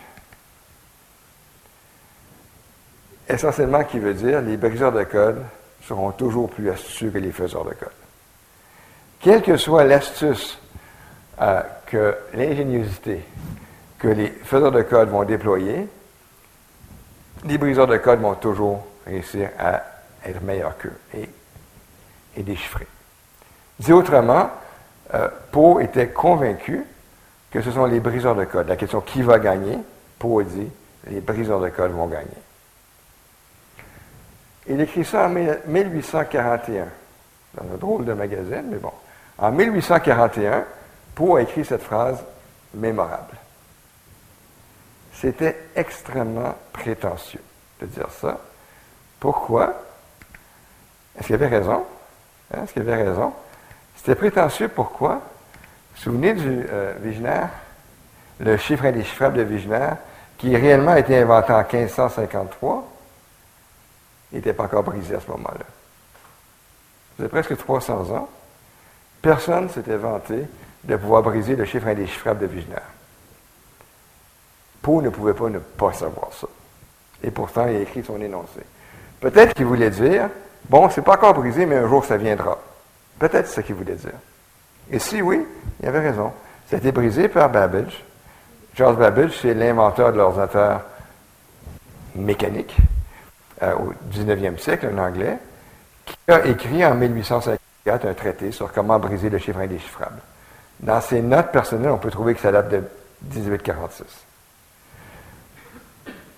[3.26, 5.42] essentiellement qui veut dire les briseurs de code
[5.82, 7.88] seront toujours plus astucieux que les faiseurs de code.
[9.20, 10.58] Quelle que soit l'astuce
[11.40, 13.24] euh, que l'ingéniosité
[13.98, 15.88] que les faiseurs de code vont déployer,
[17.44, 19.82] les briseurs de code vont toujours réussir à
[20.24, 20.96] être meilleurs qu'eux.
[21.14, 21.28] Et
[22.38, 22.86] et déchiffré.
[23.78, 24.50] Dit autrement,
[25.14, 26.84] euh, Poe était convaincu
[27.50, 28.68] que ce sont les briseurs de code.
[28.68, 29.78] La question qui va gagner,
[30.18, 30.68] Poe dit
[31.08, 32.28] les briseurs de code vont gagner.
[34.68, 36.86] Il écrit ça en 1841,
[37.54, 38.92] dans un drôle de magazine, mais bon.
[39.38, 40.64] En 1841,
[41.14, 42.18] Poe a écrit cette phrase
[42.74, 43.36] mémorable.
[45.14, 47.40] C'était extrêmement prétentieux
[47.80, 48.38] de dire ça.
[49.18, 49.74] Pourquoi?
[51.18, 51.84] Est-ce qu'il avait raison?
[52.52, 53.32] Hein, est-ce qu'il avait raison?
[53.96, 55.14] C'était prétentieux pourquoi?
[55.14, 55.20] Vous
[55.96, 56.94] vous souvenez du euh,
[58.38, 59.90] le chiffre indéchiffrable de Wigner,
[60.36, 62.97] qui réellement a été inventé en 1553,
[64.32, 65.64] il n'était pas encore brisé à ce moment-là.
[67.16, 68.28] Faisait presque 300 ans.
[69.22, 70.44] Personne ne s'était vanté
[70.84, 72.76] de pouvoir briser le chiffre indéchiffrable de Wigner.
[74.82, 76.46] Poe ne pouvait pas ne pas savoir ça.
[77.22, 78.60] Et pourtant, il a écrit son énoncé.
[79.20, 80.28] Peut-être qu'il voulait dire,
[80.68, 82.58] bon, c'est pas encore brisé, mais un jour ça viendra.
[83.18, 84.12] Peut-être c'est ce qu'il voulait dire.
[84.90, 85.44] Et si oui,
[85.82, 86.32] il avait raison.
[86.70, 88.04] Ça a été brisé par Babbage.
[88.74, 90.82] Charles Babbage, c'est l'inventeur de l'ordinateur
[92.14, 92.76] mécanique
[93.62, 95.38] euh, au 19e siècle, un Anglais,
[96.04, 100.20] qui a écrit en 1854 un traité sur comment briser le chiffre indéchiffrable.
[100.80, 102.82] Dans ses notes personnelles, on peut trouver que ça date de
[103.34, 104.04] 1846.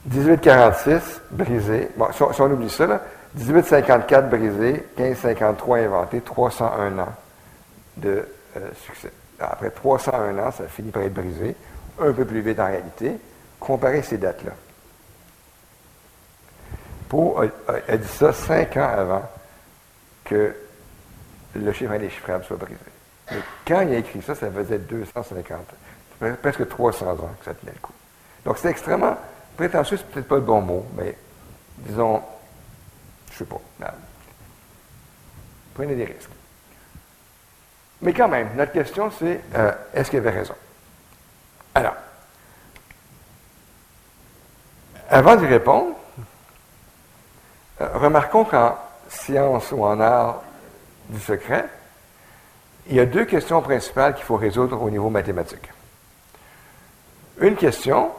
[0.06, 1.88] 1846, brisé.
[1.96, 3.02] Bon, si on, oublie ça,
[3.34, 7.14] 1854 brisé, 1553 inventé, 301 ans
[7.98, 9.12] de euh, succès.
[9.38, 11.54] Après 301 ans, ça finit par être brisé,
[12.00, 13.12] un peu plus vite en réalité.
[13.58, 14.52] Comparez ces dates-là.
[17.10, 19.28] Poe a, dit ça cinq ans avant
[20.24, 20.54] que
[21.56, 22.78] le chiffre indéchiffrable soit brisé.
[23.32, 25.58] Mais quand il a écrit ça, ça faisait 250,
[26.40, 27.92] presque 300 ans que ça tenait le coup.
[28.44, 29.18] Donc c'est extrêmement
[29.56, 31.18] prétentieux, c'est peut-être pas le bon mot, mais
[31.78, 32.22] disons,
[33.32, 33.60] je sais pas.
[35.74, 36.30] Prenez des risques.
[38.02, 40.54] Mais quand même, notre question c'est euh, est-ce qu'il avait raison?
[41.74, 41.96] Alors,
[45.08, 45.96] avant d'y répondre,
[47.80, 48.76] remarquons qu'en
[49.08, 50.42] science ou en art
[51.08, 51.66] du secret,
[52.88, 55.70] il y a deux questions principales qu'il faut résoudre au niveau mathématique.
[57.40, 58.10] Une question,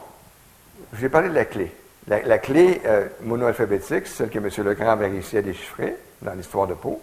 [0.98, 1.72] j'ai parlé de la clé.
[2.08, 4.48] La, clé euh, monoalphabétique, celle que M.
[4.66, 7.00] Legrand avait réussi à déchiffrer dans l'histoire de Pau.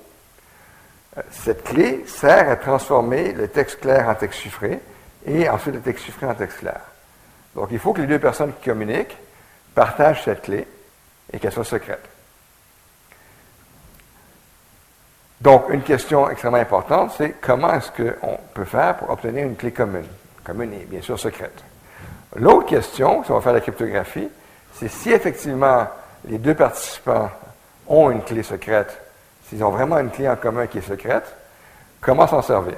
[1.17, 4.79] Euh, cette clé sert à transformer le texte clair en texte chiffré
[5.25, 6.81] et ensuite le texte chiffré en texte clair.
[7.55, 9.17] Donc, il faut que les deux personnes qui communiquent
[9.73, 10.67] partagent cette clé
[11.31, 12.09] et qu'elle soit secrète.
[15.41, 19.71] Donc, une question extrêmement importante, c'est comment est-ce qu'on peut faire pour obtenir une clé
[19.71, 20.07] commune,
[20.43, 21.63] commune et bien sûr secrète.
[22.35, 24.27] L'autre question, si on va faire la cryptographie,
[24.73, 25.87] c'est si effectivement
[26.25, 27.29] les deux participants
[27.87, 29.01] ont une clé secrète,
[29.47, 31.33] s'ils ont vraiment une clé en commun qui est secrète,
[32.01, 32.77] comment s'en servir?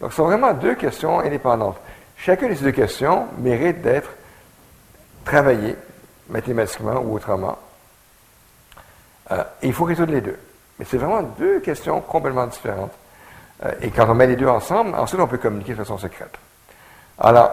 [0.00, 1.78] Donc, ce sont vraiment deux questions indépendantes.
[2.18, 4.10] Chacune de ces deux questions mérite d'être
[5.24, 5.76] travaillée
[6.28, 7.58] mathématiquement ou autrement.
[9.30, 10.38] Euh, il faut résoudre les deux.
[10.78, 12.92] Mais c'est vraiment deux questions complètement différentes.
[13.64, 16.36] Euh, et quand on met les deux ensemble, ensuite on peut communiquer de façon secrète.
[17.18, 17.50] Alors,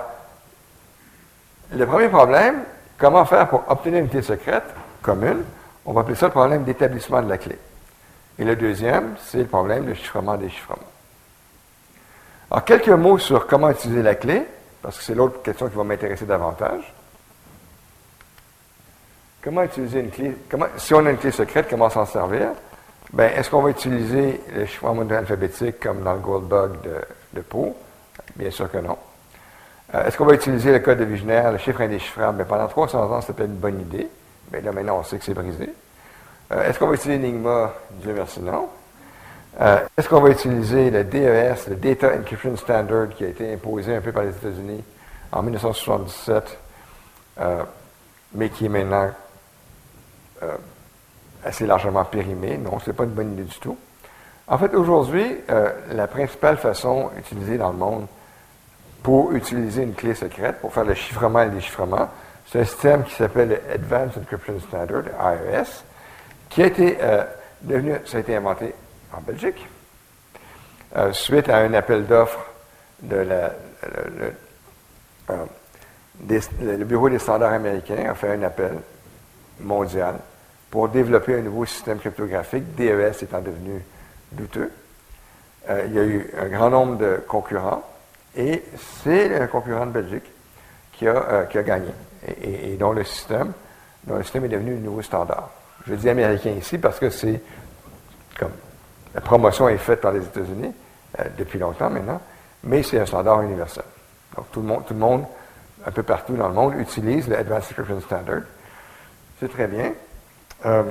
[1.74, 2.64] le premier problème,
[2.98, 4.64] comment faire pour obtenir une clé secrète
[5.02, 5.44] commune,
[5.86, 7.58] on va appeler ça le problème d'établissement de la clé.
[8.38, 10.78] Et le deuxième, c'est le problème de chiffrement-déchiffrement.
[12.52, 14.44] Alors, quelques mots sur comment utiliser la clé,
[14.82, 16.94] parce que c'est l'autre question qui va m'intéresser davantage.
[19.44, 20.36] Comment utiliser une clé?
[20.78, 22.50] si on a une clé secrète, comment s'en servir?
[23.14, 26.96] Ben, est-ce qu'on va utiliser le chiffrement alphabétique comme dans le Goldbug de,
[27.34, 27.74] de Poe?
[28.36, 28.98] Bien sûr que non.
[29.94, 32.40] Euh, est-ce qu'on va utiliser le code de Wigner, le chiffre indéchiffrable?
[32.40, 34.08] Ben, pendant 300 ans, c'était une bonne idée.
[34.52, 35.74] Mais là, maintenant, on sait que c'est brisé.
[36.52, 37.74] Euh, est-ce qu'on va utiliser Enigma?
[38.02, 38.68] Dieu merci, non.
[39.62, 43.96] Euh, est-ce qu'on va utiliser le DES, le Data Encryption Standard, qui a été imposé
[43.96, 44.84] un peu par les États-Unis
[45.32, 46.58] en 1977,
[48.34, 49.10] mais qui est maintenant
[51.46, 52.58] assez largement périmé.
[52.58, 53.78] Non, ce n'est pas une bonne idée du tout.
[54.48, 58.08] En fait, aujourd'hui, euh, la principale façon utilisée dans le monde
[59.04, 62.10] pour utiliser une clé secrète, pour faire le chiffrement et le déchiffrement,
[62.48, 65.84] c'est un système qui s'appelle le Advanced Encryption Standard, AES,
[66.50, 67.24] qui a été euh,
[67.62, 68.74] devenu, ça a été inventé
[69.14, 69.68] en Belgique,
[70.96, 72.46] euh, suite à un appel d'offres
[73.02, 73.52] de la,
[76.62, 78.74] le Bureau des standards américains a fait un appel
[79.60, 80.16] mondial
[80.76, 83.82] pour développer un nouveau système cryptographique, DES étant devenu
[84.34, 84.70] douteux.
[85.70, 87.82] Euh, il y a eu un grand nombre de concurrents
[88.36, 88.62] et
[89.02, 90.26] c'est un concurrent de Belgique
[90.92, 91.94] qui a, euh, qui a gagné
[92.42, 93.54] et, dont, le système,
[94.04, 95.50] dont le système est devenu un nouveau standard.
[95.88, 97.42] Je dis américain ici parce que c'est
[98.38, 98.52] comme
[99.14, 100.74] la promotion est faite par les États-Unis
[101.22, 102.20] euh, depuis longtemps maintenant,
[102.66, 103.86] mais c'est un standard universel.
[104.36, 105.24] Donc tout le monde, tout le monde,
[105.86, 108.42] un peu partout dans le monde, utilise le Advanced Encryption Standard.
[109.40, 109.94] C'est très bien.
[110.66, 110.84] Euh,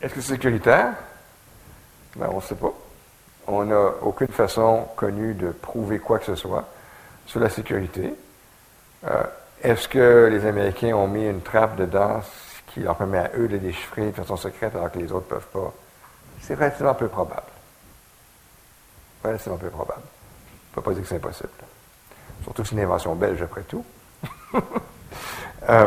[0.00, 0.94] Est-ce que c'est sécuritaire?
[2.16, 2.72] Ben, on ne sait pas.
[3.46, 6.68] On n'a aucune façon connue de prouver quoi que ce soit
[7.26, 8.14] sur la sécurité.
[9.06, 9.22] Euh,
[9.62, 12.20] est-ce que les Américains ont mis une trappe dedans
[12.68, 15.30] qui leur permet à eux de déchiffrer de façon secrète alors que les autres ne
[15.30, 15.72] peuvent pas?
[16.40, 17.42] C'est relativement peu probable.
[19.24, 20.02] Relativement peu probable.
[20.02, 21.48] On ne peut pas dire que c'est impossible.
[22.44, 23.84] Surtout que c'est une invention belge, après tout.
[25.68, 25.86] Euh,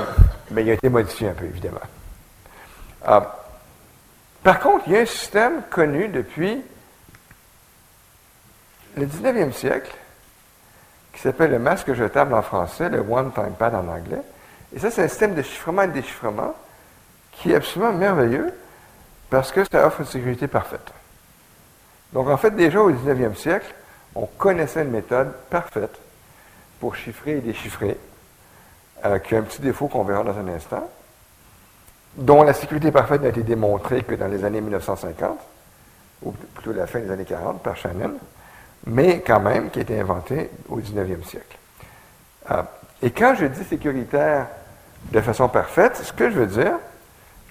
[0.52, 1.80] mais il a été modifié un peu, évidemment.
[3.08, 3.20] Euh,
[4.44, 6.64] par contre, il y a un système connu depuis
[8.96, 9.96] le 19e siècle
[11.14, 14.22] qui s'appelle le masque jetable en français, le one-time pad en anglais.
[14.74, 16.56] Et ça, c'est un système de chiffrement et de déchiffrement
[17.32, 18.54] qui est absolument merveilleux
[19.30, 20.92] parce que ça offre une sécurité parfaite.
[22.14, 23.74] Donc, en fait, déjà au 19e siècle,
[24.16, 25.98] on connaissait une méthode parfaite
[26.80, 27.98] pour chiffrer et déchiffrer,
[29.06, 30.90] euh, qui a un petit défaut qu'on verra dans un instant,
[32.16, 35.40] dont la sécurité parfaite n'a été démontrée que dans les années 1950,
[36.24, 38.14] ou plutôt la fin des années 40 par Shannon,
[38.86, 41.58] mais quand même qui a été inventé au 19e siècle.
[42.52, 42.64] Euh,
[43.02, 44.48] et quand je dis sécuritaire
[45.12, 46.74] de façon parfaite, ce que je veux dire,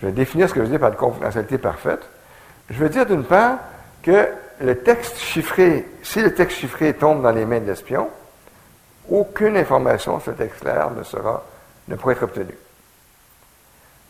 [0.01, 2.03] je vais définir ce que je veux dire par une confidentialité parfaite,
[2.69, 3.59] je veux dire d'une part
[4.03, 4.29] que
[4.61, 8.09] le texte chiffré, si le texte chiffré tombe dans les mains de l'espion,
[9.09, 11.45] aucune information sur le texte clair ne sera,
[11.89, 12.57] ne pourra être obtenue.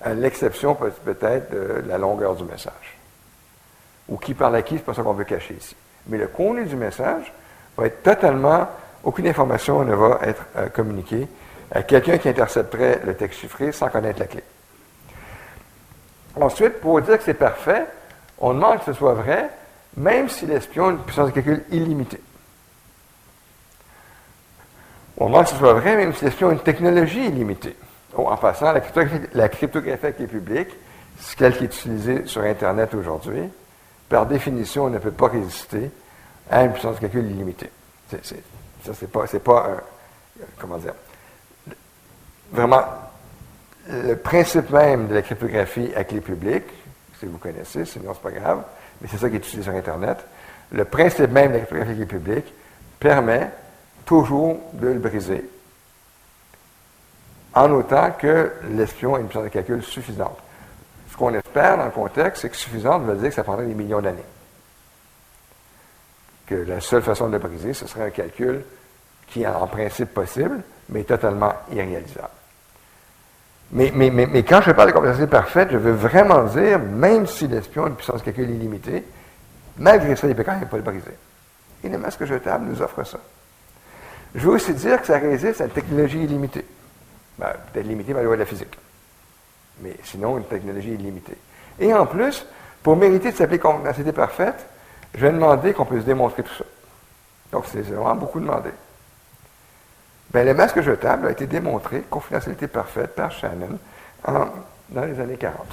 [0.06, 2.98] L'exception peut, peut être de la longueur du message.
[4.08, 5.76] Ou qui parle à qui, c'est pas ça qu'on veut cacher ici.
[6.06, 7.32] Mais le contenu du message
[7.76, 8.68] va être totalement,
[9.04, 11.28] aucune information ne va être euh, communiquée
[11.70, 14.42] à quelqu'un qui intercepterait le texte chiffré sans connaître la clé.
[16.40, 17.86] Ensuite, pour dire que c'est parfait,
[18.38, 19.50] on demande que ce soit vrai,
[19.96, 22.20] même si l'espion a une puissance de calcul illimitée.
[25.18, 27.76] On demande que ce soit vrai, même si l'espion a une technologie illimitée.
[28.16, 30.70] En passant, la cryptographie, la cryptographie avec les publics,
[31.18, 33.42] c'est celle qui est utilisée sur Internet aujourd'hui,
[34.08, 35.90] par définition, on ne peut pas résister
[36.50, 37.70] à une puissance de calcul illimitée.
[38.10, 40.94] Ça, c'est pas, c'est pas un, comment dire,
[42.50, 42.82] vraiment,
[43.88, 46.66] le principe même de la cryptographie avec les publics,
[47.18, 48.62] si vous connaissez, sinon c'est pas grave,
[49.00, 50.18] mais c'est ça qui est utilisé sur Internet,
[50.72, 52.54] le principe même de la cryptographie avec les publics
[52.98, 53.50] permet
[54.04, 55.48] toujours de le briser,
[57.54, 60.38] en autant que l'espion ait une puissance de calcul suffisante.
[61.10, 63.74] Ce qu'on espère dans le contexte, c'est que suffisante veut dire que ça prendrait des
[63.74, 64.18] millions d'années.
[66.46, 68.62] Que la seule façon de le briser, ce serait un calcul
[69.26, 72.28] qui est en principe possible, mais totalement irréalisable.
[73.72, 77.88] Mais, quand je parle de complexité parfaite, je veux vraiment dire, même si l'espion a
[77.88, 79.04] une puissance de calcul illimitée,
[79.78, 81.16] malgré ça, il ne peut pas le briser.
[81.84, 83.18] Et le masque jetable nous offre ça.
[84.34, 86.64] Je veux aussi dire que ça résiste à une technologie illimitée.
[87.38, 88.76] Peut-être limitée par la loi de la physique.
[89.80, 91.38] Mais sinon, une technologie illimitée.
[91.78, 92.44] Et en plus,
[92.82, 94.66] pour mériter de s'appeler confidentialité parfaite,
[95.14, 96.64] je vais demander qu'on puisse démontrer tout ça.
[97.52, 98.70] Donc, c'est vraiment beaucoup demandé.
[100.32, 103.78] Ben, le masque jetable a été démontré, confidentialité parfaite, par Shannon
[104.26, 105.66] dans les années 40.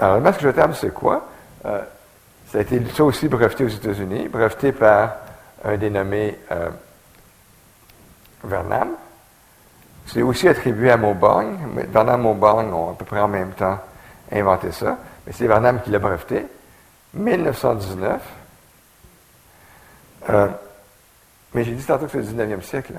[0.00, 1.28] Alors, le masque jetable, c'est quoi?
[1.66, 1.82] Euh,
[2.50, 5.16] ça a été ça aussi breveté aux États-Unis, breveté par
[5.64, 6.70] un dénommé euh,
[8.44, 8.90] Vernam.
[10.08, 11.56] C'est aussi attribué à Mauborgne.
[11.90, 13.78] Vernam et Mauborgne ont à peu près en même temps
[14.32, 14.96] inventé ça.
[15.26, 16.46] Mais c'est Vernam qui l'a breveté.
[17.14, 18.20] 1919.
[20.30, 20.48] Euh,
[21.54, 22.94] mais j'ai dit tantôt que c'est le 19e siècle.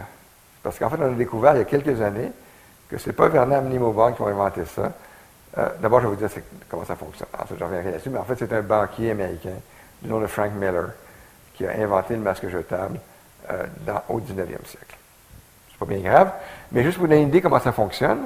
[0.62, 2.32] Parce qu'en fait, on a découvert il y a quelques années
[2.90, 4.92] que ce n'est pas Vernam ni Mauborgne qui ont inventé ça.
[5.58, 6.30] Euh, d'abord, je vais vous dire
[6.68, 7.28] comment ça fonctionne.
[7.34, 8.10] Ensuite, je reviendrai là-dessus.
[8.10, 9.56] Mais en fait, c'est un banquier américain
[10.02, 10.90] du nom de Frank Miller
[11.56, 13.00] qui a inventé le masque jetable
[13.50, 13.66] euh,
[14.10, 14.96] au 19e siècle.
[15.72, 16.32] C'est pas bien grave,
[16.72, 18.26] mais juste pour vous donner une idée comment ça fonctionne,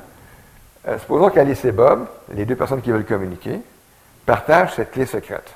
[0.87, 3.61] euh, supposons qu'Alice et Bob, les deux personnes qui veulent communiquer,
[4.25, 5.53] partagent cette clé secrète.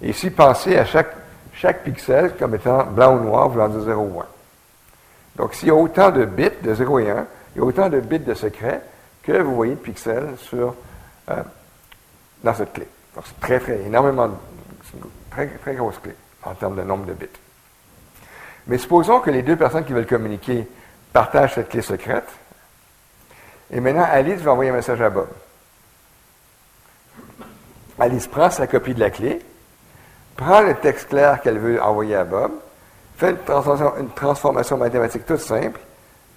[0.00, 1.14] Et ici, pensez à chaque,
[1.54, 4.26] chaque pixel comme étant blanc ou noir, voulant dire 0 ou 1.
[5.36, 7.88] Donc, s'il y a autant de bits de 0 et 1, il y a autant
[7.88, 8.82] de bits de secret
[9.22, 10.74] que vous voyez de pixels sur,
[11.30, 11.42] euh,
[12.42, 12.86] dans cette clé.
[13.14, 14.30] Donc, c'est très, très, énormément,
[14.84, 17.26] c'est une très, très grosse clé en termes de nombre de bits.
[18.66, 20.66] Mais supposons que les deux personnes qui veulent communiquer
[21.12, 22.28] partagent cette clé secrète.
[23.70, 25.28] Et maintenant, Alice va envoyer un message à Bob.
[27.98, 29.40] Alice prend sa copie de la clé,
[30.36, 32.52] prend le texte clair qu'elle veut envoyer à Bob,
[33.16, 35.78] fait une transformation, mathématique toute simple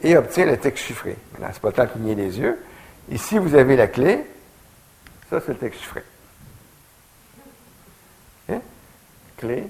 [0.01, 1.17] et obtient le texte chiffré.
[1.33, 2.59] Maintenant, ce n'est pas le temps de cligner les yeux.
[3.09, 4.25] Ici, vous avez la clé.
[5.29, 6.03] Ça, c'est le texte chiffré.
[8.49, 8.59] Hein?
[9.37, 9.67] Clé,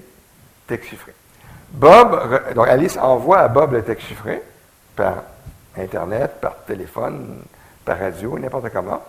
[0.66, 1.14] texte chiffré.
[1.70, 4.42] Bob, donc Alice envoie à Bob le texte chiffré
[4.96, 5.22] par
[5.76, 7.42] Internet, par téléphone,
[7.84, 9.02] par radio, n'importe comment.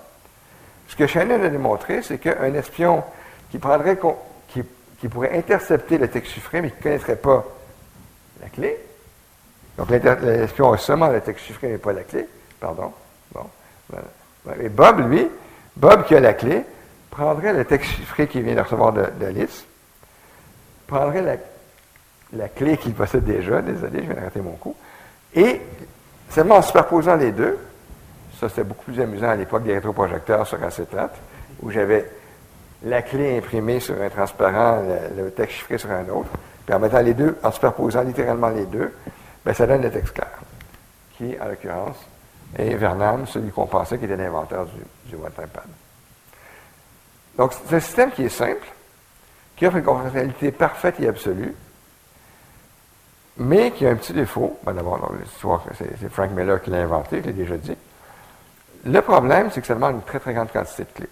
[0.87, 3.03] Ce que Shannon a démontré, c'est qu'un espion
[3.49, 3.97] qui, prendrait,
[5.09, 7.45] pourrait intercepter le texte chiffré, mais qui ne connaîtrait pas
[8.41, 8.77] la clé,
[9.77, 12.27] donc l'espion a seulement le texte chiffré, mais pas la clé,
[12.59, 12.91] pardon.
[13.31, 13.45] Bon.
[14.59, 15.27] Et Bob, lui,
[15.75, 16.63] Bob qui a la clé,
[17.11, 19.65] prendrait le texte chiffré qu'il vient de recevoir d'Alice,
[20.87, 21.35] prendrait la,
[22.33, 24.75] la clé qu'il possède déjà, désolé, je viens d'arrêter mon coup,
[25.33, 25.61] et
[26.29, 27.57] seulement en superposant les deux,
[28.39, 31.15] ça c'était beaucoup plus amusant à l'époque des rétroprojecteurs sur acétate,
[31.61, 32.09] où j'avais
[32.83, 34.81] la clé imprimée sur un transparent,
[35.15, 36.29] le, texte chiffré sur un autre,
[36.65, 38.93] puis en mettant les deux, en superposant littéralement les deux,
[39.43, 40.29] bien, ça donne le texte clair,
[41.17, 41.97] qui, en l'occurrence,
[42.57, 45.63] est Vernon, celui qu'on pensait qui était l'inventeur du, du one-time pad.
[47.37, 48.67] Donc, c'est un système qui est simple,
[49.55, 51.55] qui offre une confidentialité parfaite et absolue,
[53.37, 54.57] mais qui a un petit défaut.
[54.63, 54.99] Ben D'abord,
[55.77, 57.77] c'est Frank Miller qui l'a inventé, je l'ai déjà dit.
[58.85, 61.09] Le problème, c'est que ça demande une très, très grande quantité de clés.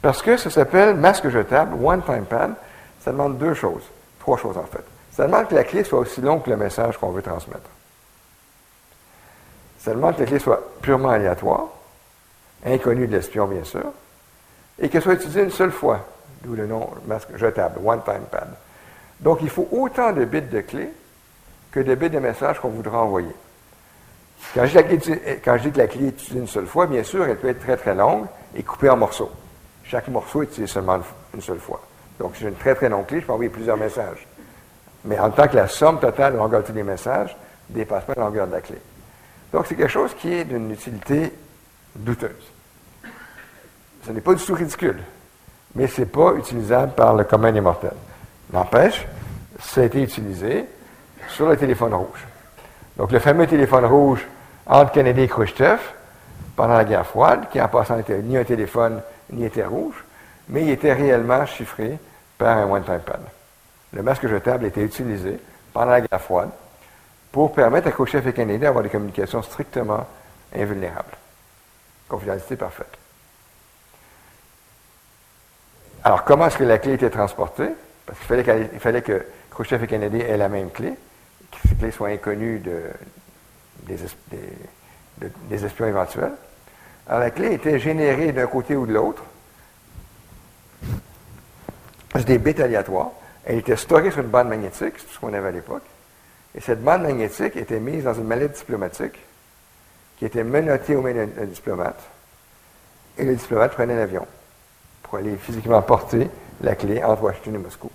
[0.00, 2.54] Parce que ça s'appelle masque jetable, one-time pad.
[3.00, 3.84] Ça demande deux choses.
[4.18, 4.84] Trois choses, en fait.
[5.12, 7.68] Ça demande que la clé soit aussi longue que le message qu'on veut transmettre.
[9.78, 11.68] Ça demande que la clé soit purement aléatoire,
[12.64, 13.92] inconnue de l'espion, bien sûr,
[14.78, 16.00] et qu'elle soit utilisée une seule fois,
[16.42, 18.48] d'où le nom masque jetable, one-time pad.
[19.20, 20.90] Donc, il faut autant de bits de clé
[21.74, 23.34] que de bits de message qu'on voudra envoyer.
[24.54, 27.48] Quand je, dis que la clé est utilisée une seule fois, bien sûr, elle peut
[27.48, 29.32] être très très longue et coupée en morceaux.
[29.82, 31.00] Chaque morceau est utilisé seulement
[31.34, 31.82] une seule fois.
[32.20, 34.24] Donc, si j'ai une très très longue clé, je peux envoyer plusieurs messages.
[35.04, 37.36] Mais en tant que la somme totale de longueur de tous les messages
[37.70, 38.78] ne dépasse pas la longueur de la clé.
[39.52, 41.32] Donc, c'est quelque chose qui est d'une utilité
[41.96, 42.52] douteuse.
[44.06, 45.02] Ce n'est pas du tout ridicule,
[45.74, 47.96] mais ce n'est pas utilisable par le commun des mortels.
[48.52, 49.08] N'empêche,
[49.58, 50.66] ça a été utilisé
[51.28, 52.26] sur le téléphone rouge.
[52.96, 54.24] Donc, le fameux téléphone rouge
[54.66, 55.80] entre Kennedy et Khrushchev,
[56.56, 60.04] pendant la guerre froide, qui en passant n'était ni un téléphone ni était rouge,
[60.48, 61.98] mais il était réellement chiffré
[62.38, 63.20] par un one-time pad.
[63.92, 65.38] Le masque jetable était utilisé
[65.72, 66.50] pendant la guerre froide
[67.32, 70.06] pour permettre à Khrushchev et Kennedy d'avoir des communications strictement
[70.54, 71.16] invulnérables.
[72.08, 72.98] Confidentialité parfaite.
[76.04, 77.70] Alors, comment est-ce que la clé était transportée?
[78.06, 80.92] Parce qu'il fallait, fallait, que Khrushchev et Kennedy aient la même clé,
[81.62, 82.62] que ces clés soient inconnues
[83.86, 84.04] des,
[85.52, 86.32] espions éventuels.
[87.06, 89.22] Alors, la clé était générée d'un côté ou de l'autre.
[92.26, 93.10] Des bits aléatoires.
[93.44, 95.82] Elle était stockée sur une bande magnétique, c'est tout ce qu'on avait à l'époque.
[96.54, 99.18] Et cette bande magnétique était mise dans une mallette diplomatique
[100.18, 102.00] qui était menottée au mains d'un diplomate.
[103.18, 104.26] Et le diplomate prenait l'avion
[105.02, 106.30] pour aller physiquement porter
[106.62, 107.90] la clé entre Washington et Moscou.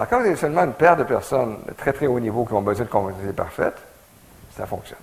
[0.00, 2.54] Alors, quand vous avez seulement une paire de personnes de très très haut niveau qui
[2.54, 3.76] ont besoin de conversation parfaite,
[4.56, 4.96] ça fonctionne.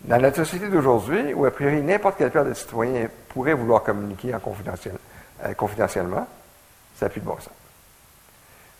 [0.00, 4.34] Dans notre société d'aujourd'hui, où a priori n'importe quelle paire de citoyens pourrait vouloir communiquer
[4.34, 6.26] en euh, confidentiellement,
[6.96, 7.52] ça n'a plus de bon sens.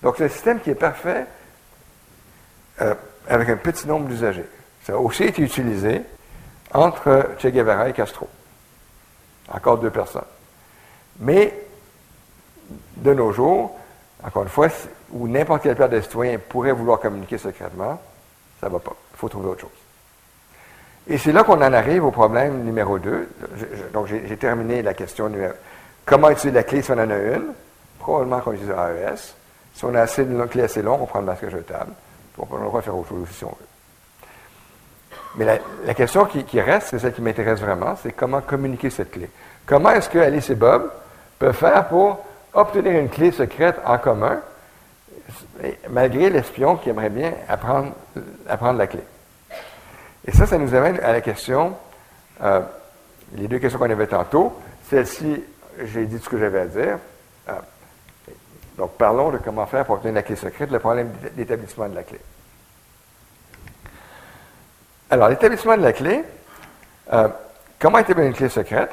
[0.03, 1.25] Donc, c'est un système qui est parfait
[2.81, 2.97] euh,
[3.29, 4.49] avec un petit nombre d'usagers.
[4.83, 6.03] Ça a aussi été utilisé
[6.75, 8.29] entre Che Guevara et Castro.
[9.53, 10.25] Encore deux personnes.
[11.21, 11.55] Mais,
[12.97, 13.77] de nos jours,
[14.25, 14.69] encore une fois,
[15.13, 18.01] où n'importe quel paire de citoyens pourrait vouloir communiquer secrètement,
[18.61, 18.95] ça ne va pas.
[19.15, 19.71] Il faut trouver autre chose.
[21.09, 23.29] Et c'est là qu'on en arrive au problème numéro 2.
[23.93, 25.55] donc, j'ai terminé la question numéro
[26.05, 27.53] Comment utiliser la clé si on en a une?
[27.99, 29.35] Probablement qu'on utilise AES.
[29.75, 31.93] Si on a assez de clé assez longue, on prend le masque jetable.
[32.39, 33.55] On peut le faire autre chose si on veut.
[35.37, 39.31] Mais la, question qui reste, c'est celle qui m'intéresse vraiment, c'est comment communiquer cette clé?
[39.67, 40.91] Comment est-ce que Alice et Bob
[41.39, 44.41] peuvent faire pour obtenir une clé secrète en commun,
[45.89, 47.93] malgré l'espion qui aimerait bien apprendre,
[48.77, 49.03] la clé?
[50.27, 51.75] Et ça, ça nous amène à la question,
[52.43, 52.61] euh,
[53.35, 54.59] les deux questions qu'on avait tantôt.
[54.89, 55.43] Celle-ci,
[55.85, 56.99] j'ai dit ce que j'avais à dire.
[57.49, 57.53] Euh,
[58.77, 62.03] donc, parlons de comment faire pour obtenir la clé secrète, le problème d'établissement de la
[62.03, 62.21] clé.
[65.11, 66.25] Alors, l'établissement de la clé,
[67.13, 67.29] euh,
[67.79, 68.91] comment établir une clé secrète?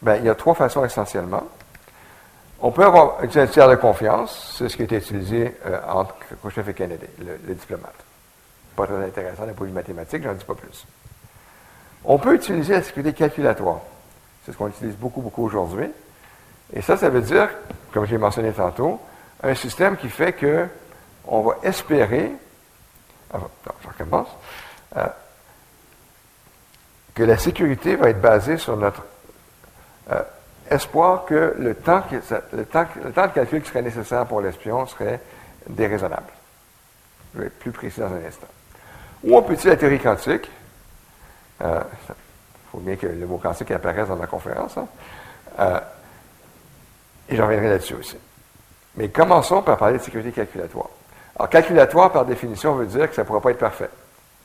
[0.00, 1.44] Bien, il y a trois façons essentiellement.
[2.66, 5.54] On peut avoir un tiers de confiance, c'est ce qui a été utilisé
[5.88, 8.06] entre Khrushchev et Kennedy, le diplomate
[8.76, 10.86] pas très intéressant d'un point de vue mathématique, j'en dis pas plus.
[12.04, 13.80] On peut utiliser la sécurité calculatoire.
[14.44, 15.88] C'est ce qu'on utilise beaucoup, beaucoup aujourd'hui.
[16.72, 17.48] Et ça, ça veut dire,
[17.92, 19.00] comme j'ai mentionné tantôt,
[19.42, 20.68] un système qui fait que
[21.26, 22.30] on va espérer,
[23.34, 23.38] ah,
[23.82, 24.28] je recommence,
[24.96, 25.06] euh,
[27.14, 29.02] que la sécurité va être basée sur notre
[30.12, 30.22] euh,
[30.70, 32.02] espoir que le temps,
[32.52, 35.20] de calcul qui serait nécessaire pour l'espion serait
[35.68, 36.32] déraisonnable.
[37.34, 38.46] Je vais être plus précis dans un instant.
[39.24, 40.50] Ou on peut utiliser la théorie quantique?
[41.60, 41.80] Il euh,
[42.70, 44.76] faut bien que le mot quantique apparaisse dans ma conférence.
[44.76, 44.86] Hein.
[45.58, 45.80] Euh,
[47.28, 48.16] et j'en reviendrai là-dessus aussi.
[48.96, 50.88] Mais commençons par parler de sécurité calculatoire.
[51.38, 53.90] Alors, calculatoire, par définition, veut dire que ça ne pourra pas être parfait.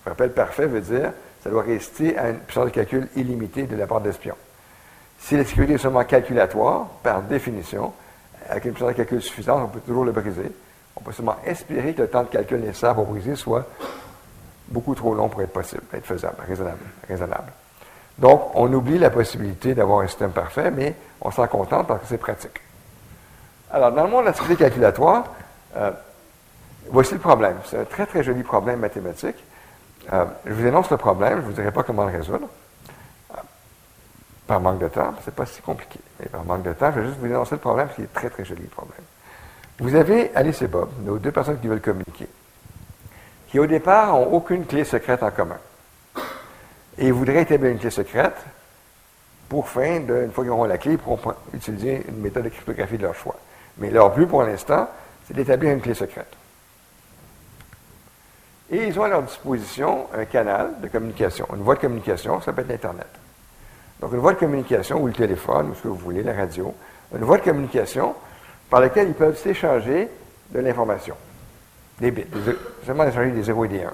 [0.04, 3.64] Je rappelle, parfait veut dire que ça doit rester à une puissance de calcul illimitée
[3.64, 4.36] de la part d'espion.
[5.22, 7.94] Si la sécurité est seulement calculatoire, par définition,
[8.50, 10.52] avec une puissance de calcul suffisante, on peut toujours le briser.
[10.96, 13.66] On peut seulement espérer que le temps de calcul nécessaire pour briser soit
[14.68, 16.80] beaucoup trop long pour être possible, être faisable, raisonnable.
[17.08, 17.54] raisonnable.
[18.18, 22.08] Donc, on oublie la possibilité d'avoir un système parfait, mais on s'en contente parce que
[22.08, 22.60] c'est pratique.
[23.72, 25.26] Alors, dans le monde de la sécurité calculatoire,
[25.78, 25.92] euh,
[26.90, 27.58] voici le problème.
[27.66, 29.38] C'est un très, très joli problème mathématique.
[30.12, 32.48] Euh, je vous énonce le problème, je ne vous dirai pas comment le résoudre.
[34.52, 35.98] Par manque de temps, c'est pas si compliqué.
[36.20, 38.30] Mais par manque de temps, je vais juste vous énoncer le problème, qui est très,
[38.30, 39.00] très joli le problème.
[39.80, 42.28] Vous avez Alice et Bob, nos deux personnes qui veulent communiquer,
[43.48, 45.56] qui au départ n'ont aucune clé secrète en commun.
[46.98, 48.36] Et ils voudraient établir une clé secrète
[49.48, 52.50] pour fin de, une fois qu'ils auront la clé, ils pourront utiliser une méthode de
[52.50, 53.38] cryptographie de leur choix.
[53.78, 54.90] Mais leur but pour l'instant,
[55.26, 56.36] c'est d'établir une clé secrète.
[58.70, 62.52] Et ils ont à leur disposition un canal de communication, une voie de communication, ça
[62.52, 63.08] peut être l'Internet.
[64.02, 66.74] Donc, une voie de communication, ou le téléphone, ou ce que vous voulez, la radio,
[67.16, 68.16] une voie de communication
[68.70, 70.10] par laquelle ils peuvent s'échanger
[70.50, 71.16] de l'information,
[72.00, 72.26] des bits,
[72.86, 73.94] seulement échanger des 0 et des 1.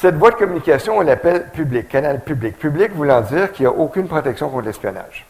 [0.00, 2.58] Cette voie de communication, on l'appelle public, canal public.
[2.58, 5.26] Public voulant dire qu'il n'y a aucune protection contre l'espionnage.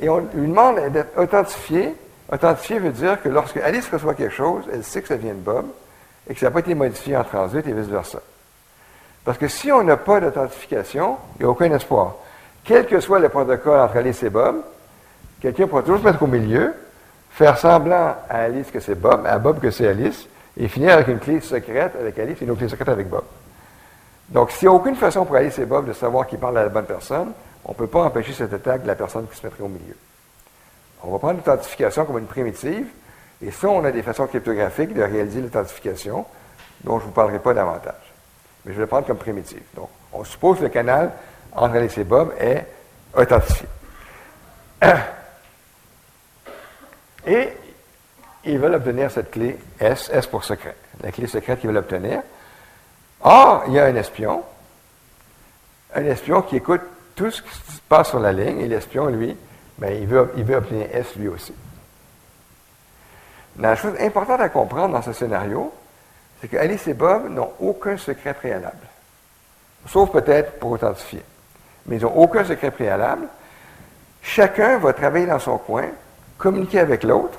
[0.00, 1.94] Et on lui demande d'être authentifié.
[2.30, 5.38] Authentifié veut dire que lorsque Alice reçoit quelque chose, elle sait que ça vient de
[5.38, 5.66] Bob
[6.28, 8.20] et que ça n'a pas été modifié en transit et vice-versa.
[9.24, 12.14] Parce que si on n'a pas d'authentification, il n'y a aucun espoir.
[12.64, 14.56] Quel que soit le protocole entre Alice et Bob,
[15.40, 16.74] quelqu'un pourra toujours se mettre au milieu,
[17.30, 21.08] faire semblant à Alice que c'est Bob, à Bob que c'est Alice, et finir avec
[21.08, 23.24] une clé secrète avec Alice et une autre clé secrète avec Bob.
[24.28, 26.62] Donc, s'il n'y a aucune façon pour Alice et Bob de savoir qui parle à
[26.62, 27.32] la bonne personne,
[27.64, 29.96] on ne peut pas empêcher cette attaque de la personne qui se mettrait au milieu.
[31.02, 32.86] On va prendre l'authentification comme une primitive,
[33.42, 36.24] et ça, on a des façons cryptographiques de réaliser l'authentification,
[36.82, 38.03] dont je ne vous parlerai pas davantage.
[38.64, 39.62] Mais je vais le prendre comme primitive.
[39.74, 41.12] Donc, on suppose que le canal
[41.52, 42.66] entre Alice et Bob est
[43.14, 43.68] authentifié.
[47.26, 47.48] Et
[48.44, 52.20] ils veulent obtenir cette clé S, S pour secret, la clé secrète qu'ils veulent obtenir.
[53.22, 54.42] Or, il y a un espion,
[55.94, 56.82] un espion qui écoute
[57.14, 59.36] tout ce qui se passe sur la ligne, et l'espion, lui,
[59.78, 61.54] ben, il, veut, il veut obtenir S lui aussi.
[63.58, 65.72] La chose importante à comprendre dans ce scénario,
[66.44, 68.86] c'est que Alice et Bob n'ont aucun secret préalable.
[69.88, 71.22] Sauf peut-être pour authentifier.
[71.86, 73.28] Mais ils n'ont aucun secret préalable.
[74.20, 75.86] Chacun va travailler dans son coin,
[76.36, 77.38] communiquer avec l'autre,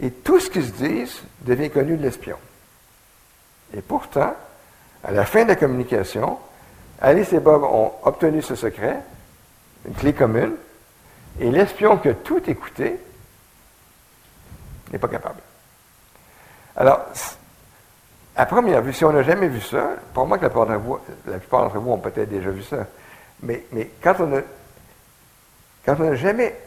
[0.00, 2.36] et tout ce qu'ils se disent devient connu de l'espion.
[3.74, 4.36] Et pourtant,
[5.02, 6.38] à la fin de la communication,
[7.00, 9.00] Alice et Bob ont obtenu ce secret,
[9.84, 10.54] une clé commune,
[11.40, 13.00] et l'espion qui a tout écouté
[14.92, 15.40] n'est pas capable.
[16.76, 17.08] Alors,
[18.40, 20.66] à première vue, si on n'a jamais vu ça, pour moi que la plupart
[21.64, 22.86] d'entre vous, ont peut-être déjà vu ça,
[23.42, 23.66] mais,
[24.02, 24.28] quand on
[25.98, 26.58] n'a jamais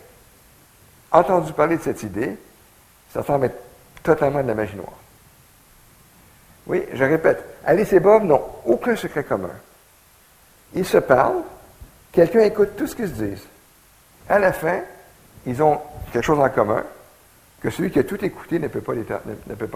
[1.11, 2.37] entendu parler de cette idée,
[3.11, 3.57] ça semble être
[4.03, 4.93] totalement de la magie noire.
[6.67, 9.49] Oui, je répète, Alice et Bob n'ont aucun secret commun.
[10.75, 11.41] Ils se parlent,
[12.11, 13.47] quelqu'un écoute tout ce qu'ils se disent.
[14.29, 14.81] À la fin,
[15.47, 15.81] ils ont
[16.11, 16.83] quelque chose en commun
[17.61, 19.67] que celui qui a tout écouté ne, peut pas connaître, ne peut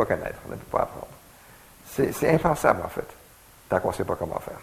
[0.70, 1.08] pas apprendre.
[1.98, 3.08] C'est impensable, en fait,
[3.70, 4.60] tant qu'on ne sait pas comment faire.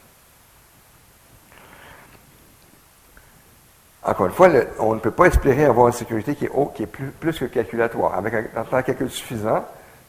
[4.05, 7.47] Encore une fois, on ne peut pas espérer avoir une sécurité qui est, plus, que
[7.47, 8.15] calculatoire.
[8.15, 9.65] Avec un, temps de calcul suffisant,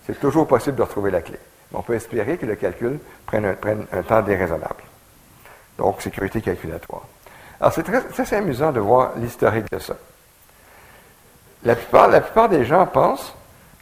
[0.05, 1.39] c'est toujours possible de retrouver la clé.
[1.71, 3.55] Mais on peut espérer que le calcul prenne
[3.91, 4.83] un, temps déraisonnable.
[5.77, 7.03] Donc, sécurité calculatoire.
[7.59, 9.95] Alors, c'est très, amusant de voir l'historique de ça.
[11.63, 13.33] La plupart, la plupart des gens pensent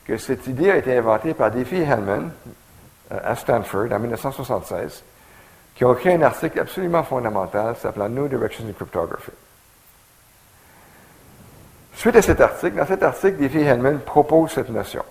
[0.05, 2.29] que cette idée a été inventée par Diffie Hellman
[3.09, 5.03] à Stanford en 1976,
[5.75, 9.31] qui ont écrit un article absolument fondamental s'appelant New Directions in Cryptography.
[11.95, 15.03] Suite à cet article, dans cet article, Diffie Hellman propose cette notion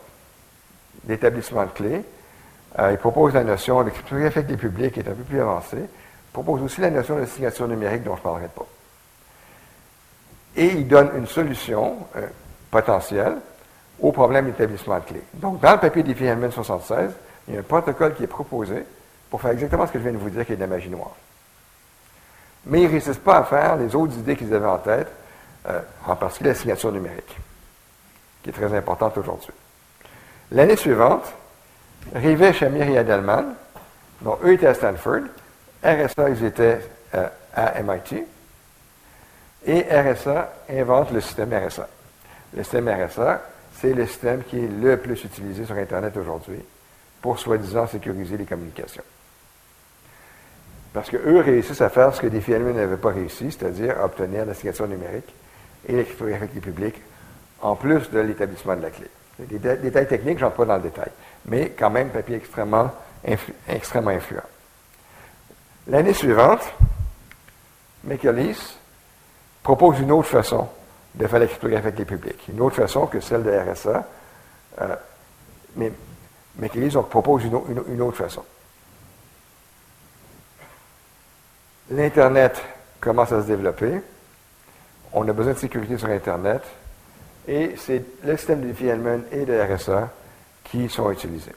[1.04, 2.04] d'établissement de clés.
[2.78, 5.78] Euh, il propose la notion de cryptographie les publics qui est un peu plus avancée.
[5.78, 8.66] Il propose aussi la notion de signature numérique dont je ne parlerai pas.
[10.56, 12.26] Et il donne une solution euh,
[12.70, 13.36] potentielle
[14.00, 15.24] au problème d'établissement de clés.
[15.34, 17.12] Donc, dans le papier Diffie Hellman 76,
[17.48, 18.84] il y a un protocole qui est proposé
[19.30, 20.90] pour faire exactement ce que je viens de vous dire, qui est de la magie
[20.90, 21.16] noire.
[22.66, 25.08] Mais ils ne réussissent pas à faire les autres idées qu'ils avaient en tête,
[25.68, 27.36] euh, en particulier la signature numérique,
[28.42, 29.52] qui est très importante aujourd'hui.
[30.50, 31.24] L'année suivante,
[32.14, 33.54] Rivet, Shamir et Adelman,
[34.20, 35.22] dont eux étaient à Stanford,
[35.82, 36.80] RSA, ils étaient
[37.14, 38.24] euh, à MIT.
[39.64, 41.88] Et RSA invente le système RSA.
[42.54, 43.42] Le système RSA,
[43.80, 46.62] c'est le système qui est le plus utilisé sur Internet aujourd'hui
[47.22, 49.04] pour soi-disant sécuriser les communications.
[50.92, 54.52] Parce qu'eux réussissent à faire ce que des films n'avaient pas réussi, c'est-à-dire obtenir la
[54.52, 55.32] signature numérique
[55.88, 57.00] et l'écriture effective publique,
[57.62, 59.06] en plus de l'établissement de la clé.
[59.38, 61.10] Des détails techniques, je n'entre pas dans le détail,
[61.46, 62.90] mais quand même papier extrêmement,
[63.24, 64.42] influent.
[65.88, 66.62] L'année suivante,
[68.04, 68.76] McAleese
[69.62, 70.68] propose une autre façon
[71.14, 74.06] de faire l'écriture effective publique, une autre façon que celle de RSA,
[74.80, 74.96] euh,
[75.76, 75.92] mais
[76.56, 78.44] McAleese propose une autre façon.
[81.90, 82.62] L'Internet
[83.00, 84.00] commence à se développer.
[85.12, 86.62] On a besoin de sécurité sur Internet.
[87.46, 90.10] Et c'est le système de Diffie-Hellman et de RSA
[90.64, 91.54] qui sont utilisés,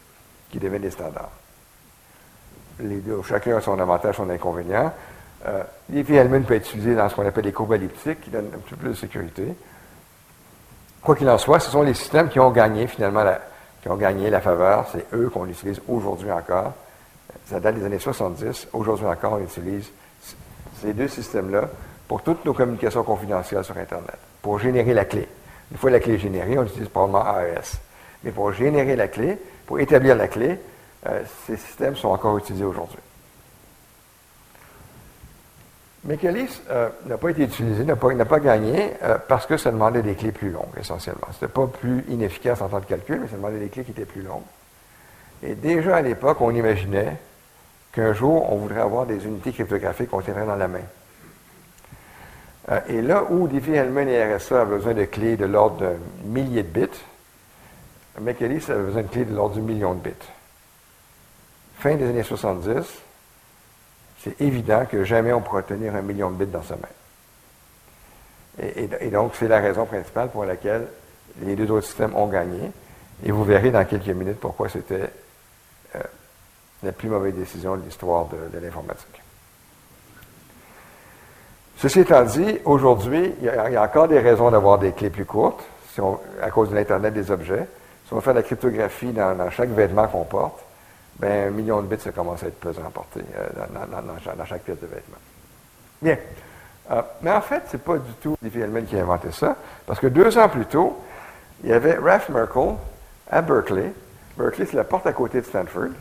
[0.49, 1.31] qui deviennent des standards.
[2.80, 4.91] Les deux, chacun a son avantage, son inconvénient.
[5.47, 8.57] Euh, Diffie-Hellman peut être utilisé dans ce qu'on appelle les courbes elliptiques, qui donnent un
[8.57, 9.55] petit peu plus de sécurité.
[11.01, 13.39] Quoi qu'il en soit, ce sont les systèmes qui ont gagné finalement la,
[13.85, 14.87] qui ont gagné la faveur.
[14.91, 16.73] C'est eux qu'on utilise aujourd'hui encore.
[17.45, 18.69] Ça date des années 70.
[18.73, 19.91] Aujourd'hui encore, on utilise
[20.81, 21.69] ces deux systèmes-là
[22.07, 25.27] pour toutes nos communications confidentielles sur Internet, pour générer la clé.
[25.71, 27.77] Une fois la clé générée, on utilise probablement AES.
[28.23, 29.37] Mais pour générer la clé,
[29.67, 30.57] pour établir la clé,
[31.05, 32.97] euh, ces systèmes sont encore utilisés aujourd'hui.
[36.06, 40.14] Mecalis euh, n'a pas été utilisé, n'a pas, gagné euh, parce que ça demandait des
[40.14, 41.27] clés plus longues, essentiellement.
[41.32, 43.91] Ce n'était pas plus inefficace en temps de calcul, mais ça demandait des clés qui
[43.91, 44.44] étaient plus longues.
[45.41, 47.18] Et déjà à l'époque, on imaginait
[47.91, 50.84] qu'un jour, on voudrait avoir des unités cryptographiques qu'on tiendrait dans la main.
[52.69, 55.95] Euh, et là où Diffie-Hellman et RSA avaient besoin de clés de l'ordre de
[56.26, 56.99] milliers de bits,
[58.22, 60.11] Mecalis avait besoin de clés de l'ordre du million de bits.
[61.80, 63.05] Fin des années 70,
[64.26, 66.89] c'est évident que jamais on pourra tenir un million de bits dans sa main.
[68.60, 70.88] Et, donc, c'est la raison principale pour laquelle
[71.41, 72.72] les deux autres systèmes ont gagné.
[73.23, 75.10] Et vous verrez dans quelques minutes pourquoi c'était
[75.95, 75.99] euh,
[76.81, 79.22] la plus mauvaise décision de l'histoire de, l'informatique.
[81.77, 85.64] Ceci étant dit, aujourd'hui, il, y, a encore des raisons d'avoir des clés plus courtes,
[86.41, 87.68] à cause de l'Internet des objets.
[88.07, 90.64] Si on fait de la cryptographie dans, chaque vêtement qu'on porte,
[91.17, 94.79] ben, un million de bits, ça commence à être pesant à euh, dans, chaque pièce
[94.79, 95.17] de vêtement.
[96.01, 96.17] Bien.
[96.91, 99.55] Euh, mais en fait, ce n'est pas du tout Diffie qui a inventé ça,
[99.85, 101.01] parce que deux ans plus tôt,
[101.63, 102.75] il y avait Ralph Merkel
[103.31, 103.93] à Berkeley.
[104.37, 105.91] Berkeley, c'est la porte à côté de Stanford.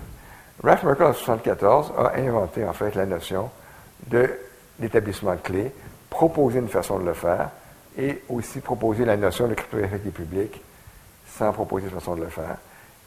[0.62, 3.50] Ralph Merkel, en 1974, a inventé en fait la notion
[4.08, 4.28] de
[4.80, 5.72] l'établissement de clés,
[6.10, 7.50] proposé une façon de le faire
[7.96, 10.60] et aussi proposé la notion de cryptographie publique
[11.26, 12.56] sans proposer une façon de le faire.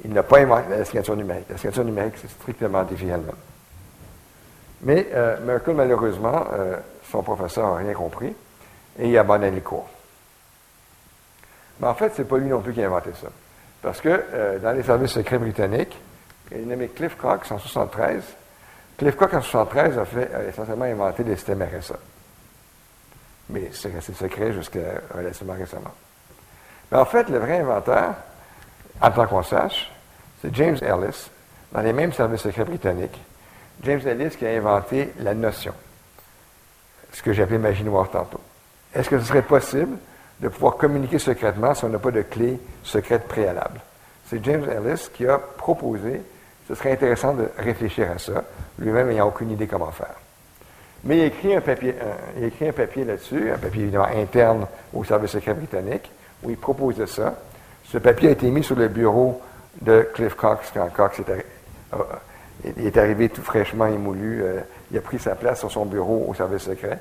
[0.04, 1.48] Il n'a pas inventé la signature numérique.
[1.50, 3.08] La signature numérique, c'est strictement défi
[4.82, 6.78] Mais euh, Merkel, malheureusement, euh,
[7.10, 8.36] son professeur n'a rien compris
[9.00, 9.90] et il a abandonné le cours.
[11.80, 13.28] Mais en fait, ce n'est pas lui non plus qui a inventé ça.
[13.82, 15.98] Parce que euh, dans les services secrets britanniques,
[16.52, 18.24] il est nommé Cliff Cox en 1973.
[18.98, 21.96] Cliff Cox en 1973 a, fait, essentiellement inventé les systèmes RSA.
[23.50, 25.94] Mais c'est resté secret jusqu'à relativement récemment.
[26.92, 28.16] Mais en fait, le vrai inventeur,
[29.02, 29.92] en tant qu'on sache,
[30.42, 31.30] c'est James Ellis,
[31.72, 33.20] dans les mêmes services secrets britanniques.
[33.84, 35.74] James Ellis qui a inventé la notion,
[37.14, 38.42] ce que j'ai appelé magie tantôt.
[38.94, 39.98] Est-ce que ce serait possible
[40.40, 43.80] de pouvoir communiquer secrètement si on n'a pas de clé secrète préalable?
[44.30, 46.22] C'est James Ellis qui a proposé
[46.68, 48.44] ce serait intéressant de réfléchir à ça,
[48.78, 50.16] lui-même n'ayant aucune idée comment faire.
[51.04, 51.96] Mais il a écrit un papier,
[52.38, 56.12] il écrit un papier là-dessus, un papier évidemment interne au service secret britannique,
[56.44, 57.36] où il proposait ça.
[57.92, 59.42] Ce papier a été mis sur le bureau
[59.82, 64.44] de Cliff Cox quand Cox est, est arrivé tout fraîchement émoulu.
[64.44, 64.60] Euh,
[64.92, 67.00] il a pris sa place sur son bureau au service secret.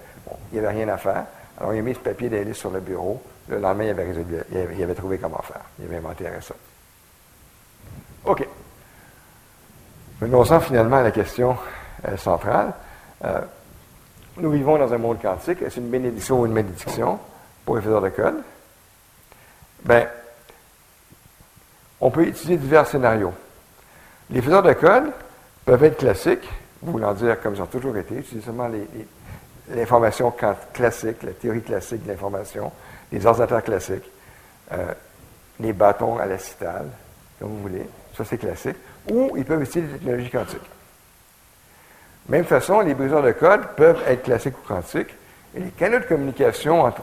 [0.52, 1.24] il n'y avait rien à faire.
[1.58, 3.20] Alors, il a mis ce papier d'Alice sur le bureau.
[3.48, 5.62] Le lendemain, il avait, trouvé comment faire.
[5.78, 6.54] Il avait inventé ça.
[8.24, 8.46] OK.
[10.20, 11.56] Venons-en finalement à la question
[12.06, 12.72] euh, centrale.
[13.24, 13.40] Euh,
[14.38, 15.62] nous vivons dans un monde quantique.
[15.62, 17.18] Est-ce une bénédiction ou une malédiction
[17.64, 18.42] pour les faiseurs de code?
[19.84, 20.06] Bien,
[22.00, 23.32] on peut utiliser divers scénarios.
[24.30, 25.12] Les faiseurs de code
[25.64, 26.48] peuvent être classiques,
[26.82, 28.70] voulant dire comme ils ont toujours été, utiliser seulement
[29.70, 30.32] l'information
[30.72, 32.72] classique, la théorie classique de l'information,
[33.12, 34.10] les ordinateurs classiques,
[34.72, 34.92] euh,
[35.60, 36.86] les bâtons à la citale,
[37.38, 37.86] comme vous voulez.
[38.16, 38.76] Ça, c'est classique
[39.10, 40.70] ou ils peuvent utiliser des technologies quantiques.
[42.28, 45.14] Même façon, les briseurs de code peuvent être classiques ou quantiques,
[45.54, 47.02] et les canaux de communication entre,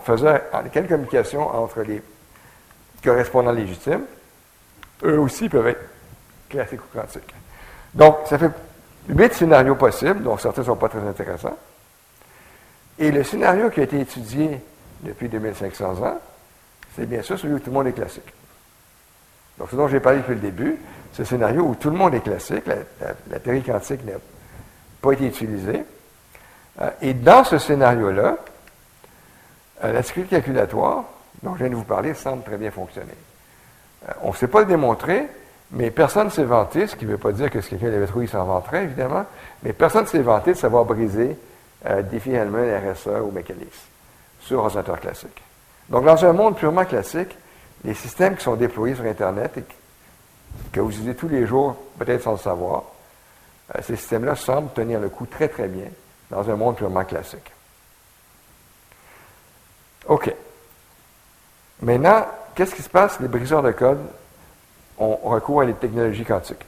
[0.64, 2.02] les canaux de communication entre les
[3.04, 4.04] correspondants légitimes,
[5.04, 5.82] eux aussi peuvent être
[6.50, 7.34] classiques ou quantiques.
[7.94, 8.52] Donc, ça fait
[9.10, 11.58] huit scénarios possibles, dont certains ne sont pas très intéressants.
[13.00, 14.60] Et le scénario qui a été étudié
[15.02, 16.20] depuis 2500 ans,
[16.96, 18.32] c'est bien sûr celui où tout le monde est classique.
[19.58, 20.78] Donc, ce dont j'ai parlé depuis le début,
[21.14, 24.14] ce scénario où tout le monde est classique, la, théorie quantique n'a
[25.02, 25.84] pas été utilisée.
[26.82, 28.38] Euh, et dans ce scénario-là,
[29.84, 31.04] euh, la sécurité calculatoire,
[31.44, 33.14] dont je viens de vous parler, semble très bien fonctionner.
[34.08, 35.28] Euh, on ne sait pas le démontrer,
[35.72, 38.08] mais personne ne s'est vanté, ce qui ne veut pas dire que si quelqu'un l'avait
[38.08, 39.26] trouvé, il s'en vanterait, évidemment,
[39.64, 41.38] mais personne ne s'est vanté de savoir briser
[41.86, 43.72] euh, défi Hellman, RSA ou mécanisme
[44.40, 45.42] sur ordinateur classique.
[45.90, 47.36] Donc, dans un monde purement classique,
[47.84, 49.64] les systèmes qui sont déployés sur Internet et
[50.72, 52.84] que vous utilisez tous les jours, peut-être sans le savoir,
[53.76, 55.88] euh, ces systèmes-là semblent tenir le coup très, très bien
[56.30, 57.52] dans un monde purement classique.
[60.08, 60.34] OK.
[61.82, 62.26] Maintenant,
[62.56, 63.20] qu'est-ce qui se passe?
[63.20, 64.00] Les briseurs de code
[64.98, 66.66] ont recours à les technologies quantiques.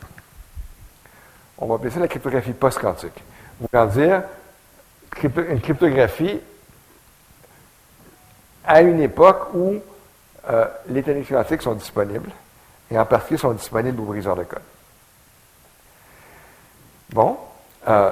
[1.57, 3.24] On va appeler ça la cryptographie post-quantique.
[3.60, 4.24] Voulant dire
[5.24, 6.40] une cryptographie
[8.66, 9.76] à une époque où
[10.49, 12.30] euh, les techniques quantiques sont disponibles,
[12.91, 14.62] et en particulier sont disponibles aux briseurs de code.
[17.12, 17.38] Bon,
[17.88, 18.12] euh,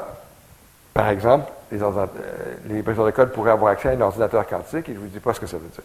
[0.93, 2.07] par exemple, euh,
[2.65, 5.09] les, briseurs de code pourraient avoir accès à un ordinateur quantique, et je ne vous
[5.09, 5.83] dis pas ce que ça veut dire.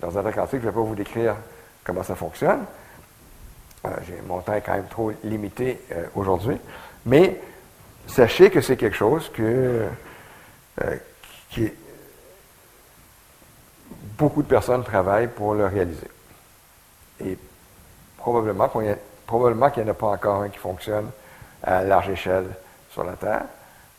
[0.00, 1.36] L'ordinateur quantique, je ne vais pas vous décrire
[1.84, 2.64] comment ça fonctionne.
[4.06, 5.80] J'ai mon temps est quand même trop limité
[6.14, 6.58] aujourd'hui.
[7.06, 7.40] Mais
[8.06, 9.88] sachez que c'est quelque chose que,
[11.56, 11.74] est
[14.18, 16.08] beaucoup de personnes travaillent pour le réaliser.
[17.24, 17.38] Et
[18.16, 18.82] probablement, qu'il
[19.82, 21.10] n'y en a pas encore un qui fonctionne
[21.62, 22.46] à large échelle
[22.90, 23.44] sur la Terre,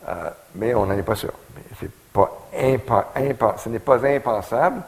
[0.08, 1.34] euh, mais on n'en est pas sûr.
[1.80, 1.86] Ce
[3.70, 4.82] n'est pas impensable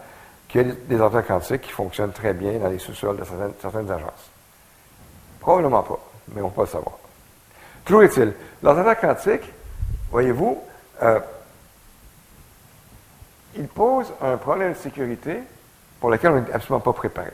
[0.52, 3.23] qu'il y ait des quantiques qui fonctionnent très bien dans les sous-sols de
[3.61, 4.30] certaines, agences.
[5.40, 5.99] Probablement pas,
[6.34, 6.98] mais on peut le savoir.
[7.86, 9.53] Toujours est-il, quantique,
[10.11, 10.61] voyez-vous,
[11.03, 11.19] euh,
[13.56, 15.40] il pose un problème de sécurité
[15.99, 17.32] pour lequel on n'est absolument pas préparé.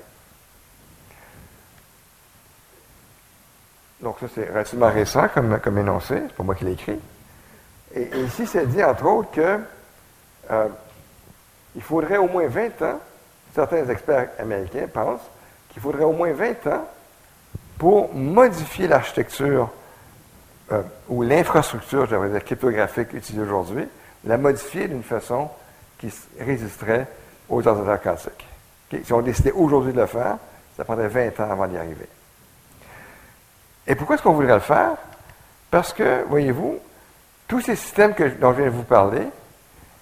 [4.02, 7.00] Donc, ça, c'est relativement récent comme, comme énoncé, c'est pas moi qui l'ai écrit.
[7.96, 9.60] Et, ici, c'est dit, entre autres, que
[10.52, 10.68] euh,
[11.76, 13.00] il faudrait au moins 20 ans,
[13.58, 15.28] certains experts américains pensent
[15.70, 16.88] qu'il faudrait au moins 20 ans
[17.80, 19.72] pour modifier l'architecture
[20.72, 23.88] euh, ou l'infrastructure, je dire, cryptographique utilisée aujourd'hui,
[24.26, 25.50] la modifier d'une façon
[25.98, 27.08] qui résisterait
[27.50, 28.48] aux ordinateurs quantiques.
[29.04, 30.38] Si on décidait aujourd'hui de le faire,
[30.76, 32.08] ça prendrait 20 ans avant d'y arriver.
[33.88, 34.92] Et pourquoi est-ce qu'on voudrait le faire?
[35.72, 36.78] Parce que, voyez-vous,
[37.48, 39.24] tous ces systèmes dont je viens de vous parler,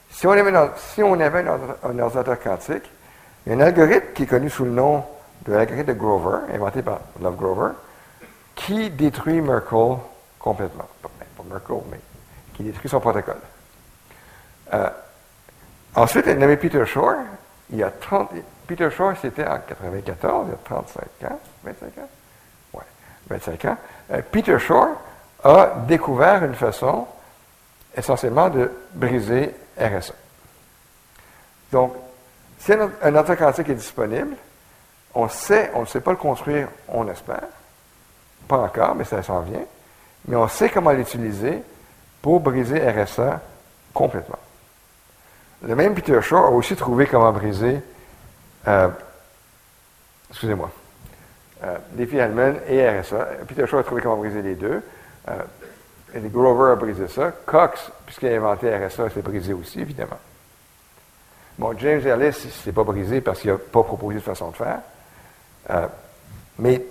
[0.10, 2.90] si on avait, si on avait un, ordinateur quantique,
[3.45, 5.03] il y a un algorithme qui est connu sous le nom
[5.45, 7.72] de l'algorithme de Grover, inventé par Love Grover,
[8.55, 9.97] qui détruit Merkle
[10.39, 10.88] complètement.
[11.01, 11.09] Pas,
[11.49, 11.99] Merkle, mais
[12.53, 13.38] qui détruit son protocole.
[14.73, 14.89] Euh,
[15.95, 17.15] Ensuite, il nommé Peter Shore.
[17.69, 18.31] Il y a 30,
[18.67, 22.09] Peter Shore, c'était en 94, il y a 35 ans, 25 ans?
[22.73, 22.84] Oui,
[23.30, 23.77] 25 ans.
[24.11, 24.89] Euh, Peter Shore
[25.43, 27.07] a découvert une façon
[27.95, 30.13] essentiellement de briser RSA.
[31.72, 31.93] Donc,
[32.66, 34.36] si un, un quantique est disponible,
[35.14, 37.44] on sait, on ne sait pas le construire, on espère.
[38.48, 39.66] Pas encore, mais ça s'en vient.
[40.28, 41.62] Mais on sait comment l'utiliser
[42.24, 43.40] pour briser RSA
[43.94, 44.40] complètement.
[45.62, 47.82] Le même Peter Shaw a aussi trouvé comment briser,
[48.68, 48.90] euh,
[50.32, 50.72] excusez-moi,
[51.64, 53.28] euh, Hellman et RSA.
[53.48, 54.82] Peter Shaw a trouvé comment briser les deux.
[55.30, 55.34] Euh,
[56.16, 57.32] et Grover a brisé ça.
[57.46, 60.18] Cox, puisqu'il a inventé RSA, s'est brisé aussi, évidemment.
[61.57, 64.49] Bon, James Ellis, il ne s'est pas brisé parce qu'il n'a pas proposé de façon
[64.49, 64.80] de faire.
[65.69, 65.88] Euh,
[66.60, 66.82] mais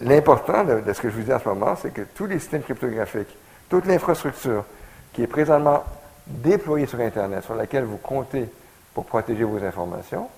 [0.00, 2.62] l'important de, ce que je vous dis en ce moment, c'est que tous les systèmes
[2.62, 3.36] cryptographiques,
[3.68, 4.64] toute l'infrastructure
[5.12, 5.84] qui est présentement
[6.26, 8.48] déployée sur Internet, sur laquelle vous comptez
[8.92, 10.28] pour protéger vos informations,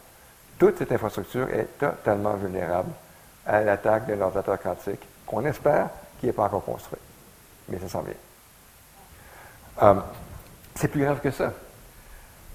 [0.59, 2.91] toute cette infrastructure est totalement vulnérable
[3.47, 5.89] à l'attaque d'un ordinateur quantique qu'on espère
[6.21, 7.01] qui n'est pas encore construit.
[7.69, 8.15] Mais ça s'en vient.
[9.83, 9.95] Euh,
[10.75, 11.53] c'est plus grave que ça.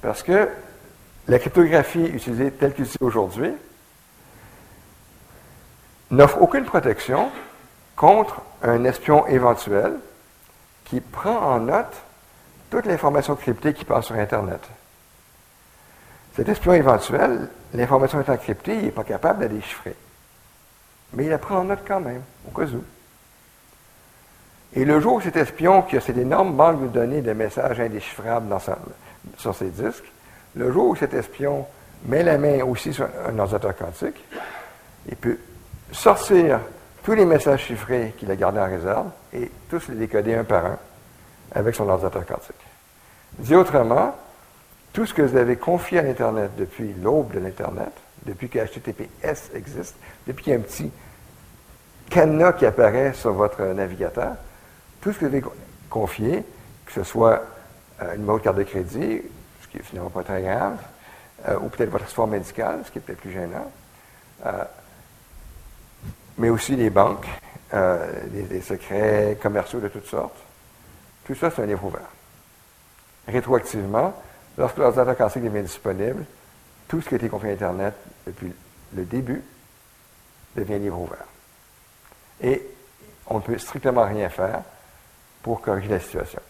[0.02, 0.50] Parce que
[1.30, 3.54] la cryptographie utilisée telle est aujourd'hui
[6.10, 7.30] n'offre aucune protection
[7.96, 9.94] contre un espion éventuel
[10.86, 11.96] qui prend en note
[12.72, 14.62] toute l'information cryptée qui passe sur Internet.
[16.36, 19.96] Cet espion éventuel, l'information est encryptée, il n'est pas capable de la déchiffrer.
[21.14, 22.84] Mais il la prend en note quand même, au cas où.
[24.74, 27.80] Et le jour où cet espion, qui a cette énorme banque de données de messages
[27.80, 28.56] indéchiffrables
[29.38, 30.12] sur ses disques,
[30.60, 31.66] le jour où cet espion
[32.06, 34.24] met la main aussi sur un ordinateur quantique,
[35.08, 35.38] il peut
[35.92, 36.60] sortir
[37.04, 40.66] tous les messages chiffrés qu'il a gardés en réserve et tous les décoder un par
[40.66, 40.78] un
[41.54, 42.56] avec son ordinateur quantique.
[43.40, 44.16] Dit autrement,
[44.92, 47.94] tout ce que vous avez confié à l'Internet depuis l'aube de l'Internet,
[48.26, 49.96] depuis que HTTPS existe,
[50.28, 50.92] depuis qu'il y a un petit
[52.10, 54.34] cadenas qui apparaît sur votre navigateur,
[55.00, 55.44] tout ce que vous avez
[55.90, 56.44] confié,
[56.86, 57.44] que ce soit
[58.02, 59.22] euh, une numéro de carte de crédit,
[59.70, 60.78] ce qui est finalement pas très grave,
[61.48, 63.72] euh, ou peut-être votre histoire médicale, ce qui est peut-être plus gênant,
[64.46, 64.64] euh,
[66.38, 67.28] mais aussi les banques,
[67.72, 70.38] des, secrets commerciaux de toutes sortes.
[71.24, 72.10] Tout ça, c'est un livre ouvert.
[73.28, 74.12] Rétroactivement,
[74.58, 76.26] lorsque l'ordinateur quantique devient disponible,
[76.88, 77.94] tout ce qui a été confié à Internet
[78.26, 78.52] depuis
[78.96, 79.44] le début
[80.56, 81.28] devient livre ouvert.
[82.42, 82.66] Et
[83.28, 84.64] on ne peut strictement rien faire
[85.44, 86.42] pour corriger la situation.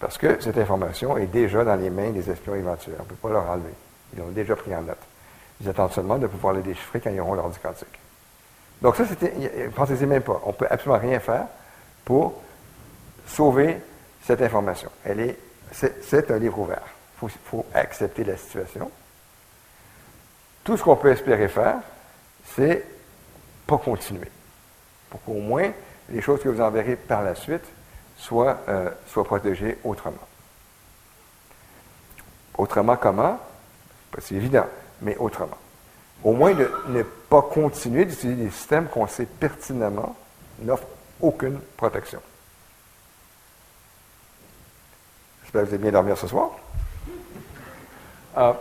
[0.00, 2.96] Parce que cette information est déjà dans les mains des espions éventuels.
[2.98, 3.74] On ne peut pas leur enlever.
[4.14, 4.98] Ils l'ont déjà pris en note.
[5.60, 8.00] Ils attendent seulement de pouvoir le déchiffrer quand ils auront l'ordi quantique.
[8.80, 9.30] Donc ça, c'était,
[9.76, 10.40] pensez-y même pas.
[10.44, 11.44] On ne peut absolument rien faire
[12.02, 12.40] pour
[13.26, 13.76] sauver
[14.24, 14.90] cette information.
[15.04, 15.38] Elle est,
[15.70, 16.82] c'est, un livre ouvert.
[16.82, 18.90] Il faut, faut, accepter la situation.
[20.64, 21.76] Tout ce qu'on peut espérer faire,
[22.56, 22.86] c'est
[23.66, 24.30] pas continuer.
[25.10, 25.70] Pour qu'au moins,
[26.08, 27.64] les choses que vous enverrez par la suite
[28.20, 30.28] soient, euh, soient protégées autrement.
[32.56, 33.40] Autrement comment?
[34.12, 34.66] Pas si évident,
[35.00, 35.56] mais autrement.
[36.22, 40.14] Au moins de ne pas continuer d'utiliser des systèmes qu'on sait pertinemment
[40.60, 40.86] n'offrent
[41.20, 42.20] aucune protection.
[45.42, 46.50] J'espère que vous allez bien dormir ce soir.
[48.36, 48.56] Ah,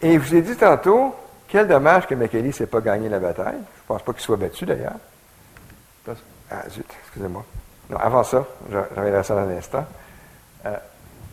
[0.00, 1.14] et je vous ai dit tantôt,
[1.48, 3.54] quel dommage que McKelly ne s'est pas gagné la bataille.
[3.54, 4.94] Je ne pense pas qu'il soit battu d'ailleurs.
[6.50, 7.44] Ah, zut, excusez-moi.
[7.90, 9.84] Non, avant ça, je reviendrai ça dans un instant.
[10.66, 10.76] Euh,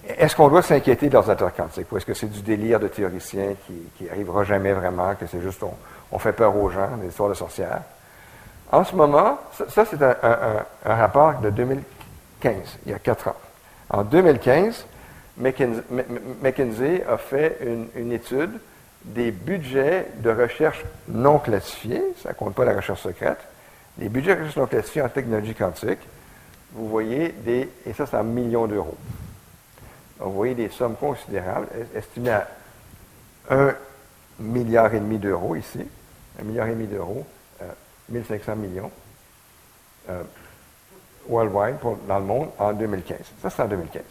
[0.07, 3.55] est-ce qu'on doit s'inquiéter de l'ordinateur quantique ou est-ce que c'est du délire de théoricien
[3.65, 5.63] qui, n'arrivera jamais vraiment, que c'est juste
[6.11, 7.81] on, fait peur aux gens, des histoires de sorcières?
[8.71, 9.39] En ce moment,
[9.69, 12.55] ça, c'est un, rapport de 2015,
[12.85, 13.35] il y a quatre ans.
[13.89, 14.85] En 2015,
[15.37, 18.59] McKinsey, a fait une, une, étude
[19.05, 23.39] des budgets de recherche non classifiés, ça ne compte pas la recherche secrète,
[23.99, 25.99] les budgets de recherche non classifiés en technologie quantique,
[26.73, 28.97] vous voyez des, et ça c'est en millions d'euros.
[30.19, 32.47] Vous voyez des sommes considérables, estimées à
[33.49, 33.75] 1
[34.39, 35.85] milliard et demi d'euros ici,
[36.39, 37.25] 1 milliard et demi d'euros,
[38.09, 38.91] 1500 euh, millions,
[40.09, 40.23] euh,
[41.27, 41.75] worldwide,
[42.07, 43.17] dans le monde, en 2015.
[43.41, 44.01] Ça, c'est en 2015.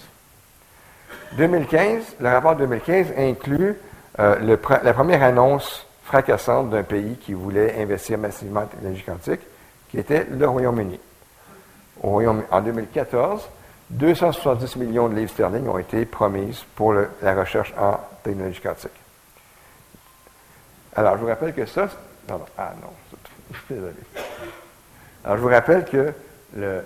[1.36, 3.76] 2015, le rapport 2015 inclut
[4.18, 9.40] euh, la première annonce fracassante d'un pays qui voulait investir massivement en technologie quantique,
[9.90, 10.98] qui était le Royaume-Uni.
[12.02, 13.48] En 2014,
[13.90, 18.90] 270 millions de livres sterling ont été promises pour la recherche en technologie quantique.
[20.96, 21.88] Alors, je vous rappelle que ça.
[22.26, 22.90] Pardon, ah non,
[23.70, 23.94] désolé.
[25.24, 26.12] Alors, je vous rappelle que
[26.56, 26.84] le,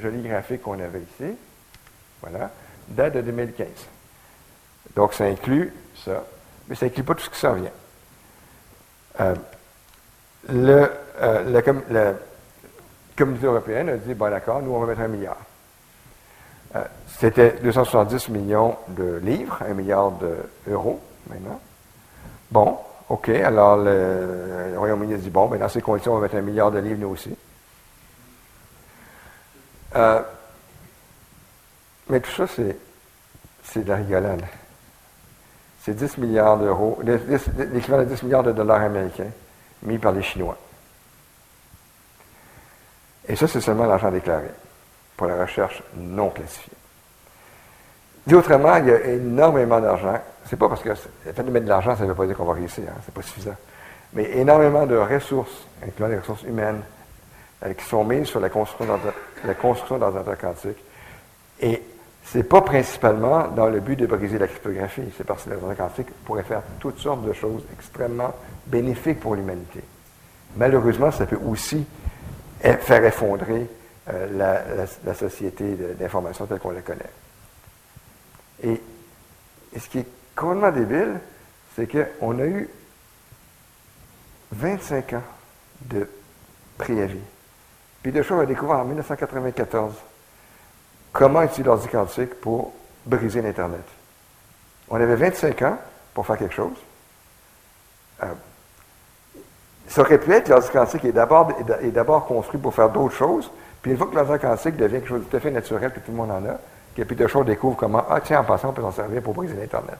[0.00, 1.36] joli graphique qu'on avait ici,
[2.22, 2.50] voilà,
[2.88, 3.66] date de 2015.
[4.94, 5.72] Donc, ça inclut
[6.04, 6.24] ça,
[6.68, 7.70] mais ça inclut pas tout ce qui s'en vient.
[9.20, 9.34] Euh,
[10.50, 12.18] euh,
[13.18, 15.36] communauté européenne a dit, bon d'accord, nous on va mettre un milliard.
[16.76, 20.12] Euh, c'était 270 millions de livres, un milliard
[20.66, 21.60] d'euros maintenant.
[22.50, 22.78] Bon,
[23.08, 26.70] OK, alors le, Royaume-Uni dit, bon, ben dans ces conditions, on va mettre un milliard
[26.70, 27.36] de livres nous aussi.
[29.96, 30.22] Euh,
[32.08, 34.44] mais tout ça, c'est de la rigolade.
[35.82, 39.30] C'est 10 milliards d'euros, l'équivalent de 10 milliards de dollars américains
[39.82, 40.56] mis par les Chinois.
[43.28, 44.48] Et ça, c'est seulement l'argent déclaré
[45.16, 46.72] pour la recherche non classifiée.
[48.26, 50.18] Dit autrement, il y a énormément d'argent.
[50.46, 52.36] C'est pas parce que le fait de mettre de l'argent, ça ne veut pas dire
[52.36, 53.56] qu'on va réussir, hein, c'est pas suffisant.
[54.14, 56.80] Mais énormément de ressources, incluant les ressources humaines,
[57.64, 60.84] euh, qui sont mises sur la construction d'ordinateurs quantiques.
[61.60, 61.82] Et
[62.24, 65.88] ce n'est pas principalement dans le but de briser la cryptographie, c'est parce que l'ordinateur
[65.88, 68.34] quantique pourrait faire toutes sortes de choses extrêmement
[68.66, 69.82] bénéfiques pour l'humanité.
[70.56, 71.86] Malheureusement, ça peut aussi
[72.60, 73.66] faire effondrer
[74.10, 77.10] euh, la, société d'information telle qu'on la connaît.
[78.62, 78.80] Et,
[79.78, 81.20] ce qui est complètement débile,
[81.76, 82.68] c'est qu'on a eu
[84.52, 85.22] 25 ans
[85.82, 86.08] de
[86.78, 87.20] préavis.
[88.02, 89.92] Puis de choses a découvert en 1994
[91.12, 92.72] comment utiliser l'ordi quantique pour
[93.04, 93.84] briser l'Internet.
[94.88, 95.78] On avait 25 ans
[96.14, 96.78] pour faire quelque chose.
[98.22, 98.32] Euh,
[99.88, 101.50] ça aurait pu être l'ordinateur quantique est d'abord,
[101.82, 103.50] est d'abord construit pour faire d'autres choses,
[103.82, 106.00] puis une fois que l'ordinateur quantique devient quelque chose de tout à fait naturel, que
[106.00, 106.58] tout le monde en a,
[106.94, 109.98] que Peter découvre comment, ah tiens, en passant, on peut s'en servir pour briser l'Internet.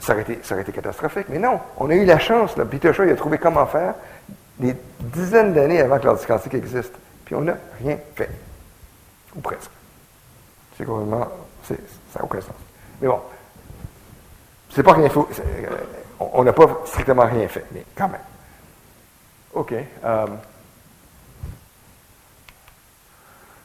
[0.00, 1.26] Ça aurait, été, catastrophique.
[1.28, 2.54] Mais non, on a eu la chance.
[2.70, 3.94] Peter Shaw il a trouvé comment faire
[4.58, 6.94] des dizaines d'années avant que l'ordinateur quantique existe.
[7.24, 8.30] Puis on n'a rien fait.
[9.36, 9.70] Ou presque.
[10.76, 11.28] C'est complètement.
[11.62, 11.74] ça
[12.16, 12.54] n'a aucun sens.
[13.00, 13.20] Mais bon.
[14.70, 15.20] c'est pas rien fait.
[16.18, 18.20] On n'a pas strictement rien fait, mais quand même.
[19.54, 19.74] OK.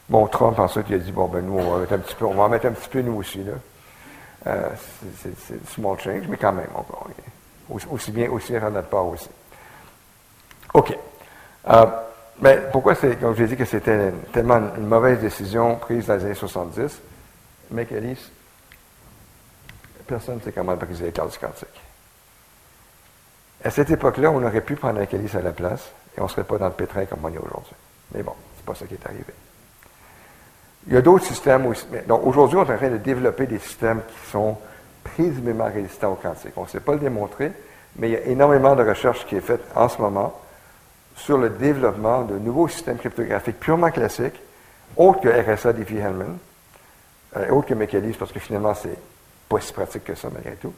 [0.08, 2.26] bon, Trump, ensuite, il a dit, bon, ben nous, on va, mettre un petit peu,
[2.26, 3.54] on va mettre un petit peu nous aussi, là.
[4.48, 4.70] Euh,
[5.18, 6.70] c'est small change, mais quand même,
[7.90, 9.30] aussi bien, aussi bien notre part aussi.
[10.74, 10.98] OK.
[11.68, 11.86] Euh,
[12.42, 16.26] mais pourquoi c'est, comme j'ai dit que c'était tellement une mauvaise décision prise dans les
[16.26, 17.02] années 70,
[17.72, 18.32] McAleese,
[20.08, 21.79] personne ne sait comment briser les cartes quantiques.
[23.64, 26.46] À cette époque-là, on aurait pu prendre McAleese à la place et on ne serait
[26.46, 27.76] pas dans le pétrin comme on est aujourd'hui.
[28.14, 29.34] Mais bon, c'est pas ça qui est arrivé.
[30.88, 31.86] Il y a d'autres systèmes aussi.
[32.08, 34.58] Donc aujourd'hui, on est en train de développer des systèmes qui sont
[35.04, 36.54] présumément résistants au quantique.
[36.56, 37.52] On ne sait pas le démontrer,
[37.98, 40.40] mais il y a énormément de recherches qui est faite en ce moment
[41.16, 44.40] sur le développement de nouveaux systèmes cryptographiques purement classiques,
[44.96, 46.38] autres que RSA Diffie-Hellman,
[47.38, 48.98] euh, autres que Mécalis, parce que finalement, c'est
[49.50, 50.74] pas si pratique que ça malgré tout.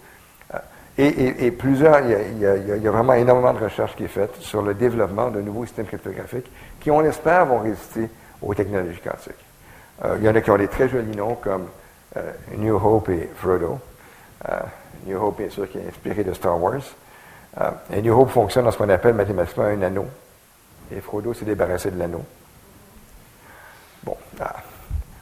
[0.53, 0.57] Euh,
[0.97, 5.29] et, plusieurs, il y, a, vraiment énormément de recherches qui est faite sur le développement
[5.29, 8.09] de nouveaux systèmes cryptographiques qui, on espère, vont résister
[8.41, 9.33] aux technologies quantiques.
[10.03, 11.67] Euh, il y en a qui ont des très jolis noms comme
[12.17, 13.79] euh, New Hope et Frodo.
[14.49, 14.59] Euh,
[15.05, 16.81] New Hope, bien sûr, qui est inspiré de Star Wars.
[17.93, 20.07] et New Hope fonctionne dans ce qu'on appelle mathématiquement un anneau.
[20.91, 22.23] Et Frodo s'est débarrassé de l'anneau.
[24.03, 24.55] Bon, ah,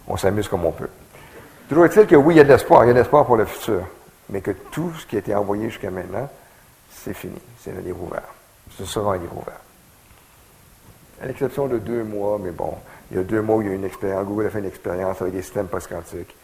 [0.08, 0.90] on s'amuse comme on peut.
[1.68, 3.38] Toujours est-il que oui, il y a de l'espoir, il y a de l'espoir pour
[3.38, 3.82] le futur,
[4.30, 6.30] mais que tout ce qui a été envoyé jusqu'à maintenant,
[6.92, 8.34] c'est fini, c'est un livre ouvert.
[8.72, 9.60] Ce sera un livre ouvert.
[11.22, 12.74] À l'exception de deux mois, mais bon,
[13.12, 15.22] il y a deux mois, il y a une expérience, Google a fait une expérience
[15.22, 16.36] avec des systèmes post-quantiques.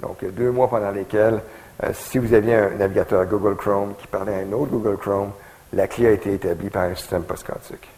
[0.00, 1.40] Donc, il y a deux mois pendant lesquels,
[1.82, 5.32] euh, si vous aviez un navigateur Google Chrome qui parlait à un autre Google Chrome,
[5.72, 7.88] la clé a été établie par un système post-quantique.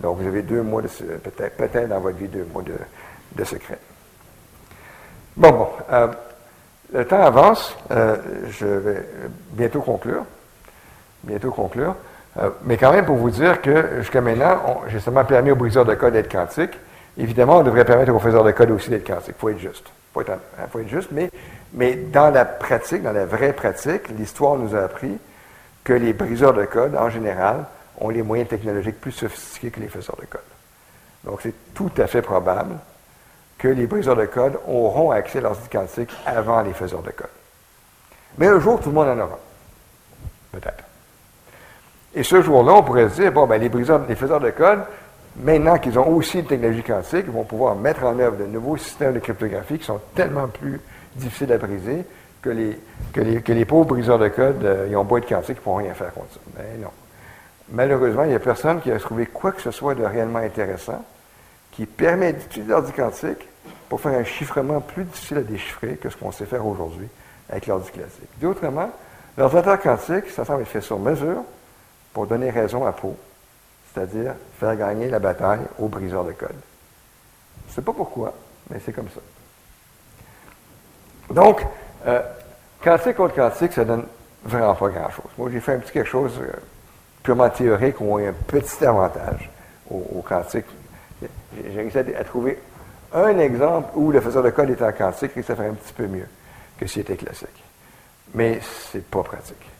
[0.00, 3.78] Donc, vous avez deux mois, de, peut-être, peut-être dans votre vie, deux mois de, secret.
[5.36, 5.68] Bon, bon.
[5.90, 6.08] Euh,
[6.92, 7.76] le temps avance.
[7.90, 8.16] Euh,
[8.50, 9.08] je vais
[9.52, 10.24] bientôt conclure.
[11.22, 11.94] Bientôt conclure.
[12.64, 15.94] mais quand même, pour vous dire que jusqu'à maintenant, j'ai seulement permis aux briseurs de
[15.94, 16.78] code d'être quantiques.
[17.16, 19.34] Évidemment, on devrait permettre aux professeurs de code aussi d'être quantiques.
[19.36, 19.86] Il faut être juste.
[19.86, 20.38] Il faut, hein,
[20.80, 21.30] être, juste, mais,
[21.72, 25.18] mais dans la pratique, dans la vraie pratique, l'histoire nous a appris
[25.82, 27.64] que les briseurs de code, en général,
[28.00, 30.40] ont les moyens technologiques plus sophistiqués que les faiseurs de code.
[31.24, 32.74] Donc, c'est tout à fait probable
[33.64, 37.30] que les briseurs de code auront accès à l'ordinateur quantique avant les faiseurs de code.
[38.36, 39.38] Mais un jour, tout le monde en aura.
[40.52, 40.84] Peut-être.
[42.14, 44.80] Et ce jour-là, on pourrait se dire, bon, ben, les briseurs, faiseurs de code,
[45.36, 49.14] maintenant qu'ils ont aussi une technologie quantique, vont pouvoir mettre en œuvre de nouveaux systèmes
[49.14, 50.78] de cryptographie qui sont tellement plus
[51.16, 52.04] difficiles à briser
[52.42, 52.78] que les,
[53.14, 55.76] que les, pauvres briseurs de code, euh, ils ont beau être quantiques, ils ne pourront
[55.76, 56.40] rien faire contre ça.
[56.58, 56.90] Mais non.
[57.70, 61.02] Malheureusement, il n'y a personne qui a trouvé quoi que ce soit de réellement intéressant
[61.72, 63.48] qui permet d'utiliser l'ordi quantique
[63.88, 67.08] pour faire un chiffrement plus difficile à déchiffrer que ce qu'on sait faire aujourd'hui
[67.48, 68.28] avec l'ordi classique.
[68.40, 68.90] D'autrement,
[69.36, 71.42] l'ordinateur quantique, ça semble être fait sur mesure
[72.12, 73.16] pour donner raison à Poe
[73.94, 76.56] c'est-à-dire faire gagner la bataille aux briseurs de code.
[77.66, 78.34] Je ne sais pas pourquoi,
[78.70, 79.20] mais c'est comme ça.
[81.32, 81.64] Donc,
[82.06, 82.20] euh,
[82.82, 84.04] quantique contre quantique, ça donne
[84.44, 85.30] vraiment pas grand-chose.
[85.38, 86.52] Moi, j'ai fait un petit quelque chose euh,
[87.22, 89.50] purement théorique où y a un petit avantage
[89.90, 90.66] au, quantique.
[91.22, 92.58] J'ai réussi à, trouver
[93.14, 95.92] un exemple où le faiseur de code était en quantique et ça ferait un petit
[95.92, 96.26] peu mieux
[96.78, 97.64] que s'il était classique.
[98.34, 98.60] Mais
[98.90, 99.70] c'est pas pratique.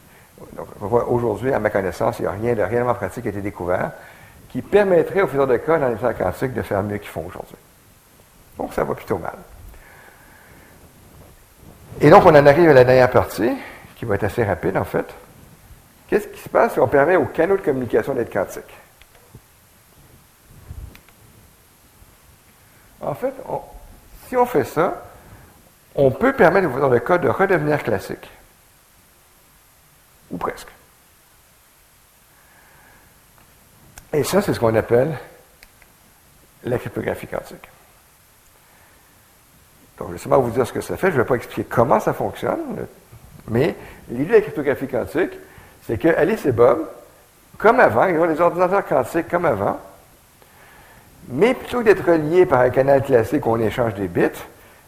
[0.81, 3.93] Aujourd'hui, à ma connaissance, il n'y a rien de réellement pratique qui a été découvert
[4.55, 7.56] qui permettrait aux faiseurs de code en état quantique de faire mieux qu'ils font aujourd'hui.
[8.56, 9.35] Donc, ça va plutôt mal.
[12.01, 13.51] Et donc, on en arrive à la dernière partie,
[13.97, 15.06] qui va être assez rapide, en fait.
[16.09, 18.62] Qu'est-ce qui se passe si on permet aux canaux de communication d'être quantiques?
[23.05, 23.35] En fait,
[24.29, 25.03] si on fait ça,
[25.95, 28.31] on peut permettre faiseurs de code de redevenir classiques.
[30.31, 30.69] Ou presque.
[34.13, 35.17] Et ça, c'est ce qu'on appelle
[36.65, 37.69] la cryptographie quantique.
[39.99, 41.09] Donc, je vais seulement vous dire ce que ça fait.
[41.09, 42.87] Je ne vais pas expliquer comment ça fonctionne,
[43.49, 43.77] mais
[44.09, 45.33] l'idée de la cryptographie quantique,
[45.87, 46.89] c'est que Alice et Bob,
[47.59, 49.79] comme avant, ils ont des ordinateurs quantiques comme avant,
[51.29, 54.29] mais plutôt que d'être reliés par un canal classique où on échange des bits,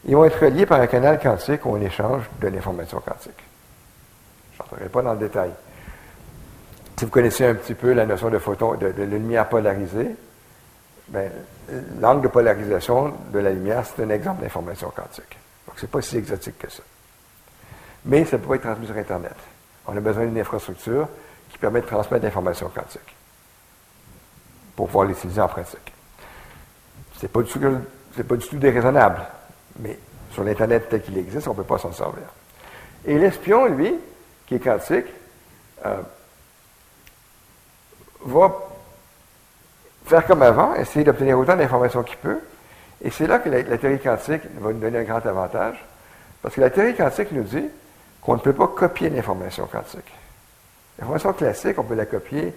[0.07, 3.43] ils vont être reliés par un canal quantique où on échange de l'information quantique.
[4.53, 5.51] Je n'entrerai pas dans le détail.
[6.97, 10.15] Si vous connaissez un petit peu la notion de photon, de, lumière polarisée,
[11.09, 11.31] ben,
[12.01, 15.39] l'angle de polarisation de la lumière, c'est un exemple d'information quantique.
[15.67, 16.83] Donc, ce n'est pas si exotique que ça.
[18.05, 19.35] Mais ça peut être transmis sur Internet.
[19.87, 21.09] On a besoin d'une infrastructure
[21.51, 23.15] qui permet de transmettre l'information quantique
[24.75, 25.96] pour pouvoir l'utiliser en pratique.
[27.17, 29.23] Ce n'est pas, pas, du tout déraisonnable,
[29.81, 29.99] mais
[30.33, 32.25] sur l'Internet tel qu'il existe, on ne peut pas s'en servir.
[33.07, 33.95] Et l'espion, lui,
[34.47, 35.07] qui est quantique,
[35.85, 35.97] euh,
[38.25, 38.53] va
[40.07, 42.39] faire comme avant, essayer d'obtenir autant d'informations qu'il peut.
[43.03, 45.85] Et c'est là que la, théorie quantique va nous donner un grand avantage,
[46.43, 47.67] parce que la théorie quantique nous dit
[48.21, 50.13] qu'on ne peut pas copier l'information quantique.
[50.99, 52.55] L'information classique, on peut la copier.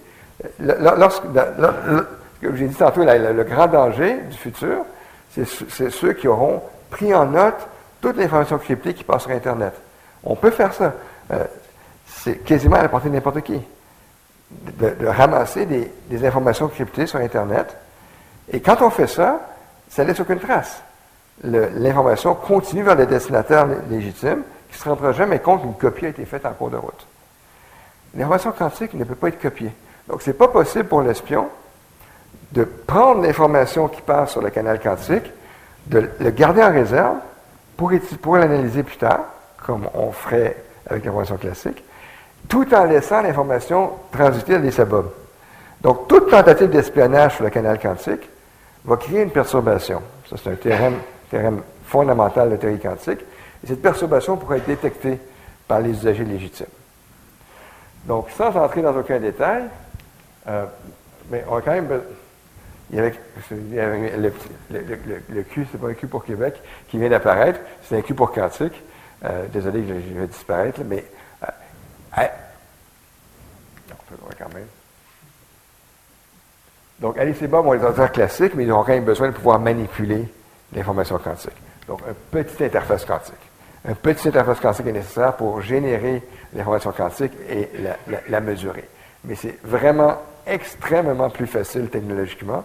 [2.40, 4.84] Comme j'ai dit tantôt, le grand danger du futur,
[5.30, 7.68] c'est ceux qui auront pris en note
[8.00, 9.74] toute l'information cryptée qui passe sur Internet.
[10.24, 10.94] On peut faire ça.
[11.32, 11.44] Euh,
[12.06, 13.60] c'est quasiment à la portée de n'importe qui.
[14.50, 17.76] De, ramasser des, informations cryptées sur Internet.
[18.52, 19.40] Et quand on fait ça,
[19.88, 20.82] ça laisse aucune trace.
[21.44, 26.08] L'information continue vers le destinataire légitime qui ne se rendra jamais compte qu'une copie a
[26.08, 27.06] été faite en cours de route.
[28.14, 29.72] L'information quantique ne peut pas être copiée.
[30.08, 31.48] Donc, ce n'est pas possible pour l'espion
[32.52, 35.30] de prendre l'information qui passe sur le canal quantique,
[35.86, 37.16] de le garder en réserve
[37.76, 39.24] pour, l'analyser plus tard,
[39.64, 40.56] comme on ferait
[40.88, 41.82] avec l'information classique,
[42.48, 45.10] tout en laissant l'information transiter dans des sabobs.
[45.80, 48.28] Donc, toute tentative d'espionnage sur le canal quantique
[48.84, 50.02] va créer une perturbation.
[50.28, 50.56] Ça, c'est un
[51.30, 53.20] théorème, fondamental de théorie quantique.
[53.62, 55.18] Et cette perturbation pourrait être détectée
[55.66, 56.66] par les usagers légitimes.
[58.04, 59.64] Donc, sans entrer dans aucun détail,
[60.48, 60.64] euh,
[61.30, 61.88] mais on a quand même.
[62.92, 63.14] Il y avait,
[64.16, 64.32] le,
[64.70, 68.32] le, Q, c'est pas un Q pour Québec, qui vient d'apparaître, c'est un Q pour
[68.32, 68.82] quantique.
[69.24, 71.04] Euh, désolé que je, vais disparaître, mais.
[71.44, 72.26] Euh,
[73.90, 74.66] on peut voir quand même.
[77.00, 79.58] Donc, et Bob ont les ordinateurs classiques, mais ils ont quand même besoin de pouvoir
[79.58, 80.28] manipuler
[80.74, 81.56] l'information quantique.
[81.86, 83.34] Donc, une petite interface quantique.
[83.88, 86.22] Un petit interface quantique est nécessaire pour générer
[86.54, 87.70] l'information quantique et
[88.28, 88.86] la, mesurer.
[89.24, 92.64] Mais c'est vraiment extrêmement plus facile technologiquement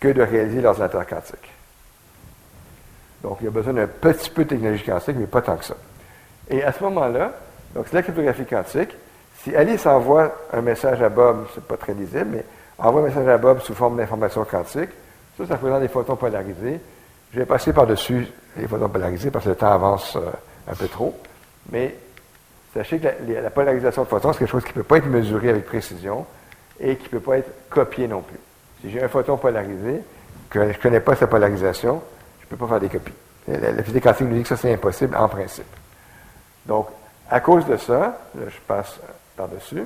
[0.00, 1.52] que de réaliser l'ordinateur quantique.
[3.22, 5.64] Donc, il y a besoin d'un petit peu de technologie quantique, mais pas tant que
[5.64, 5.76] ça.
[6.50, 7.32] Et à ce moment-là,
[7.74, 8.94] donc c'est la cryptographie quantique.
[9.42, 12.44] Si Alice envoie un message à Bob, c'est pas très lisible, mais
[12.78, 14.90] envoie un message à Bob sous forme d'information quantique,
[15.36, 16.80] ça, ça représente des photons polarisés.
[17.32, 18.26] Je vais passer par-dessus
[18.56, 20.30] les photons polarisés parce que le temps avance euh,
[20.70, 21.14] un peu trop.
[21.70, 21.94] Mais
[22.72, 25.50] sachez que la, polarisation de photons, c'est quelque chose qui ne peut pas être mesuré
[25.50, 26.24] avec précision
[26.80, 28.38] et qui ne peut pas être copié non plus.
[28.80, 30.02] Si j'ai un photon polarisé,
[30.50, 32.02] que je ne connais pas sa polarisation,
[32.40, 33.12] je ne peux pas faire des copies.
[33.48, 35.66] La, physique quantique nous dit que ça, c'est impossible en principe.
[36.66, 36.88] Donc,
[37.30, 37.98] à cause de ça,
[38.34, 38.98] là, je passe
[39.36, 39.84] par-dessus.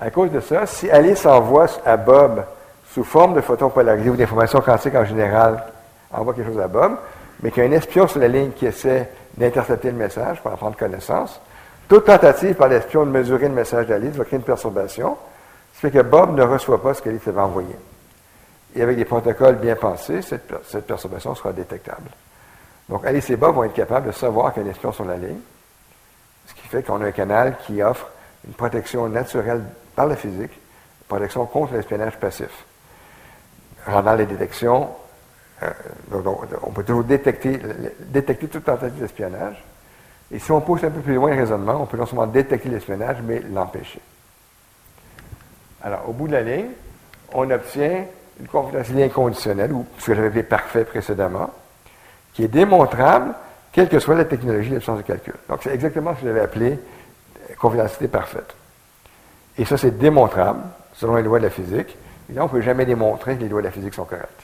[0.00, 2.44] À cause de ça, si Alice envoie à Bob
[2.92, 5.64] sous forme de photons polarisés ou d'informations quantiques en général,
[6.12, 6.96] envoie quelque chose à Bob,
[7.42, 10.52] mais qu'il y a un espion sur la ligne qui essaie d'intercepter le message pour
[10.52, 11.40] en prendre connaissance,
[11.88, 15.16] toute tentative par l'espion de mesurer le message d'Alice va créer une perturbation,
[15.74, 17.74] qui fait que Bob ne reçoit pas ce qu'Alice avait envoyé.
[18.76, 20.46] Et avec des protocoles bien pensés, cette,
[20.86, 22.10] perturbation sera détectable.
[22.88, 25.16] Donc, Alice et Bob vont être capables de savoir qu'il y a espion sur la
[25.16, 25.40] ligne,
[26.46, 28.08] ce qui fait qu'on a un canal qui offre
[28.46, 29.62] une protection naturelle
[29.96, 32.64] par la physique, une protection contre l'espionnage passif,
[33.86, 34.90] rendant les détections,
[35.62, 35.70] euh,
[36.62, 37.58] on peut toujours détecter,
[38.00, 39.64] détecter toute tentative d'espionnage.
[40.30, 42.68] Et si on pousse un peu plus loin le raisonnement, on peut non seulement détecter
[42.68, 44.00] l'espionnage, mais l'empêcher.
[45.84, 46.70] Alors, au bout de la ligne,
[47.34, 48.06] on obtient
[48.40, 51.50] une confidentialité inconditionnelle, ou ce que j'avais appelé parfait précédemment,
[52.32, 53.34] qui est démontrable,
[53.70, 55.34] quelle que soit la technologie de l'absence de calcul.
[55.48, 56.78] Donc, c'est exactement ce que j'avais appelé
[57.58, 58.54] confidentialité parfaite.
[59.58, 60.60] Et ça, c'est démontrable,
[60.94, 61.96] selon les lois de la physique.
[62.30, 64.42] Et là, on ne peut jamais démontrer que les lois de la physique sont correctes.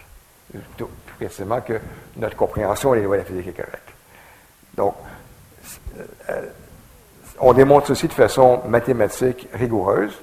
[0.76, 1.80] Tout précisément que
[2.16, 3.88] notre compréhension des lois de la physique est correcte.
[4.74, 4.94] Donc,
[6.28, 6.46] euh,
[7.40, 10.16] on démontre ceci de façon mathématique rigoureuse,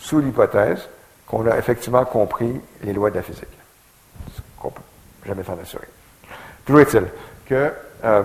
[0.00, 0.88] sous l'hypothèse
[1.26, 3.46] qu'on a effectivement compris les lois de la physique.
[4.58, 4.80] qu'on ne peut
[5.26, 5.86] jamais s'en assurer.
[6.64, 7.06] Toujours est-il
[7.46, 7.72] que
[8.04, 8.22] euh,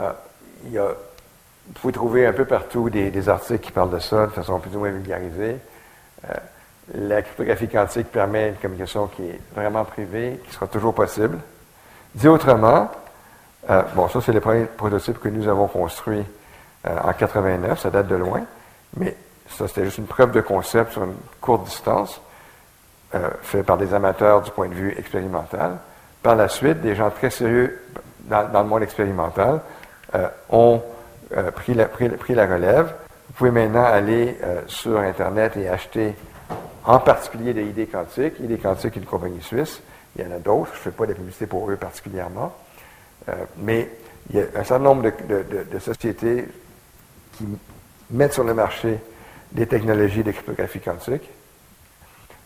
[0.00, 0.12] euh,
[0.64, 4.74] vous pouvez trouver un peu partout des, articles qui parlent de ça de façon plus
[4.76, 5.56] ou moins vulgarisée.
[6.28, 6.34] Euh,
[6.94, 11.38] la cryptographie quantique permet une communication qui est vraiment privée, qui sera toujours possible.
[12.14, 12.90] Dit autrement,
[13.94, 16.24] bon, ça c'est le premier prototype que nous avons construit
[16.84, 18.44] en 89, ça date de loin,
[18.96, 19.16] mais
[19.50, 22.20] ça c'était juste une preuve de concept sur une courte distance,
[23.40, 25.78] fait par des amateurs du point de vue expérimental.
[26.22, 27.80] Par la suite, des gens très sérieux
[28.24, 29.60] dans, le monde expérimental
[30.50, 30.82] ont
[31.32, 32.94] euh, pris, la, relève.
[33.26, 36.14] Vous pouvez maintenant aller euh, sur Internet et acheter
[36.84, 38.38] en particulier des idées quantiques.
[38.38, 39.80] Idées quantiques est une compagnie suisse.
[40.14, 40.70] Il y en a d'autres.
[40.74, 42.54] Je ne fais pas de publicité pour eux particulièrement.
[43.28, 43.90] Euh, mais
[44.30, 46.46] il y a un certain nombre de, sociétés
[47.32, 47.44] qui
[48.10, 48.98] mettent sur le marché
[49.52, 51.28] des technologies de cryptographie quantique.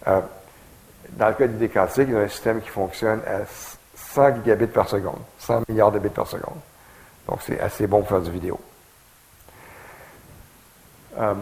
[0.07, 3.41] dans le cas d'idées quantiques, il y a un système qui fonctionne à
[3.95, 6.59] 100 gigabits par seconde, 100 milliards de bits par seconde.
[7.29, 8.59] Donc, c'est assez bon pour faire du vidéo.
[11.19, 11.35] Euh,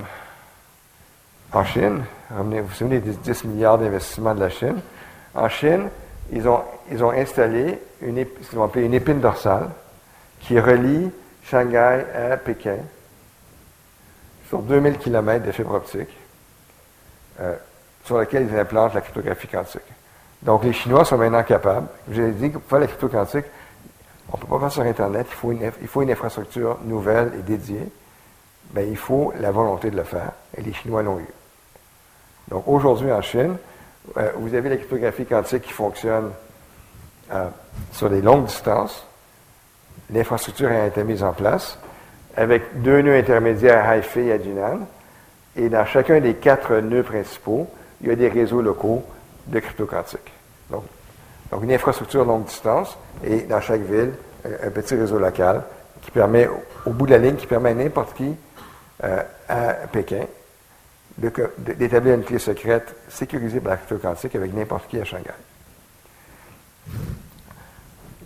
[1.52, 4.80] en Chine, vous vous souvenez des 10 milliards d'investissements de la Chine?
[5.34, 5.88] En Chine,
[6.30, 9.70] ils ont, ils ont installé une, ce qu'ils ont appelé une épine dorsale
[10.40, 11.10] qui relie
[11.44, 12.76] Shanghai à Pékin
[14.48, 16.08] sur 2000 km de fibre optique
[17.40, 17.54] euh,
[18.04, 19.82] sur laquelle ils implantent la cryptographie quantique.
[20.42, 21.88] Donc, les Chinois sont maintenant capables.
[22.06, 23.44] Vous dit que pour faire la crypto quantique,
[24.32, 27.32] on ne peut pas faire sur Internet, il faut, une, il faut une infrastructure nouvelle
[27.38, 27.88] et dédiée.
[28.70, 31.28] Bien, il faut la volonté de le faire, et les Chinois l'ont eu.
[32.48, 33.56] Donc, aujourd'hui, en Chine,
[34.16, 36.30] euh, vous avez la cryptographie quantique qui fonctionne
[37.32, 37.48] euh,
[37.92, 39.04] sur des longues distances.
[40.10, 41.78] L'infrastructure a été mise en place
[42.38, 44.86] avec deux nœuds intermédiaires à et à Jinan.
[45.56, 47.68] Et dans chacun des quatre nœuds principaux,
[48.00, 49.04] il y a des réseaux locaux
[49.48, 50.32] de crypto quantique.
[50.70, 50.84] Donc,
[51.62, 54.12] une infrastructure longue distance et dans chaque ville,
[54.44, 55.64] un petit réseau local
[56.00, 56.48] qui permet,
[56.86, 58.32] au bout de la ligne, qui permet à n'importe qui
[59.02, 60.26] euh, à Pékin
[61.58, 65.32] d'établir une clé secrète sécurisée par la crypto quantique avec n'importe qui à Shanghai.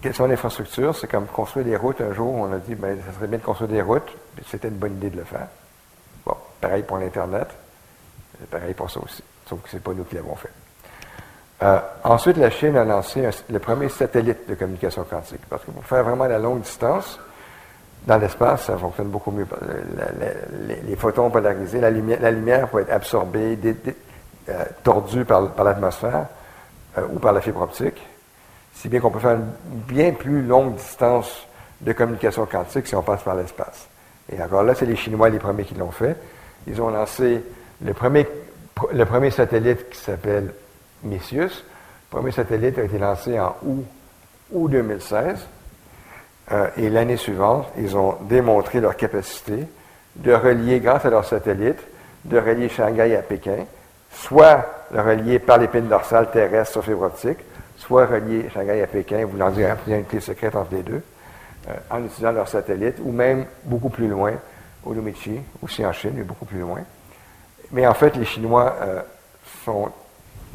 [0.03, 0.97] Quelles sont les infrastructures?
[0.97, 2.01] C'est comme construire des routes.
[2.01, 4.17] Un jour, on a dit, ben, ça serait bien de construire des routes.
[4.51, 5.47] C'était une bonne idée de le faire.
[6.27, 7.47] Bon, pareil pour l'Internet.
[8.51, 9.23] Pareil pour ça aussi.
[9.49, 10.51] Sauf que ce n'est pas nous qui l'avons fait.
[11.63, 15.43] Euh, ensuite, la Chine a lancé le premier satellite de communication quantique.
[15.49, 17.21] Parce que pour faire vraiment la longue distance,
[18.05, 19.47] dans l'espace, ça fonctionne beaucoup mieux.
[20.85, 23.57] les, photons polarisés, la lumière, la lumière peut être absorbée,
[24.49, 26.27] euh, tordue par, l'atmosphère
[26.99, 28.03] euh, ou par la fibre optique.
[28.83, 29.47] Si bien qu'on peut faire une
[29.87, 31.47] bien plus longue distance
[31.83, 33.87] de communication quantique si on passe par l'espace.
[34.33, 36.17] Et encore là, c'est les Chinois les premiers qui l'ont fait.
[36.67, 37.45] Ils ont lancé
[37.81, 38.27] le premier,
[39.31, 40.53] satellite qui s'appelle
[41.05, 41.65] Messius.
[42.11, 43.85] Le premier satellite a été lancé en août,
[44.51, 45.47] août 2016.
[46.51, 49.65] Euh, et l'année suivante, ils ont démontré leur capacité
[50.17, 51.79] de relier, grâce à leur satellite,
[52.25, 53.65] de relier Shanghai à Pékin,
[54.11, 57.39] soit le relier par l'épine dorsale terrestre sur fibre optique,
[57.83, 61.03] soit relier Shanghai à Pékin, voulant dire y a une clé secrète entre les deux,
[61.69, 64.33] euh, en utilisant leur satellite, ou même beaucoup plus loin,
[64.85, 66.81] au Lumichi, aussi en Chine, mais beaucoup plus loin.
[67.73, 69.03] Mais en fait, les Chinois euh,
[69.65, 69.91] sont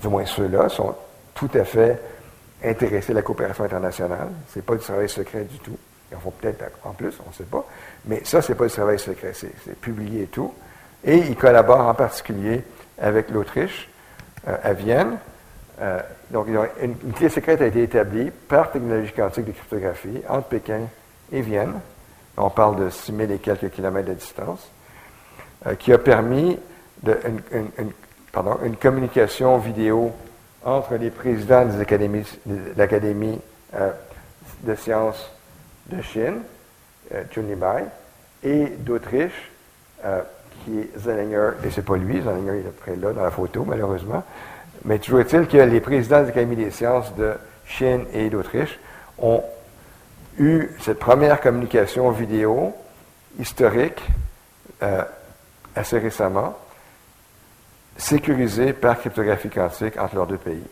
[0.02, 0.96] du moins ceux-là, sont
[1.34, 2.02] tout à fait
[2.64, 4.30] intéressés à la coopération internationale.
[4.50, 5.78] Ce n'est pas du travail secret du tout.
[6.10, 7.66] Ils en font peut-être en plus, on ne sait pas.
[8.06, 10.54] Mais ça, ce n'est pas du travail secret, c'est publié et tout.
[11.04, 12.64] Et ils collaborent en particulier
[13.00, 13.90] avec l'Autriche,
[14.48, 15.18] euh, à Vienne.
[16.32, 16.48] Donc,
[16.82, 20.82] une, clé secrète a été établie par technologie quantique de cryptographie entre Pékin
[21.32, 21.74] et Vienne.
[22.38, 24.70] On parle de 6000 et quelques kilomètres de distance,
[25.66, 26.60] euh, qui a permis
[28.64, 30.12] une communication vidéo
[30.64, 33.40] entre les présidents des académies, de l'Académie
[33.76, 33.92] euh,
[34.64, 35.32] de sciences
[35.88, 36.42] de Chine,
[37.14, 37.86] euh, Bai,
[38.44, 39.52] et d'Autriche,
[40.06, 40.22] euh,
[40.64, 44.24] qui est Zellinger, et c'est pas lui, Zellinger est près là dans la photo, malheureusement,
[44.88, 47.34] mais toujours est-il que les présidents des académies des sciences de
[47.66, 48.80] Chine et d'Autriche
[49.20, 49.44] ont
[50.40, 52.74] eu cette première communication vidéo
[53.38, 54.02] historique
[54.82, 55.04] euh,
[55.76, 56.58] assez récemment,
[57.98, 60.64] sécurisée par cryptographie quantique entre leurs deux pays?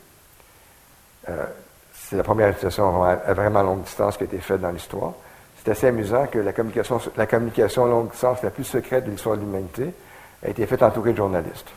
[1.27, 1.45] Euh,
[1.93, 5.11] c'est la première utilisation à vraiment longue distance qui a été faite dans l'histoire.
[5.57, 9.35] C'est assez amusant que la communication, la communication longue distance la plus secrète de l'histoire
[9.35, 9.93] de l'humanité
[10.41, 11.67] a été faite entourée de journalistes.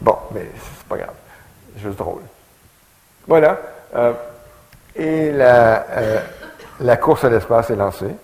[0.00, 1.14] Bon, mais c'est pas grave.
[1.76, 2.22] Juste drôle.
[3.26, 3.58] Voilà.
[3.94, 4.12] Euh,
[4.96, 6.20] et la, euh,
[6.80, 8.14] la course à l'espace est lancée.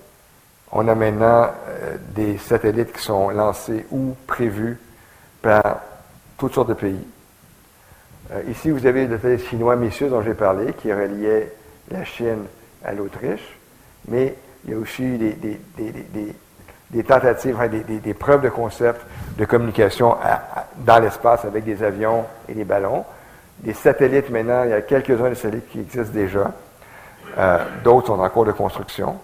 [0.73, 1.51] On a maintenant
[2.15, 4.79] des satellites qui sont lancés ou prévus
[5.43, 5.81] par
[6.39, 7.07] toutes sortes de pays.
[8.33, 11.53] Euh, ici, vous avez le satellite chinois Messieurs dont j'ai parlé, qui reliait
[11.91, 12.45] la Chine
[12.85, 13.59] à l'Autriche,
[14.07, 15.59] mais il y a aussi des,
[17.07, 19.01] tentatives, des, preuves de concept
[19.39, 20.17] de communication
[20.79, 23.05] dans l'espace avec des avions et des ballons.
[23.61, 26.53] Des satellites maintenant, il y a quelques-uns des satellites qui existent déjà.
[27.39, 29.17] Euh, d'autres sont en cours de construction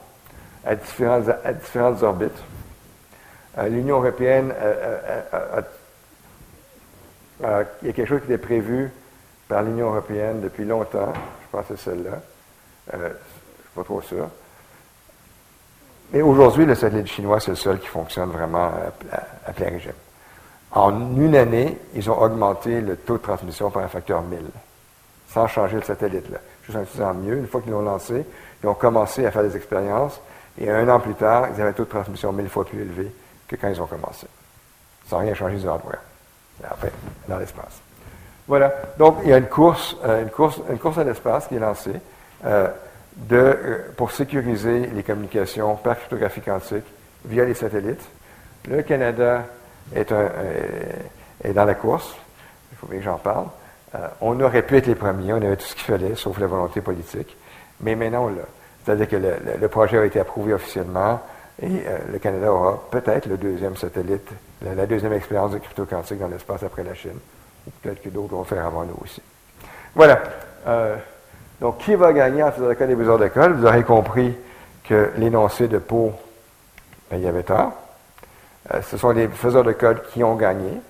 [0.65, 2.43] à différentes, orbites.
[3.59, 5.23] Euh, L'Union européenne euh,
[7.83, 8.91] il y a quelque chose qui était prévu
[9.49, 11.13] par l'Union européenne depuis longtemps.
[11.15, 12.19] Je pense que c'est celle-là.
[12.93, 13.15] Je ne suis
[13.75, 14.29] pas trop sûr.
[16.13, 18.71] Mais aujourd'hui, le satellite chinois, c'est le seul qui fonctionne vraiment
[19.47, 19.93] à, plein régime.
[20.73, 24.41] En une année, ils ont augmenté le taux de transmission par un facteur 1000,
[25.29, 26.29] sans changer le satellite.
[26.31, 26.39] Là.
[26.65, 27.39] Juste en utilisant mieux.
[27.39, 28.25] Une fois qu'ils l'ont lancé,
[28.63, 30.21] ils ont commencé à faire des expériences,
[30.59, 33.13] et un an plus tard, ils avaient un taux de transmission 1000 fois plus élevé
[33.49, 34.27] que quand ils ont commencé,
[35.09, 36.01] sans rien changer du hardware
[36.65, 36.93] après,
[37.29, 37.81] dans l'espace.
[38.49, 38.73] Voilà.
[38.99, 41.61] Donc, il y a une course, euh, une course, une course à l'espace qui est
[41.61, 42.01] lancée.
[42.45, 42.69] Euh,
[43.33, 46.85] euh, pour sécuriser les communications par cryptographie quantique
[47.25, 48.07] via les satellites.
[48.69, 49.45] Le Canada
[49.95, 50.29] est, un,
[51.43, 52.15] est dans la course.
[52.73, 53.47] Il faut bien que j'en parle.
[54.21, 56.81] on aurait pu être les premiers, on avait tout ce qu'il fallait, sauf la volonté
[56.81, 57.37] politique.
[57.81, 58.43] Mais maintenant, on l'a.
[58.85, 59.17] C'est-à-dire que
[59.61, 61.21] le, projet a été approuvé officiellement
[61.61, 61.83] et
[62.13, 64.29] le Canada aura peut-être le deuxième satellite,
[64.63, 67.19] la, deuxième expérience de crypto quantique dans l'espace après la Chine.
[67.67, 69.23] Ou peut-être que d'autres vont faire avant nous aussi.
[69.95, 70.23] Voilà.
[71.61, 73.55] Donc, qui va gagner en faisant le code des beaux-arts d'école?
[73.55, 74.35] Vous aurez compris
[74.85, 76.13] que l'énoncé de Pau,
[77.11, 77.73] ben, il y avait tort.
[78.75, 80.81] Euh, ce sont les faiseurs de code qui ont gagné,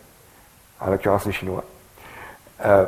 [0.80, 1.64] en l'occurrence les Chinois,
[2.64, 2.86] euh,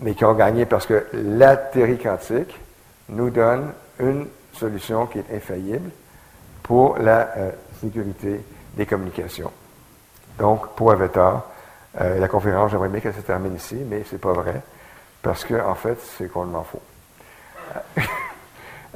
[0.00, 2.58] mais qui ont gagné parce que la théorie quantique
[3.10, 5.90] nous donne une solution qui est infaillible
[6.62, 7.50] pour la euh,
[7.80, 8.40] sécurité
[8.74, 9.52] des communications.
[10.38, 11.50] Donc, Pau avait tort.
[11.94, 14.62] la conférence, j'aimerais bien qu'elle se termine ici, mais ce n'est pas vrai,
[15.22, 16.80] parce qu'en en fait, c'est qu'on m'en faut.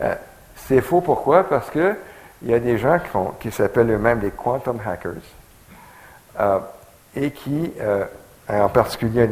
[0.02, 0.14] Euh,
[0.56, 1.44] c'est faux pourquoi?
[1.44, 1.96] Parce qu'il
[2.42, 2.98] y a des gens
[3.38, 5.12] qui, s'appellent eux-mêmes des quantum hackers
[6.40, 6.58] euh,
[7.14, 8.04] et qui, euh,
[8.48, 9.28] en particulier,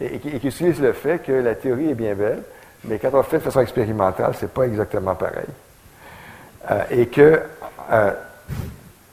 [0.00, 2.42] et, qui, utilisent le fait que la théorie est bien belle,
[2.82, 5.46] mais quand on fait de façon expérimentale, c'est pas exactement pareil.
[6.90, 7.40] et que,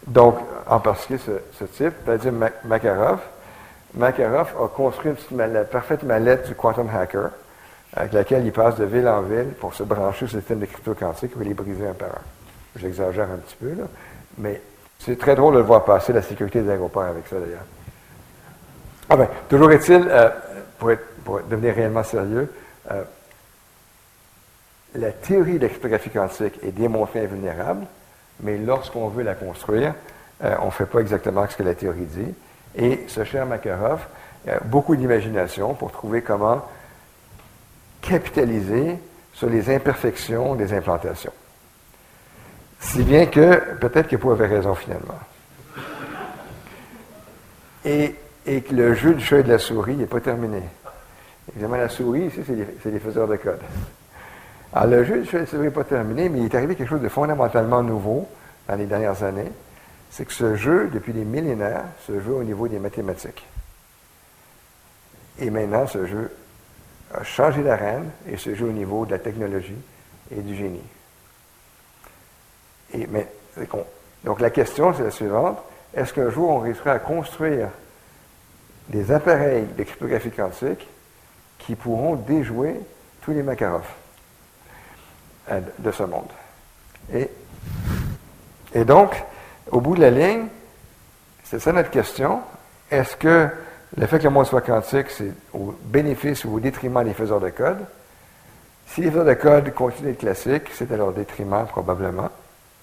[0.08, 1.20] donc, en particulier
[1.54, 2.34] ce, type, c'est-à-dire
[2.66, 3.20] Makarov,
[3.94, 7.30] Makarov a construit la parfaite mallette du quantum hacker
[7.96, 10.66] avec laquelle il passe de ville en ville pour se brancher sur le système de
[10.66, 12.80] crypto quantique et les briser un par un.
[12.80, 13.88] J'exagère un petit peu, là,
[14.38, 14.62] mais
[15.00, 17.66] c'est très drôle de le voir passer la sécurité des aéroports avec ça, d'ailleurs.
[19.10, 20.30] Ah ben, toujours est-il, euh,
[20.78, 22.54] pour, devenir réellement sérieux,
[22.92, 23.04] euh,
[24.96, 27.86] la théorie de la cryptographie quantique est démontrée invulnérable,
[28.42, 29.94] mais lorsqu'on veut la construire,
[30.44, 32.34] euh, on ne fait pas exactement ce que la théorie dit.
[32.76, 34.00] Et ce cher Makarov
[34.48, 36.62] a beaucoup d'imagination pour trouver comment
[38.10, 38.98] capitaliser
[39.34, 41.32] sur les imperfections des implantations.
[42.80, 45.20] Si bien que peut-être que vous avez raison finalement.
[47.86, 48.16] Et,
[48.46, 50.62] que le jeu du chat et de la souris n'est pas terminé.
[51.52, 53.60] Évidemment, la souris, ici, c'est les, faiseurs de code.
[54.74, 56.56] Alors, le jeu du chat et de la souris n'est pas terminé, mais il est
[56.56, 58.28] arrivé quelque chose de fondamentalement nouveau
[58.68, 59.52] dans les dernières années.
[60.10, 63.46] C'est que ce jeu, depuis des millénaires, se joue au niveau des mathématiques.
[65.38, 66.32] Et maintenant, ce jeu
[67.14, 69.78] a changé reine et se joue au niveau de la technologie
[70.32, 70.84] et du génie.
[72.94, 73.28] Et, mais,
[74.24, 75.60] donc la question, c'est la suivante.
[75.94, 77.70] Est-ce qu'un jour, on réussira à construire
[78.90, 80.88] des appareils de cryptographie quantique
[81.58, 82.80] qui pourront déjouer
[83.22, 83.86] tous les Makarov
[85.52, 86.30] euh, de ce monde?
[87.14, 87.30] Et,
[88.74, 89.24] et donc,
[89.72, 90.48] au bout de la ligne,
[91.44, 92.42] c'est ça notre question.
[92.92, 93.50] Est-ce que
[93.98, 97.40] le fait que le monde soit quantique, c'est au bénéfice ou au détriment des faiseurs
[97.40, 97.80] de code.
[98.88, 102.30] Si les faiseurs de code continuent d'être classiques, c'est à leur détriment probablement,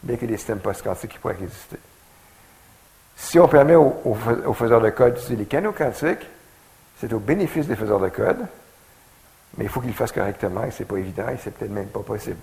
[0.03, 1.79] bien qu'il y ait des systèmes post-quantiques qui pourraient exister.
[3.17, 4.15] Si on permet aux,
[4.55, 6.27] faiseurs de code d'utiliser les canaux quantiques,
[7.01, 8.39] c'est au bénéfice des faiseurs de code,
[9.57, 11.71] mais il faut qu'ils le fassent correctement, et ce n'est pas évident, et c'est peut-être
[11.71, 12.41] même pas possible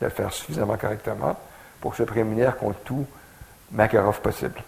[0.00, 1.36] de le faire suffisamment correctement
[1.80, 3.06] pour se prémunir contre tout
[3.72, 4.60] Makarov possible.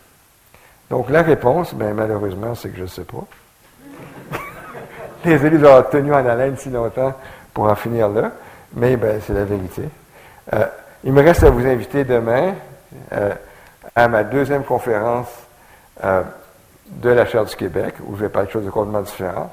[0.91, 3.25] Donc, la réponse, ben, malheureusement, c'est que je ne sais pas.
[5.25, 7.15] Les élus ont tenu en haleine si longtemps
[7.55, 8.33] pour en finir là,
[8.75, 9.85] mais ben, c'est la vérité.
[10.53, 10.67] Euh,
[11.05, 12.55] il me reste à vous inviter demain
[13.13, 13.33] euh,
[13.95, 15.29] à ma deuxième conférence
[16.03, 16.23] euh,
[16.89, 19.53] de la Chaire du Québec, où je vais parler de choses complètement différentes.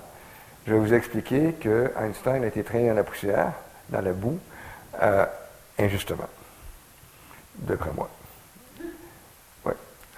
[0.66, 3.52] Je vais vous expliquer que Einstein a été traîné dans la poussière,
[3.90, 4.40] dans la boue,
[5.80, 6.28] injustement,
[7.60, 8.10] d'après moi.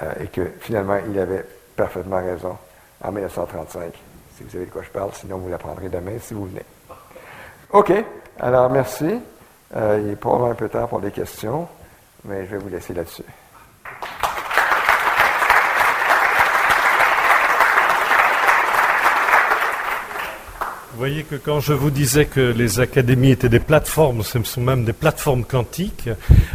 [0.01, 1.45] Euh, et que finalement, il avait
[1.75, 2.57] parfaitement raison
[3.03, 3.93] en 1935.
[4.35, 6.63] Si vous savez de quoi je parle, sinon vous l'apprendrez demain si vous venez.
[7.71, 7.91] OK.
[8.39, 9.19] Alors, merci.
[9.75, 11.67] Euh, il est probablement un peu tard pour des questions,
[12.23, 13.23] mais je vais vous laisser là-dessus.
[20.99, 24.83] Voyez que quand je vous disais que les académies étaient des plateformes, ce sont même
[24.83, 26.09] des plateformes quantiques,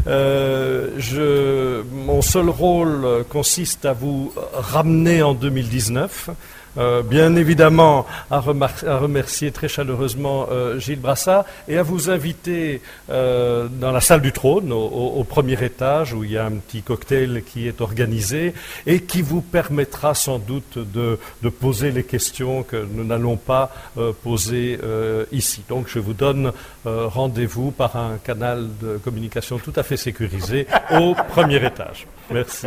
[0.07, 6.29] euh, mon seul rôle consiste à vous ramener en 2019
[6.77, 13.69] euh, bien évidemment à, remercier très chaleureusement euh, Gilles Brassard et à vous inviter euh,
[13.69, 17.43] dans la salle du trône, au, premier étage, où il y a un petit cocktail
[17.45, 18.55] qui est organisé
[18.87, 21.19] et qui vous permettra sans doute de
[21.49, 23.73] poser les questions que nous n'allons pas
[24.23, 24.79] poser
[25.33, 25.63] ici.
[25.69, 26.53] Donc je vous donne
[26.85, 32.07] rendez-vous par un canal de communication tout à fait sécurisé au premier étage.
[32.31, 32.67] Merci.